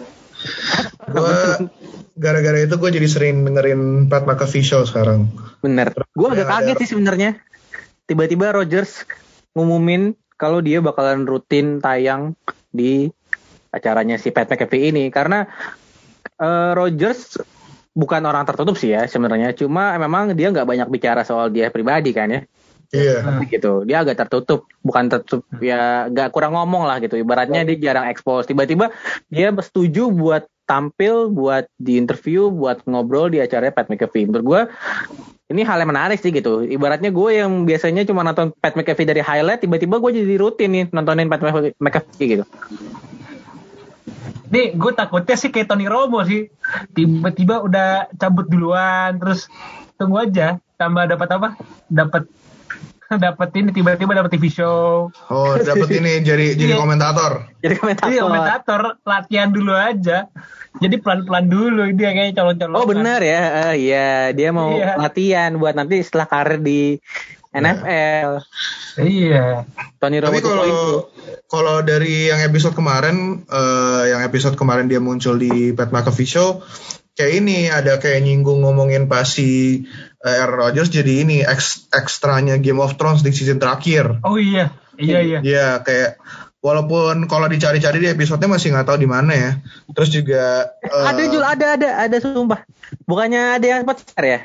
Gue 1.08 1.36
gara-gara 2.14 2.58
itu 2.62 2.74
gue 2.78 2.90
jadi 2.94 3.08
sering 3.10 3.42
dengerin 3.42 4.06
Pat 4.06 4.28
McAfee 4.28 4.64
show 4.64 4.84
sekarang. 4.86 5.28
Bener. 5.64 5.90
Gue 6.14 6.28
agak 6.30 6.46
ada- 6.46 6.52
kaget 6.62 6.76
sih 6.84 6.88
sebenarnya. 6.96 7.40
Tiba-tiba 8.04 8.52
Rogers 8.52 9.08
ngumumin 9.56 10.12
kalau 10.36 10.60
dia 10.60 10.84
bakalan 10.84 11.24
rutin 11.24 11.80
tayang 11.80 12.36
di 12.70 13.08
acaranya 13.72 14.20
si 14.20 14.30
Pat 14.30 14.46
McAfee 14.46 14.92
ini. 14.92 15.08
Karena 15.08 15.48
eh, 16.36 16.70
Rogers 16.76 17.40
bukan 17.94 18.22
orang 18.26 18.44
tertutup 18.44 18.74
sih 18.76 18.92
ya 18.92 19.06
sebenarnya. 19.06 19.54
Cuma 19.54 19.94
memang 19.96 20.34
dia 20.34 20.50
nggak 20.50 20.66
banyak 20.66 20.88
bicara 20.90 21.22
soal 21.22 21.48
dia 21.48 21.70
pribadi 21.70 22.10
kan 22.10 22.28
ya. 22.28 22.42
Iya. 22.94 23.42
gitu. 23.48 23.82
Dia 23.86 24.02
agak 24.04 24.26
tertutup. 24.26 24.66
Bukan 24.82 25.08
tertutup 25.08 25.46
ya 25.62 26.10
nggak 26.10 26.34
kurang 26.34 26.58
ngomong 26.58 26.84
lah 26.84 27.00
gitu. 27.00 27.16
Ibaratnya 27.16 27.64
dia 27.64 27.90
jarang 27.90 28.10
expose. 28.10 28.50
Tiba-tiba 28.50 28.90
dia 29.30 29.54
setuju 29.54 30.10
buat 30.10 30.44
tampil 30.64 31.28
buat 31.30 31.68
di 31.76 32.00
interview 32.00 32.48
buat 32.48 32.84
ngobrol 32.88 33.30
di 33.32 33.38
acaranya 33.40 33.72
Pat 33.72 33.88
McAfee. 33.88 34.26
Menurut 34.28 34.44
gue 34.44 34.60
ini 35.52 35.60
hal 35.60 35.76
yang 35.82 35.90
menarik 35.90 36.18
sih 36.18 36.34
gitu. 36.34 36.64
Ibaratnya 36.66 37.14
gue 37.14 37.30
yang 37.34 37.66
biasanya 37.66 38.06
cuma 38.06 38.26
nonton 38.26 38.50
Pat 38.58 38.74
McAfee 38.74 39.06
dari 39.06 39.22
highlight 39.22 39.62
tiba-tiba 39.62 40.02
gue 40.02 40.10
jadi 40.24 40.34
rutin 40.38 40.70
nih 40.72 40.84
nontonin 40.90 41.30
Pat 41.30 41.42
McAfee 41.78 42.40
gitu 42.40 42.44
Nih, 44.44 44.76
gue 44.76 44.92
takutnya 44.92 45.34
sih 45.34 45.48
kayak 45.48 45.66
Tony 45.66 45.86
Romo 45.86 46.22
sih. 46.22 46.46
Tiba-tiba 46.92 47.64
udah 47.64 48.12
cabut 48.14 48.46
duluan, 48.46 49.16
terus 49.18 49.48
tunggu 49.96 50.22
aja. 50.22 50.60
Tambah 50.74 51.06
dapat 51.06 51.28
apa? 51.34 51.48
Dapat 51.86 52.22
dapat 53.24 53.48
ini 53.56 53.70
tiba-tiba 53.70 54.12
dapat 54.14 54.30
TV 54.32 54.48
show. 54.48 55.08
Oh, 55.28 55.54
dapet 55.56 55.88
ini 55.92 56.20
jadi 56.20 56.56
jadi 56.56 56.74
Iya. 56.76 56.80
komentator. 56.80 57.32
jadi 57.60 57.74
komentator 57.76 58.10
Iya, 58.10 58.20
komentator 58.24 58.80
latihan 59.02 59.48
dulu 59.52 59.72
aja. 59.72 60.28
Jadi 60.74 60.98
pelan-pelan 60.98 61.46
dulu 61.46 61.86
dia 61.94 62.10
kayaknya 62.10 62.34
colong-colong. 62.34 62.76
oh 62.76 62.86
benar 62.86 63.20
ya 63.22 63.42
Eh, 63.70 63.74
iya 63.86 64.08
dia 64.34 64.50
mau 64.50 64.74
Iya. 64.74 64.98
latihan 64.98 65.54
buat 65.54 65.78
nanti 65.78 66.02
setelah 66.02 66.26
karir 66.26 66.58
di 66.58 66.98
NFL 67.54 68.30
Iya. 68.94 69.66
Tony 69.98 70.18
Romo 70.22 70.30
Tapi 70.30 70.40
kalau 70.42 70.64
2.0. 71.06 71.50
kalau 71.50 71.76
dari 71.82 72.30
yang 72.30 72.42
episode 72.42 72.74
kemarin, 72.74 73.42
eh, 73.42 74.02
yang 74.10 74.22
episode 74.22 74.54
kemarin 74.54 74.86
dia 74.86 75.02
muncul 75.02 75.34
di 75.34 75.74
Pat 75.74 75.90
McAfee 75.90 76.30
Show, 76.30 76.62
kayak 77.14 77.32
ini 77.42 77.70
ada 77.70 77.98
kayak 77.98 78.22
nyinggung 78.22 78.62
ngomongin 78.62 79.06
pasti 79.06 79.82
eh, 80.18 80.36
Aaron 80.38 80.58
Rodgers 80.62 80.90
jadi 80.90 81.26
ini 81.26 81.42
eks- 81.42 81.90
ekstranya 81.90 82.58
Game 82.58 82.78
of 82.78 82.94
Thrones 82.94 83.22
di 83.22 83.34
season 83.34 83.58
terakhir. 83.58 84.22
Oh 84.22 84.38
iya. 84.38 84.70
Iya, 84.94 85.18
iya. 85.26 85.38
Iya 85.42 85.68
kayak 85.82 86.22
walaupun 86.62 87.26
kalau 87.26 87.50
dicari-cari 87.50 87.98
di 87.98 88.08
episodenya 88.08 88.56
masih 88.56 88.70
nggak 88.72 88.86
tahu 88.88 88.98
di 89.02 89.10
mana 89.10 89.32
ya. 89.34 89.50
Terus 89.90 90.10
juga 90.14 90.70
eh, 90.80 91.02
ada 91.02 91.22
Jul 91.26 91.42
ada 91.42 91.66
ada 91.74 91.88
ada 91.98 92.16
sumpah 92.22 92.62
bukannya 93.04 93.58
ada 93.58 93.66
yang 93.66 93.82
pacar 93.82 94.22
ya 94.22 94.40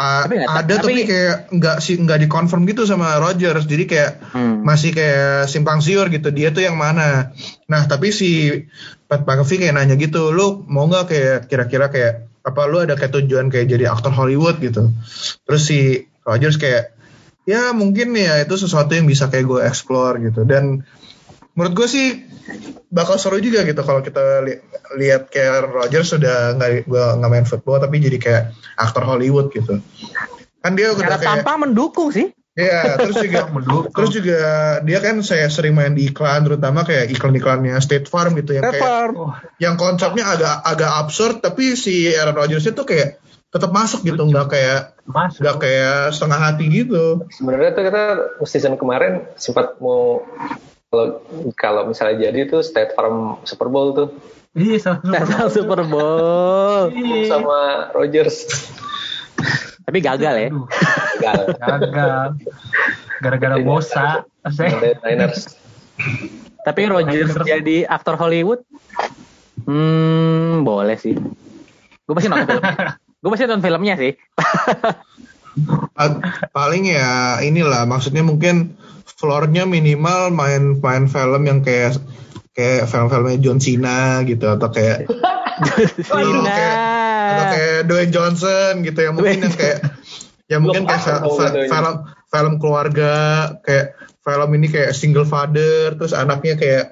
a- 0.00 0.24
tapi 0.24 0.40
nggak- 0.40 0.56
ada 0.56 0.74
tapi, 0.80 0.80
tapi- 0.80 1.04
kayak 1.04 1.36
nggak 1.52 1.76
sih 1.78 1.94
nggak 2.00 2.18
dikonfirm 2.24 2.64
gitu 2.64 2.88
sama 2.88 3.20
Rodgers. 3.20 3.68
Jadi 3.68 3.84
kayak 3.84 4.10
Hmm. 4.32 4.64
masih 4.64 4.96
kayak 4.96 5.44
simpang 5.46 5.84
siur 5.84 6.08
gitu 6.08 6.32
dia 6.32 6.48
tuh 6.50 6.64
yang 6.64 6.80
mana 6.80 7.36
nah 7.68 7.84
tapi 7.84 8.08
si 8.10 8.64
Pat 9.04 9.28
McAfee 9.28 9.60
kayak 9.60 9.76
nanya 9.76 9.94
gitu 9.94 10.32
lu 10.32 10.64
mau 10.66 10.88
nggak 10.88 11.04
kayak 11.06 11.38
kira-kira 11.46 11.92
kayak 11.92 12.14
apa 12.40 12.60
lu 12.64 12.80
ada 12.80 12.96
kayak 12.96 13.12
tujuan 13.12 13.52
kayak 13.52 13.68
jadi 13.68 13.92
aktor 13.92 14.10
Hollywood 14.10 14.56
gitu 14.58 14.88
terus 15.44 15.68
si 15.68 16.08
Rogers 16.24 16.56
kayak 16.56 16.96
ya 17.44 17.74
mungkin 17.74 18.14
ya 18.14 18.40
itu 18.40 18.54
sesuatu 18.54 18.94
yang 18.94 19.04
bisa 19.04 19.28
kayak 19.28 19.44
gue 19.44 19.60
explore 19.60 20.16
gitu 20.22 20.46
dan 20.46 20.86
menurut 21.60 21.76
gue 21.76 21.88
sih 21.92 22.06
bakal 22.88 23.20
seru 23.20 23.36
juga 23.38 23.62
gitu 23.62 23.84
kalau 23.84 24.00
kita 24.00 24.40
li- 24.40 24.64
lihat 24.96 25.28
kayak 25.28 25.68
Rogers 25.68 26.16
sudah 26.16 26.56
nggak 26.56 26.88
nggak 26.88 27.30
main 27.30 27.44
football 27.44 27.76
tapi 27.76 28.00
jadi 28.00 28.16
kayak 28.16 28.42
aktor 28.74 29.04
Hollywood 29.04 29.52
gitu 29.52 29.84
kan 30.58 30.72
dia 30.72 30.96
udah 30.96 31.20
kayak 31.20 31.44
tampang 31.44 31.68
mendukung 31.68 32.08
sih 32.08 32.32
Iya, 32.50 32.82
terus 33.06 33.22
juga 33.22 33.46
Mendukung. 33.46 33.94
terus 33.94 34.10
juga 34.10 34.40
dia 34.82 34.98
kan 34.98 35.22
saya 35.22 35.46
sering 35.46 35.70
main 35.70 35.94
di 35.94 36.10
iklan 36.10 36.42
terutama 36.42 36.82
kayak 36.82 37.06
iklan-iklannya 37.14 37.78
State 37.78 38.10
Farm 38.10 38.34
gitu 38.34 38.58
yang 38.58 38.66
kayak 38.66 38.82
Trevor 38.82 39.08
Oh, 39.14 39.32
yang 39.62 39.78
konsepnya 39.78 40.26
agak 40.26 40.58
agak 40.66 40.90
absurd 40.98 41.38
tapi 41.38 41.78
si 41.78 42.10
Aaron 42.10 42.34
Rodgers 42.34 42.66
itu 42.66 42.82
kayak 42.82 43.22
tetap 43.50 43.70
masuk 43.70 44.02
gitu 44.02 44.18
nggak 44.26 44.46
kayak 44.50 44.80
masuk. 45.06 45.42
nggak 45.42 45.56
kayak 45.62 45.98
setengah 46.10 46.38
hati 46.42 46.64
gitu. 46.70 47.22
Sebenarnya 47.30 47.70
tuh 47.70 47.82
kita 47.86 48.02
season 48.46 48.74
kemarin 48.74 49.26
sempat 49.38 49.78
mau 49.78 50.22
kalau 50.90 51.22
kalau 51.54 51.82
misalnya 51.86 52.28
jadi 52.28 52.50
tuh 52.50 52.60
State 52.60 52.92
Farm 52.92 53.38
Super 53.44 53.70
Bowl 53.70 53.94
tuh 53.94 54.08
Iya, 54.50 54.82
salah. 54.82 54.98
National 55.06 55.46
Super 55.48 55.80
Bowl 55.84 56.90
Iya. 56.90 57.30
sama 57.30 57.58
Rogers 57.92 58.50
tapi 59.80 59.98
gagal 60.00 60.34
ya 60.36 60.48
Aduh, 60.50 60.66
gagal. 61.16 61.46
gagal. 61.56 62.28
Gara-gara 63.20 63.56
bosa. 63.60 64.22
Niners. 65.00 65.54
tapi 66.60 66.86
Rogers 66.86 67.38
jadi 67.40 67.86
aktor 67.86 68.16
Hollywood 68.16 68.66
hmm 69.62 70.62
boleh 70.62 70.96
sih 70.96 71.14
gue 71.14 72.14
pasti 72.16 72.26
nonton 72.26 72.48
film 72.50 72.64
gue 73.20 73.30
pasti 73.30 73.44
nonton 73.46 73.62
filmnya 73.62 73.94
sih 73.94 74.12
Paling 76.50 76.84
ya 76.86 77.10
inilah 77.40 77.84
maksudnya 77.84 78.22
mungkin 78.22 78.72
floornya 79.16 79.66
minimal 79.66 80.30
main 80.30 80.78
main 80.78 81.04
film 81.06 81.42
yang 81.46 81.60
kayak 81.60 81.98
kayak 82.54 82.86
film-filmnya 82.86 83.38
John 83.40 83.58
Cena 83.58 84.20
gitu 84.26 84.46
atau 84.46 84.68
kayak 84.68 85.06
atau 85.60 85.76
Cena 86.02 86.50
kayak, 86.50 86.76
atau 87.30 87.44
kayak 87.52 87.78
Dwayne 87.86 88.12
Johnson 88.12 88.72
gitu 88.84 88.98
yang 89.00 89.14
mungkin 89.16 89.38
yang 89.44 89.54
kayak 89.54 89.78
ya 90.50 90.56
mungkin 90.58 90.82
kayak 90.84 91.02
fi- 91.02 91.22
Dwayne. 91.22 91.70
film 91.70 91.94
film 92.30 92.52
keluarga 92.58 93.14
kayak 93.62 93.86
film 94.20 94.50
ini 94.54 94.66
kayak 94.68 94.92
single 94.92 95.26
father 95.26 95.94
terus 95.96 96.12
anaknya 96.12 96.54
kayak 96.58 96.84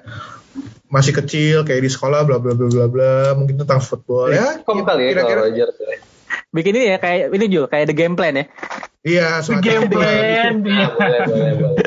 masih 0.89 1.13
kecil 1.13 1.61
kayak 1.63 1.85
di 1.85 1.91
sekolah 1.91 2.25
bla 2.25 2.41
bla 2.41 2.57
bla 2.57 2.65
bla 2.65 2.85
bla 2.89 3.15
mungkin 3.37 3.61
tentang 3.61 3.77
football 3.77 4.33
ya 4.33 4.57
kali 4.65 5.05
ya 5.05 5.11
kira-kira 5.13 5.41
ya? 5.53 5.67
bikin 6.49 6.73
ini 6.73 6.85
ya 6.89 6.97
kayak 6.97 7.29
ini 7.29 7.45
Jul 7.45 7.65
kayak 7.69 7.85
The 7.93 7.95
Game 7.95 8.17
Plan 8.17 8.33
ya 8.33 8.45
iya 9.05 9.39
game 9.63 9.87
plan. 9.87 10.03
Ah, 10.03 10.19
Iya. 10.19 10.43
boleh, 10.91 11.19
boleh, 11.23 11.51
boleh. 11.55 11.78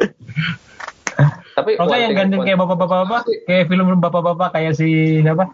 Tapi 1.52 1.76
one 1.76 1.96
yang 2.00 2.12
one- 2.16 2.44
kayak 2.48 2.58
bapak-bapak, 2.58 3.22
kayak 3.44 3.64
film 3.68 3.86
bapak-bapak 4.00 4.48
kayak 4.56 4.72
si 4.72 5.20
siapa? 5.20 5.52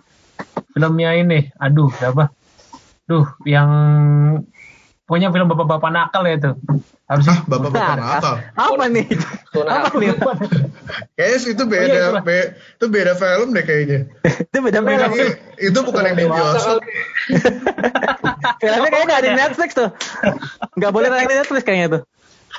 Filmnya 0.70 1.10
ini, 1.18 1.50
aduh 1.58 1.90
siapa? 1.90 2.30
Duh, 3.08 3.26
yang 3.42 3.68
pokoknya 5.08 5.34
film 5.34 5.50
bapak-bapak 5.50 5.90
nakal 5.90 6.22
ya 6.28 6.38
itu. 6.38 6.50
Harus 7.08 7.26
ah 7.32 7.40
bapak-bapak 7.48 7.96
nakal? 7.98 8.34
Apa 8.54 8.84
nih? 8.86 9.06
Apa 9.58 9.90
nih? 9.96 10.12
Kayaknya 11.16 11.38
itu 11.50 11.62
Oh, 11.64 11.66
beda 11.66 11.86
iya, 11.88 12.00
itulah. 12.04 12.22
be- 12.22 12.50
itu 12.54 12.86
beda 12.86 13.12
film 13.16 13.48
deh 13.56 13.64
kayaknya. 13.64 13.98
Itu 14.22 14.58
beda 14.60 14.78
film. 14.84 15.08
Itu, 15.10 15.24
itu 15.58 15.78
bukan 15.82 16.02
yang 16.04 16.16
di 16.20 16.26
bioskop. 16.28 16.78
filmnya 18.60 18.90
kayaknya 18.92 19.06
nggak 19.08 19.20
ada 19.24 19.26
di 19.26 19.38
Netflix 19.40 19.70
tuh. 19.74 19.88
Nggak 20.78 20.92
boleh 20.94 21.08
tayang 21.10 21.28
di 21.32 21.36
Netflix 21.42 21.62
kayaknya 21.66 21.88
tuh 21.98 22.02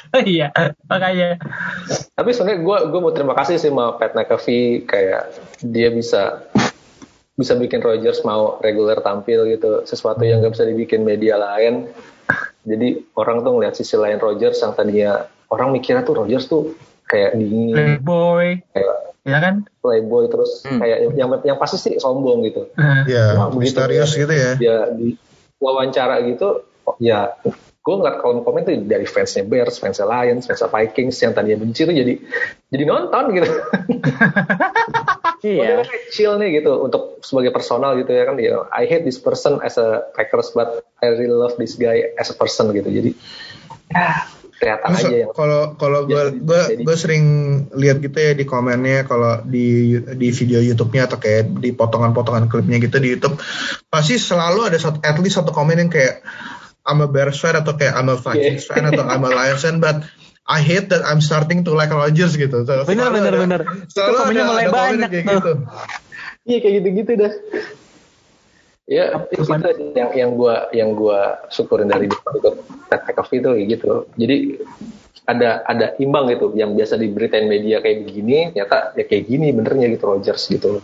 iya, 0.26 0.50
makanya. 0.90 1.38
Tapi 2.18 2.30
sebenarnya 2.34 2.60
gue 2.66 2.78
gue 2.90 3.00
mau 3.00 3.14
terima 3.14 3.34
kasih 3.38 3.62
sih 3.62 3.70
sama 3.70 3.96
Pat 3.96 4.18
McAfee 4.18 4.86
kayak 4.90 5.34
dia 5.62 5.90
bisa 5.94 6.50
bisa 7.40 7.56
bikin 7.56 7.80
Rogers 7.80 8.20
mau 8.28 8.60
reguler 8.60 9.00
tampil 9.00 9.48
gitu 9.48 9.88
sesuatu 9.88 10.28
yang 10.28 10.44
gak 10.44 10.60
bisa 10.60 10.68
dibikin 10.68 11.08
media 11.08 11.40
lain. 11.40 11.88
Jadi 12.68 13.00
orang 13.16 13.42
tuh 13.48 13.56
ngeliat 13.56 13.80
sisi 13.80 13.96
lain 13.96 14.20
Rogers 14.20 14.60
yang 14.60 14.76
tadinya 14.76 15.24
orang 15.48 15.72
mikirnya 15.72 16.04
tuh 16.04 16.20
Rogers 16.20 16.46
tuh 16.52 16.76
kayak 17.08 17.40
dingin, 17.40 17.74
Playboy, 17.74 18.62
kayak 18.76 18.96
ya 19.26 19.40
kan? 19.42 19.56
playboy 19.82 20.30
terus 20.30 20.62
Hmm. 20.68 20.80
kayak 20.84 21.16
yang 21.18 21.30
yang 21.42 21.58
pasti 21.58 21.78
sih 21.80 21.94
sombong 21.98 22.46
gitu. 22.46 22.70
Nah, 22.78 23.08
ya 23.10 23.34
Wah, 23.40 23.50
begitu 23.50 23.78
misterius 23.78 24.14
gitu 24.14 24.30
ya 24.30 24.52
Dia 24.60 24.78
di 24.94 25.18
wawancara 25.58 26.22
gitu, 26.28 26.64
ya 27.02 27.34
gue 27.90 27.96
ngeliat 27.98 28.22
kolom 28.22 28.46
komen 28.46 28.62
tuh 28.70 28.78
dari 28.86 29.10
fansnya 29.10 29.50
Bears, 29.50 29.82
fansnya 29.82 30.06
Lions, 30.06 30.46
fansnya 30.46 30.70
Vikings 30.70 31.18
yang 31.26 31.34
tadinya 31.34 31.66
benci 31.66 31.90
tuh 31.90 31.96
jadi 31.98 32.14
jadi 32.70 32.84
nonton 32.86 33.24
gitu. 33.34 33.50
iya. 35.50 35.82
Oh, 35.82 35.82
dia 35.82 35.98
chill 36.14 36.38
nih 36.38 36.62
gitu 36.62 36.86
untuk 36.86 37.18
sebagai 37.26 37.50
personal 37.50 37.98
gitu 37.98 38.14
ya 38.14 38.30
kan. 38.30 38.38
Ya 38.38 38.70
I 38.70 38.86
hate 38.86 39.10
this 39.10 39.18
person 39.18 39.58
as 39.66 39.82
a 39.82 40.06
Packers 40.14 40.54
but 40.54 40.86
I 41.02 41.18
really 41.18 41.34
love 41.34 41.58
this 41.58 41.82
guy 41.82 42.14
as 42.14 42.30
a 42.30 42.38
person 42.38 42.70
gitu. 42.78 42.94
Jadi 42.94 43.18
ya 43.90 44.30
kelihatan 44.60 44.90
Terus 44.92 45.08
aja 45.08 45.18
yang 45.24 45.32
kalau 45.32 45.62
kalau 45.80 46.04
gue 46.04 46.44
gue 46.44 46.62
gue 46.84 46.96
sering 47.00 47.26
lihat 47.72 48.04
gitu 48.04 48.18
ya 48.20 48.36
di 48.36 48.44
komennya 48.44 49.08
kalau 49.08 49.40
di 49.48 49.96
di 50.20 50.30
video 50.36 50.60
YouTube-nya 50.60 51.08
atau 51.08 51.18
kayak 51.18 51.64
di 51.64 51.72
potongan-potongan 51.72 52.52
klipnya 52.52 52.78
gitu 52.84 53.00
di 53.00 53.16
YouTube 53.16 53.40
pasti 53.88 54.20
selalu 54.20 54.68
ada 54.68 54.78
satu 54.78 55.00
at 55.00 55.16
least 55.24 55.40
satu 55.40 55.56
komen 55.56 55.80
yang 55.80 55.88
kayak 55.88 56.20
I'm 56.88 57.00
a 57.04 57.08
Bears 57.08 57.40
fan 57.40 57.56
atau 57.60 57.76
kayak 57.76 57.94
I'm 57.96 58.08
a 58.12 58.18
Vikings 58.18 58.66
fan 58.66 58.88
atau 58.88 59.04
I'm 59.04 59.24
a 59.24 59.32
Lions 59.32 59.62
fan 59.62 59.84
but 59.84 60.04
I 60.50 60.60
hate 60.66 60.90
that 60.90 61.06
I'm 61.06 61.22
starting 61.22 61.62
to 61.70 61.78
like 61.78 61.94
Rodgers 61.94 62.34
gitu. 62.34 62.66
So, 62.66 62.82
Bener, 62.90 63.14
bener, 63.14 63.34
ada- 63.38 63.42
bener. 63.46 63.62
Selalu 63.94 64.16
Itu 64.18 64.22
ada, 64.26 64.42
mulai 64.50 64.66
ada 64.66 64.72
banyak 64.74 65.10
kayak 65.14 65.26
tuh. 65.26 65.34
gitu. 65.38 65.54
iya 66.50 66.58
kayak 66.64 66.74
gitu-gitu 66.82 67.12
dah 67.20 67.34
Ya, 68.90 69.22
itu 69.30 69.46
yang 69.94 70.10
yang 70.18 70.32
gua 70.34 70.66
yang 70.74 70.98
gua 70.98 71.46
syukurin 71.54 71.94
dari 71.94 72.10
Ted 72.10 73.06
itu 73.14 73.50
kayak 73.54 73.68
gitu. 73.78 74.10
Jadi 74.18 74.58
ada 75.30 75.62
ada 75.70 75.94
imbang 76.02 76.26
gitu 76.34 76.58
yang 76.58 76.74
biasa 76.74 76.98
diberitain 76.98 77.46
media 77.46 77.86
kayak 77.86 78.02
begini 78.10 78.50
ternyata 78.50 78.98
ya 78.98 79.06
kayak 79.06 79.30
gini 79.30 79.54
benernya 79.54 79.94
gitu 79.94 80.10
Rogers 80.10 80.50
gitu 80.50 80.82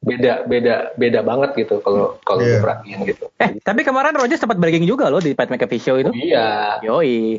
beda 0.00 0.48
beda 0.48 0.96
beda 0.96 1.20
banget 1.20 1.50
gitu 1.58 1.84
kalau 1.84 2.16
kalau 2.24 2.40
yeah. 2.40 2.56
perhatiin 2.58 3.04
gitu 3.04 3.28
Eh, 3.36 3.60
tapi 3.60 3.84
kemarin 3.84 4.12
Rogers 4.12 4.40
sempat 4.40 4.56
breaking 4.56 4.84
juga 4.84 5.08
loh 5.08 5.20
di 5.20 5.32
Pat 5.32 5.48
McAfee 5.48 5.76
Show 5.76 5.96
itu. 5.96 6.08
iya 6.12 6.80
Yoi. 6.80 7.36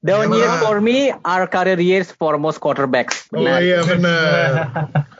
Down 0.00 0.28
Iya, 0.28 0.34
years 0.34 0.56
for 0.60 0.78
me 0.78 1.10
are 1.16 1.46
career 1.46 1.78
years 1.78 2.10
for 2.10 2.34
most 2.36 2.58
quarterbacks. 2.58 3.30
Oh 3.30 3.42
iya 3.42 3.82
benar. 3.82 4.74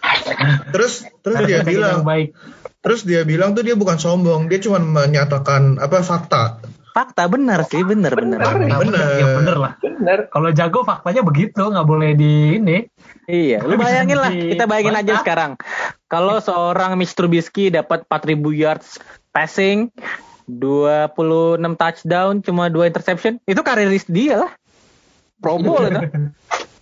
terus 0.75 1.07
terus 1.23 1.39
dia 1.45 1.63
bilang, 1.63 2.03
baik. 2.03 2.35
terus 2.81 3.03
dia 3.03 3.23
bilang 3.23 3.53
tuh 3.53 3.63
dia 3.63 3.75
bukan 3.75 3.99
sombong, 3.99 4.47
dia 4.47 4.59
cuma 4.59 4.79
menyatakan 4.79 5.79
apa 5.79 6.03
fakta. 6.03 6.59
Fakta 6.89 7.31
benar 7.31 7.63
sih, 7.63 7.83
benar 7.83 8.11
benar. 8.11 8.43
Nah, 8.43 8.79
Bener. 8.83 8.99
Ya 9.15 9.27
bener 9.39 9.57
lah. 9.57 9.73
bener 9.79 10.19
Kalau 10.31 10.51
jago 10.51 10.83
faktanya 10.83 11.23
begitu, 11.23 11.63
nggak 11.63 11.87
boleh 11.87 12.11
di 12.15 12.59
ini. 12.59 12.91
Iya, 13.29 13.63
lu 13.63 13.77
bayangin 13.77 14.19
lah, 14.19 14.33
di- 14.33 14.57
kita 14.57 14.65
bayangin 14.65 14.97
aja 14.97 15.21
sekarang. 15.21 15.55
Kalau 16.09 16.41
seorang 16.41 16.97
Mitch 16.97 17.13
Trubisky 17.13 17.69
dapat 17.69 18.09
4000 18.09 18.41
yards 18.57 18.89
passing, 19.29 19.93
26 20.49 21.61
touchdown, 21.77 22.41
cuma 22.41 22.73
2 22.73 22.89
interception, 22.89 23.37
itu 23.45 23.61
kariris 23.61 24.09
dia 24.09 24.49
lah. 24.49 24.53
Pro 25.39 25.61
Bowl 25.61 25.85
itu. 25.85 26.01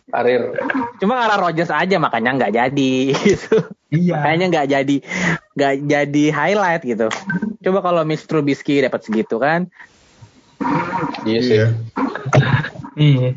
karir 0.07 0.55
Cuma 1.03 1.19
karena 1.19 1.37
Rodgers 1.37 1.73
aja 1.75 1.97
makanya 1.99 2.31
nggak 2.39 2.55
jadi 2.55 2.95
gitu. 3.27 3.67
Iya. 3.91 4.23
Kayaknya 4.23 4.47
nggak 4.55 4.69
jadi 4.71 4.97
nggak 5.59 5.75
jadi 5.83 6.25
highlight 6.31 6.83
gitu. 6.87 7.07
Coba 7.67 7.79
kalau 7.83 8.03
Mitch 8.07 8.25
Trubisky 8.31 8.81
dapat 8.81 9.03
segitu 9.03 9.43
kan. 9.43 9.67
iya 11.27 11.41
sih 11.43 11.59
Iya. 11.59 11.69
Iya. 12.97 13.31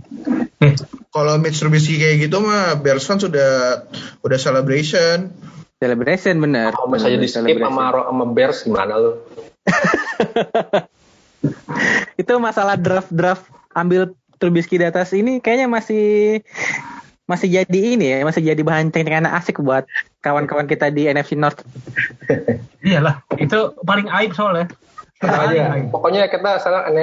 Eh, 0.64 0.74
Kalau 1.12 1.36
Mitch 1.42 1.60
Trubisky 1.60 2.00
kayak 2.00 2.30
gitu 2.30 2.40
mah 2.40 2.80
Bears 2.80 3.04
fans 3.04 3.28
sudah 3.28 3.84
udah 4.24 4.40
celebration. 4.40 5.36
Celebration 5.80 6.44
bener. 6.44 6.76
kalau 6.76 6.92
misalnya 6.92 7.24
di 7.24 7.32
skip 7.32 7.56
sama 7.56 7.96
sama 7.96 8.26
Bears 8.28 8.68
gimana 8.68 9.00
lu? 9.00 9.12
Itu 12.22 12.36
masalah 12.36 12.76
draft 12.76 13.08
draft 13.16 13.48
ambil 13.72 14.12
Trubisky 14.40 14.80
di 14.80 14.88
atas 14.88 15.12
ini 15.12 15.44
kayaknya 15.44 15.68
masih 15.68 16.40
masih 17.28 17.60
jadi 17.60 17.80
ini 17.96 18.12
ya 18.12 18.24
masih 18.24 18.44
jadi 18.44 18.62
bahan 18.64 18.92
ceng-cengan 18.92 19.28
asik 19.36 19.60
buat 19.60 19.84
kawan-kawan 20.20 20.68
kita 20.68 20.92
di 20.92 21.08
NFC 21.08 21.40
North. 21.40 21.64
Iyalah, 22.88 23.24
itu 23.40 23.76
paling 23.84 24.08
aib 24.08 24.32
soalnya. 24.36 24.68
Aja. 25.20 25.76
Pokoknya 25.92 26.32
kita 26.32 26.64
sekarang 26.64 26.96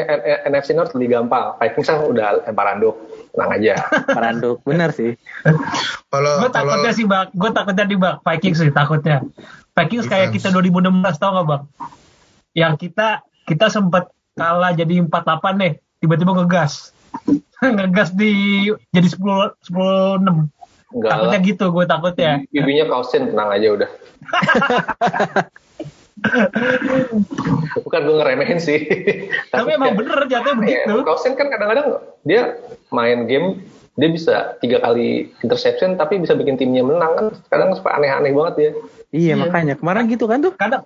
NFC 0.48 0.72
North 0.72 0.96
lebih 0.96 1.16
gampang. 1.16 1.60
Vikings 1.60 1.88
kan 1.92 2.00
udah 2.08 2.48
lempar 2.48 2.72
anduk 2.72 2.96
tenang 3.36 3.50
aja. 3.52 3.74
Paranduk 4.16 4.64
bener 4.64 4.90
sih. 4.96 5.12
Kalau 6.12 6.40
Gue 6.40 6.50
takutnya 6.50 6.92
sih 6.96 7.04
bang, 7.04 7.28
gue 7.36 7.50
takutnya 7.52 7.84
di 7.84 7.96
bang. 8.00 8.16
Vikings 8.24 8.58
sih 8.64 8.72
takutnya. 8.72 9.20
Vikings 9.76 10.08
kayak 10.08 10.32
kita 10.32 10.48
2016 10.48 11.20
tau 11.20 11.30
gak 11.36 11.46
bang? 11.46 11.62
Yang 12.56 12.72
kita 12.88 13.20
kita 13.44 13.68
sempat 13.68 14.08
kalah 14.32 14.72
jadi 14.72 15.04
48 15.04 15.12
nih, 15.60 15.72
tiba-tiba 16.00 16.32
ngegas, 16.40 16.96
ngegas 17.60 18.16
di 18.16 18.72
jadi 18.90 19.08
10 19.12 19.60
10 19.68 20.24
6. 20.24 20.96
enggak 20.96 21.12
lah. 21.12 21.28
Takutnya 21.28 21.38
gitu, 21.44 21.64
gue 21.68 21.84
takutnya. 21.84 22.32
bibinya 22.48 22.84
kausin 22.88 23.28
tenang 23.28 23.52
aja 23.52 23.68
udah 23.76 23.90
bukan 27.84 28.00
gue 28.08 28.16
ngeremehin 28.16 28.58
sih. 28.60 28.80
Tapi 29.52 29.68
emang 29.76 29.94
bener 29.96 30.24
jatuhnya 30.26 30.56
begitu. 30.56 30.92
Ya, 30.96 31.04
Kausen 31.04 31.36
kan 31.36 31.52
kadang-kadang 31.52 32.00
dia 32.24 32.56
main 32.88 33.28
game 33.28 33.60
dia 33.96 34.12
bisa 34.12 34.60
tiga 34.60 34.76
kali 34.84 35.32
interception 35.40 35.96
tapi 35.96 36.20
bisa 36.20 36.36
bikin 36.36 36.56
timnya 36.56 36.84
menang 36.84 37.12
kan. 37.16 37.26
Kadang 37.52 37.76
suka 37.76 37.96
aneh-aneh 37.96 38.32
banget 38.32 38.54
ya 38.56 38.70
iya 39.12 39.34
makanya. 39.36 39.76
Kemarin 39.76 40.08
gitu 40.08 40.24
kan 40.28 40.40
tuh. 40.40 40.52
Kadang 40.56 40.84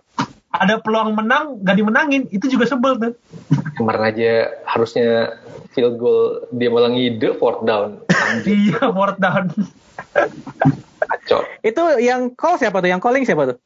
ada 0.50 0.82
peluang 0.82 1.14
menang, 1.14 1.62
gak 1.62 1.78
dimenangin, 1.78 2.26
itu 2.34 2.50
juga 2.50 2.66
sebel 2.66 2.98
tuh. 2.98 3.12
kemarin 3.78 4.02
aja 4.10 4.50
harusnya 4.66 5.38
field 5.70 5.94
goal 6.02 6.42
dia 6.50 6.68
malah 6.74 6.90
ngide 6.90 7.38
fourth 7.38 7.62
down. 7.62 8.02
Anjir, 8.10 8.74
Iya, 8.74 8.90
fourth 8.90 9.18
down. 9.22 9.54
kacau. 11.00 11.46
Itu 11.62 11.82
yang 12.02 12.34
call 12.34 12.58
siapa 12.58 12.82
tuh? 12.82 12.90
Yang 12.90 13.02
calling 13.02 13.24
siapa 13.26 13.54
tuh 13.54 13.58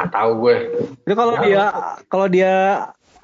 nggak 0.00 0.10
tahu 0.10 0.30
gue 0.40 0.56
itu 0.98 1.14
kalau 1.14 1.32
Ya. 1.34 1.44
dia 1.44 1.64
kalau 2.06 2.26
dia 2.26 2.54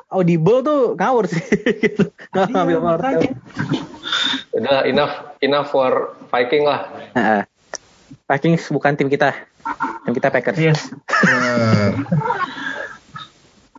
audible 0.06 0.60
tuh 0.60 0.80
ngawur 0.92 1.24
sih 1.24 1.40
gitu 1.82 2.12
nggak 2.30 2.44
Iya, 2.44 2.52
ngambil 2.52 2.78
makanya. 2.78 3.30
udah 4.52 4.78
enough 4.84 5.14
enough 5.40 5.68
for 5.68 5.92
Viking 6.28 6.62
lah 6.62 6.84
Nah, 7.12 7.42
Vikings 8.26 8.68
bukan 8.68 8.92
tim 8.94 9.08
kita 9.08 9.32
tim 10.04 10.12
kita 10.12 10.28
Packers 10.28 10.58
Yes. 10.58 10.80
Benar. 11.16 11.92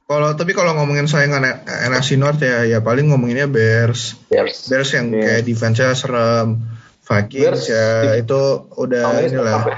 Kalau 0.04 0.30
tapi 0.34 0.52
kalau 0.52 0.72
ngomongin 0.74 1.04
saingan 1.06 1.44
NFC 1.84 2.16
North 2.16 2.40
ya 2.40 2.64
ya 2.64 2.80
paling 2.80 3.08
ngomonginnya 3.08 3.44
Bears. 3.46 4.16
Bears 4.26 4.66
Bears 4.66 4.90
yang 4.92 5.12
Bears. 5.12 5.22
kayak 5.22 5.44
defense-nya 5.44 5.92
serem. 5.94 6.64
Vikings 7.04 7.36
Bears 7.38 7.64
ya 7.68 7.86
itu 8.16 8.40
udah 8.74 9.04
inilah. 9.22 9.64
ya. 9.64 9.78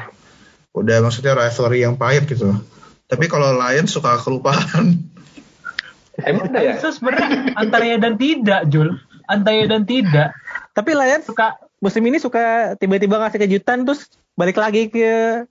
Udah 0.72 0.97
maksudnya 0.99 1.34
rivalry 1.36 1.82
yang 1.82 1.93
pahit 1.95 2.26
gitu. 2.26 2.53
Tapi 3.10 3.26
kalau 3.26 3.57
Lions 3.57 3.89
suka 3.89 4.22
kelupaan. 4.22 5.01
emang 6.30 6.51
ada 6.51 6.60
ya 6.62 6.78
Itu 6.78 6.93
sebenarnya 6.93 7.57
antara 7.57 7.84
ya 7.89 7.97
dan 7.97 8.16
tidak, 8.22 8.70
Jul. 8.70 9.01
Antara 9.26 9.55
ya 9.57 9.66
dan 9.66 9.84
tidak. 9.89 10.30
tapi 10.78 10.93
Lions 10.95 11.26
Suka 11.28 11.57
musim 11.80 12.03
ini 12.05 12.20
suka 12.20 12.76
tiba-tiba 12.76 13.20
ngasih 13.20 13.39
kejutan 13.39 13.88
terus 13.88 14.07
balik 14.36 14.60
lagi 14.60 14.91
ke 14.91 15.43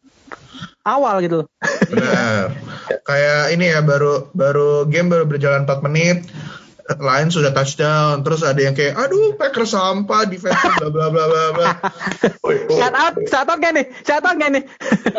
awal 0.85 1.21
gitu 1.25 1.49
Benar. 1.89 2.53
kayak 3.05 3.57
ini 3.57 3.73
ya 3.73 3.81
baru 3.81 4.29
baru 4.33 4.85
game 4.89 5.09
baru 5.09 5.25
berjalan 5.25 5.65
4 5.65 5.85
menit 5.89 6.29
Lions 6.97 7.37
sudah 7.37 7.53
touchdown 7.53 8.25
terus 8.25 8.41
ada 8.41 8.57
yang 8.57 8.73
kayak 8.73 8.97
aduh 8.97 9.37
Packers 9.37 9.77
sampah 9.77 10.25
defense 10.25 10.57
bla 10.57 10.89
bla 10.89 11.13
bla 11.13 11.25
bla 11.29 11.45
bla 11.53 11.71
shout 12.73 12.97
out 12.97 13.15
shout 13.29 13.45
out 13.45 13.61
gak 13.61 13.77
nih 13.77 13.85
shout 14.09 14.25
out 14.25 14.41
gak 14.41 14.57
nih 14.57 14.65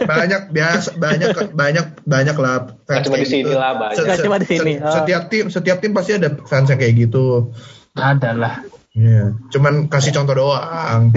banyak 0.09 0.49
biasa 0.49 0.97
banyak 0.97 1.29
banyak 1.53 1.85
banyak 2.09 2.35
lah 2.41 2.73
Nggak 2.89 3.01
cuma 3.05 3.17
di 3.21 3.27
sini 3.29 3.53
lah, 3.53 3.77
banyak. 3.77 4.17
Cuma 4.25 4.37
di 4.41 4.47
sini, 4.49 4.73
oh. 4.81 4.89
setiap 4.89 5.29
tim 5.29 5.45
setiap 5.53 5.77
tim 5.77 5.93
pasti 5.93 6.17
ada 6.17 6.33
fans 6.49 6.73
yang 6.73 6.81
kayak 6.81 6.95
gitu 6.97 7.53
adalah. 7.93 8.65
Iya. 8.97 9.37
cuman 9.53 9.85
kasih 9.93 10.09
contoh 10.17 10.33
doang 10.33 11.13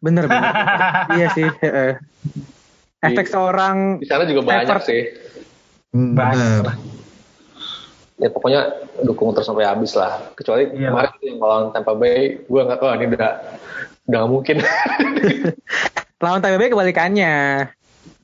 bener 0.00 0.24
bener 0.24 0.52
iya 1.12 1.28
sih 1.36 1.44
heeh. 1.44 2.00
efek 3.04 3.28
seorang 3.28 4.00
di 4.00 4.08
sana 4.08 4.24
juga 4.24 4.48
banyak 4.48 4.80
sih 4.80 5.02
Hmm, 5.90 6.14
Banyak 6.14 6.38
benar 6.38 6.62
lah. 6.70 6.76
Ya 8.20 8.28
pokoknya 8.28 8.60
dukung 9.00 9.32
terus 9.32 9.44
sampai 9.44 9.64
habis 9.64 9.92
lah 9.92 10.20
kecuali 10.34 10.68
Iya. 10.70 10.92
kemarin 10.92 11.12
yang 11.20 11.38
lawan 11.38 11.64
Tampa 11.72 11.92
Bay 11.94 12.36
gue 12.38 12.60
nggak 12.60 12.78
tahu 12.78 12.88
ini 12.92 13.06
udah 13.08 13.32
udah 14.06 14.18
nggak 14.20 14.28
mungkin 14.28 14.56
lawan 16.22 16.40
Tampa 16.40 16.56
Bay 16.56 16.68
kebalikannya 16.68 17.34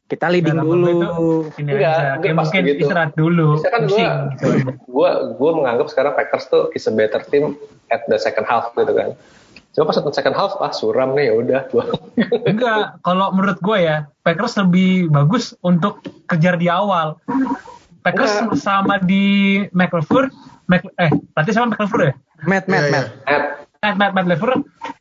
kita 0.07 0.31
leading 0.31 0.55
Dalam 0.55 0.71
dulu 0.71 0.87
itu, 0.87 1.19
ini 1.59 1.71
Enggak, 1.75 1.91
aja. 1.91 2.15
enggak 2.15 2.31
Ya, 2.31 2.35
mungkin 2.39 2.63
begitu. 2.63 2.79
istirahat 2.81 3.13
dulu. 3.19 3.49
Bisa 3.59 3.69
kan 3.75 3.83
gitu 3.83 3.99
aja. 3.99 4.71
gue 4.71 5.11
gue 5.35 5.51
menganggap 5.53 5.87
sekarang 5.91 6.13
Packers 6.15 6.47
tuh 6.47 6.71
is 6.73 6.87
a 6.87 6.95
better 6.95 7.19
team 7.25 7.59
at 7.89 8.07
the 8.07 8.15
second 8.17 8.47
half 8.47 8.71
gitu 8.73 8.93
kan 8.93 9.19
cuma 9.75 9.93
pas 9.93 9.99
second 10.11 10.33
half 10.33 10.57
ah 10.57 10.73
suram 10.73 11.13
nih 11.13 11.29
ya 11.29 11.35
udah 11.37 11.61
gue 11.69 11.85
Enggak, 12.49 12.97
kalau 13.03 13.29
menurut 13.29 13.59
gue 13.59 13.79
ya, 13.79 14.09
Packers 14.23 14.57
lebih 14.57 15.11
bagus 15.11 15.53
untuk 15.61 16.01
kejar 16.25 16.57
di 16.57 16.65
awal. 16.67 17.21
Packers 18.07 18.33
Enggak. 18.39 18.57
sama 18.57 18.95
di 18.99 19.25
McLeod, 19.73 20.31
Mc, 20.65 20.83
eh, 20.97 21.11
berarti 21.33 21.51
sama 21.51 21.69
McLeod 21.69 22.01
ya? 22.01 22.13
Matt 22.45 22.65
Matt 22.65 22.81
Iya, 22.81 22.89
Matt 22.89 23.07
At, 23.25 23.43
Matt, 23.83 23.95
Matt, 23.97 24.13
Matt 24.15 24.27
LeFleur, 24.29 24.53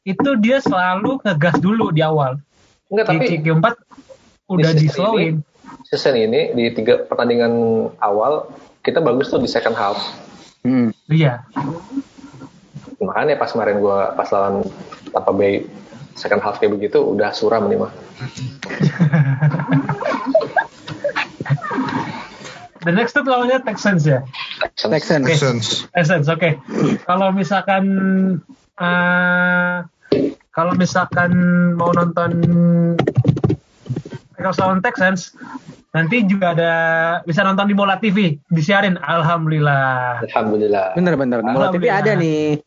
itu 0.03 0.29
dia 0.37 0.57
selalu 0.57 1.17
ngegas 1.21 1.55
dulu 1.57 1.89
di 1.89 2.01
awal. 2.01 2.37
enggak 2.87 3.03
tapi 3.07 3.27
Di 3.27 3.37
Q4 3.39 3.65
udah 4.47 4.71
di 4.71 4.85
slowin. 4.87 5.33
ini, 5.35 5.39
season 5.83 6.15
ini 6.15 6.51
di 6.51 6.63
tiga 6.71 7.01
pertandingan 7.01 7.51
awal 7.99 8.45
kita 8.81 8.99
bagus 8.99 9.27
tuh 9.27 9.37
di 9.37 9.45
second 9.45 9.73
half 9.73 9.95
Hmm. 10.61 10.89
Iya. 11.05 11.45
makanya 12.97 13.35
pas 13.35 13.47
kemarin 13.47 13.77
gue 13.77 13.97
pas 14.11 14.27
lawan 14.27 14.65
Tampa 15.07 15.31
Bay 15.31 15.63
second 16.11 16.39
half 16.39 16.57
kayak 16.57 16.73
begitu 16.73 16.97
udah 16.97 17.29
suram 17.31 17.65
nih 17.65 17.77
mah 17.77 17.89
The 22.85 22.93
next 22.93 23.17
tuh 23.17 23.25
lawannya 23.25 23.65
Texans 23.65 24.05
ya. 24.05 24.21
Texans 24.77 25.25
Texans 25.25 25.65
Texans, 25.89 26.25
oke. 26.29 26.61
Kalau 27.09 27.33
misalkan 27.33 27.83
eh 28.77 29.75
kalau 30.53 30.73
misalkan 30.77 31.31
mau 31.75 31.91
nonton 31.91 32.31
Packers 34.37 34.61
lawan 34.61 34.85
Texans, 34.85 35.33
Nanti 35.95 36.27
juga 36.27 36.51
ada 36.51 36.71
bisa 37.23 37.39
nonton 37.47 37.71
di 37.71 37.75
Mola 37.75 37.95
TV, 37.95 38.35
disiarin. 38.51 38.99
Alhamdulillah. 38.99 40.27
Alhamdulillah. 40.27 40.91
Bener-bener. 40.91 41.39
Mola 41.39 41.71
TV 41.71 41.87
ada 41.87 42.11
nih. 42.19 42.59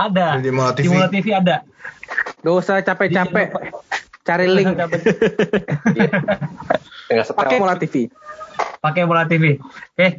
Ada. 0.00 0.40
Di 0.40 0.48
Mola 0.48 0.72
TV. 0.72 0.88
Di 0.88 0.88
Mola 0.88 1.08
TV 1.12 1.26
ada. 1.36 1.60
Gak 2.40 2.54
usah 2.56 2.80
capek-capek. 2.80 3.52
Cari 4.24 4.48
link. 4.48 4.72
Pakai 7.36 7.60
Mola 7.60 7.76
TV. 7.76 8.08
Pakai 8.80 9.04
Mola 9.04 9.28
TV. 9.28 9.60
Oke. 9.92 10.16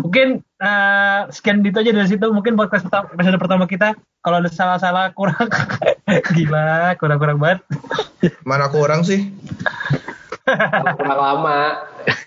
Mungkin 0.00 0.28
eh, 0.40 1.20
sekian 1.32 1.64
itu 1.64 1.80
aja 1.80 1.90
dari 1.90 2.08
situ. 2.08 2.26
Mungkin 2.28 2.54
podcast 2.54 2.86
pertama, 2.86 3.08
episode 3.10 3.40
pertama 3.40 3.64
kita. 3.66 3.88
Kalau 4.20 4.36
ada 4.38 4.52
salah-salah 4.52 5.16
kurang, 5.16 5.48
gila, 6.36 6.92
kurang-kurang 7.00 7.40
banget. 7.40 7.64
Mana 8.44 8.68
kurang 8.68 9.00
sih? 9.00 9.32
kurang 10.44 11.20
lama. 11.20 11.58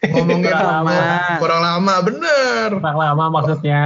Ngomongin 0.02 0.50
Kurang 0.50 0.58
kurang 0.58 0.86
lama. 0.90 1.38
kurang 1.38 1.62
lama, 1.62 1.94
bener. 2.02 2.68
Kurang 2.82 2.98
lama 2.98 3.26
maksudnya. 3.30 3.84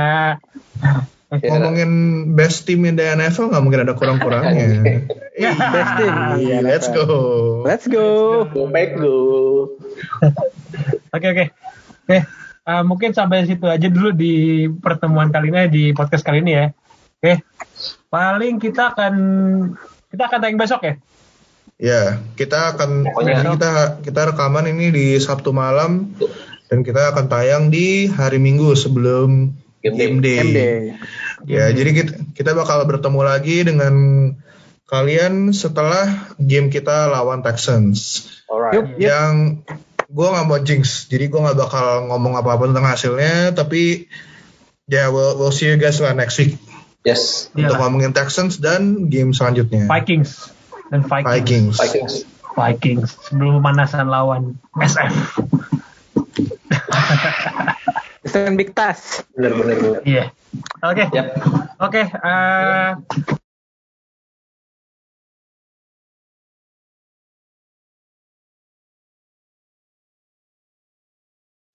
Ya, 1.27 1.47
Ngomongin 1.51 1.91
best 2.39 2.63
team 2.63 2.87
in 2.87 2.95
the 2.95 3.03
NFL 3.03 3.51
nggak 3.51 3.63
mungkin 3.67 3.83
ada 3.83 3.93
kurang-kurangnya. 3.99 5.03
Ya. 5.35 5.51
Best 5.51 5.91
team. 5.99 6.15
Iya, 6.39 6.57
let's 6.63 6.87
go. 6.87 7.05
Let's 7.67 7.85
go. 7.91 8.07
Go 8.55 8.71
back 8.71 8.95
go. 8.95 9.17
Oke 11.17 11.27
oke. 11.33 11.45
Oke. 12.05 12.19
eh, 12.67 12.83
mungkin 12.83 13.11
sampai 13.11 13.47
situ 13.47 13.65
aja 13.65 13.87
dulu 13.87 14.11
di 14.11 14.65
pertemuan 14.69 15.31
kali 15.31 15.49
ini 15.49 15.61
di 15.67 15.83
podcast 15.91 16.23
kali 16.23 16.43
ini 16.43 16.51
ya. 16.53 16.65
Oke. 17.17 17.41
Paling 18.07 18.59
kita 18.59 18.93
akan 18.95 19.13
kita 20.07 20.23
akan 20.27 20.39
tayang 20.39 20.59
besok 20.59 20.81
ya. 20.83 20.93
Ya, 21.77 22.01
kita 22.33 22.73
akan 22.73 23.05
Pokoknya- 23.05 23.43
jadi 23.45 23.49
kita 23.53 23.73
kita 24.01 24.21
rekaman 24.33 24.65
ini 24.65 24.89
di 24.89 25.05
Sabtu 25.21 25.53
malam 25.53 26.17
dan 26.67 26.81
kita 26.81 27.13
akan 27.13 27.25
tayang 27.29 27.69
di 27.69 28.09
hari 28.09 28.41
Minggu 28.41 28.73
sebelum 28.73 29.53
Game 29.85 30.19
day. 30.19 30.41
game 30.41 30.51
day. 30.51 30.77
Ya, 31.45 31.69
jadi 31.69 31.93
kita, 31.93 32.13
kita 32.33 32.51
bakal 32.57 32.83
bertemu 32.89 33.21
lagi 33.23 33.61
dengan 33.61 33.93
kalian 34.89 35.53
setelah 35.53 36.33
game 36.41 36.67
kita 36.67 37.07
lawan 37.07 37.45
Texans. 37.45 38.25
Alright. 38.49 38.73
Yuk, 38.73 38.85
yuk. 38.99 39.63
Gue 40.07 40.27
nggak 40.31 40.45
mau 40.47 40.59
jinx, 40.63 41.11
jadi 41.11 41.27
gue 41.27 41.39
nggak 41.39 41.57
bakal 41.59 42.07
ngomong 42.07 42.39
apa-apa 42.39 42.71
tentang 42.71 42.87
hasilnya, 42.87 43.51
tapi 43.51 44.07
ya 44.87 45.11
we'll, 45.11 45.35
we'll 45.35 45.51
see 45.51 45.67
you 45.67 45.75
guys 45.75 45.99
lah 45.99 46.15
next 46.15 46.39
week 46.39 46.55
Yes. 47.03 47.47
untuk 47.55 47.75
Iyalah. 47.75 47.79
ngomongin 47.87 48.11
Texans 48.11 48.59
dan 48.59 49.07
game 49.11 49.31
selanjutnya. 49.31 49.87
Vikings 49.87 50.51
dan 50.91 51.03
Vikings. 51.03 51.27
Vikings. 51.27 51.75
Vikings. 51.79 52.13
Vikings 52.57 53.09
sebelum 53.27 53.59
pemanasan 53.63 54.07
lawan 54.07 54.55
SF. 54.75 55.13
Stand 58.27 58.55
Big 58.59 58.75
Tas. 58.75 59.23
Bener 59.35 59.55
bener 59.55 59.75
bener. 59.79 59.99
Iya. 60.03 60.23
Oke. 60.83 61.03
Yap. 61.15 61.27
Oke. 61.79 62.03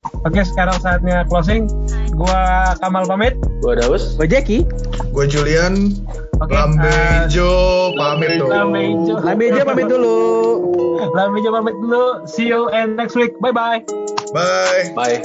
Oke, 0.02 0.42
sekarang 0.42 0.74
saatnya 0.82 1.22
closing. 1.30 1.70
Gua 2.18 2.74
Kamal 2.82 3.06
pamit. 3.06 3.38
Gua 3.62 3.78
Daus. 3.78 4.18
Gue 4.18 4.26
Jackie. 4.26 4.66
Gue 5.14 5.30
Julian, 5.30 5.94
Oke. 6.42 6.50
eh, 6.50 6.58
Lambejo 6.58 7.50
pamit 7.94 8.42
tuh. 8.42 8.50
Lambejo. 8.50 9.14
Lambejo 9.22 9.62
pamit 9.62 9.86
dulu. 9.86 10.18
Lambejo 11.14 11.48
pamit 11.54 11.74
dulu. 11.78 12.26
See 12.26 12.50
you 12.50 12.66
and 12.74 12.98
next 12.98 13.14
week. 13.14 13.38
Bye 13.38 13.54
bye. 13.54 13.78
Bye. 14.34 14.90
Bye. 14.98 15.22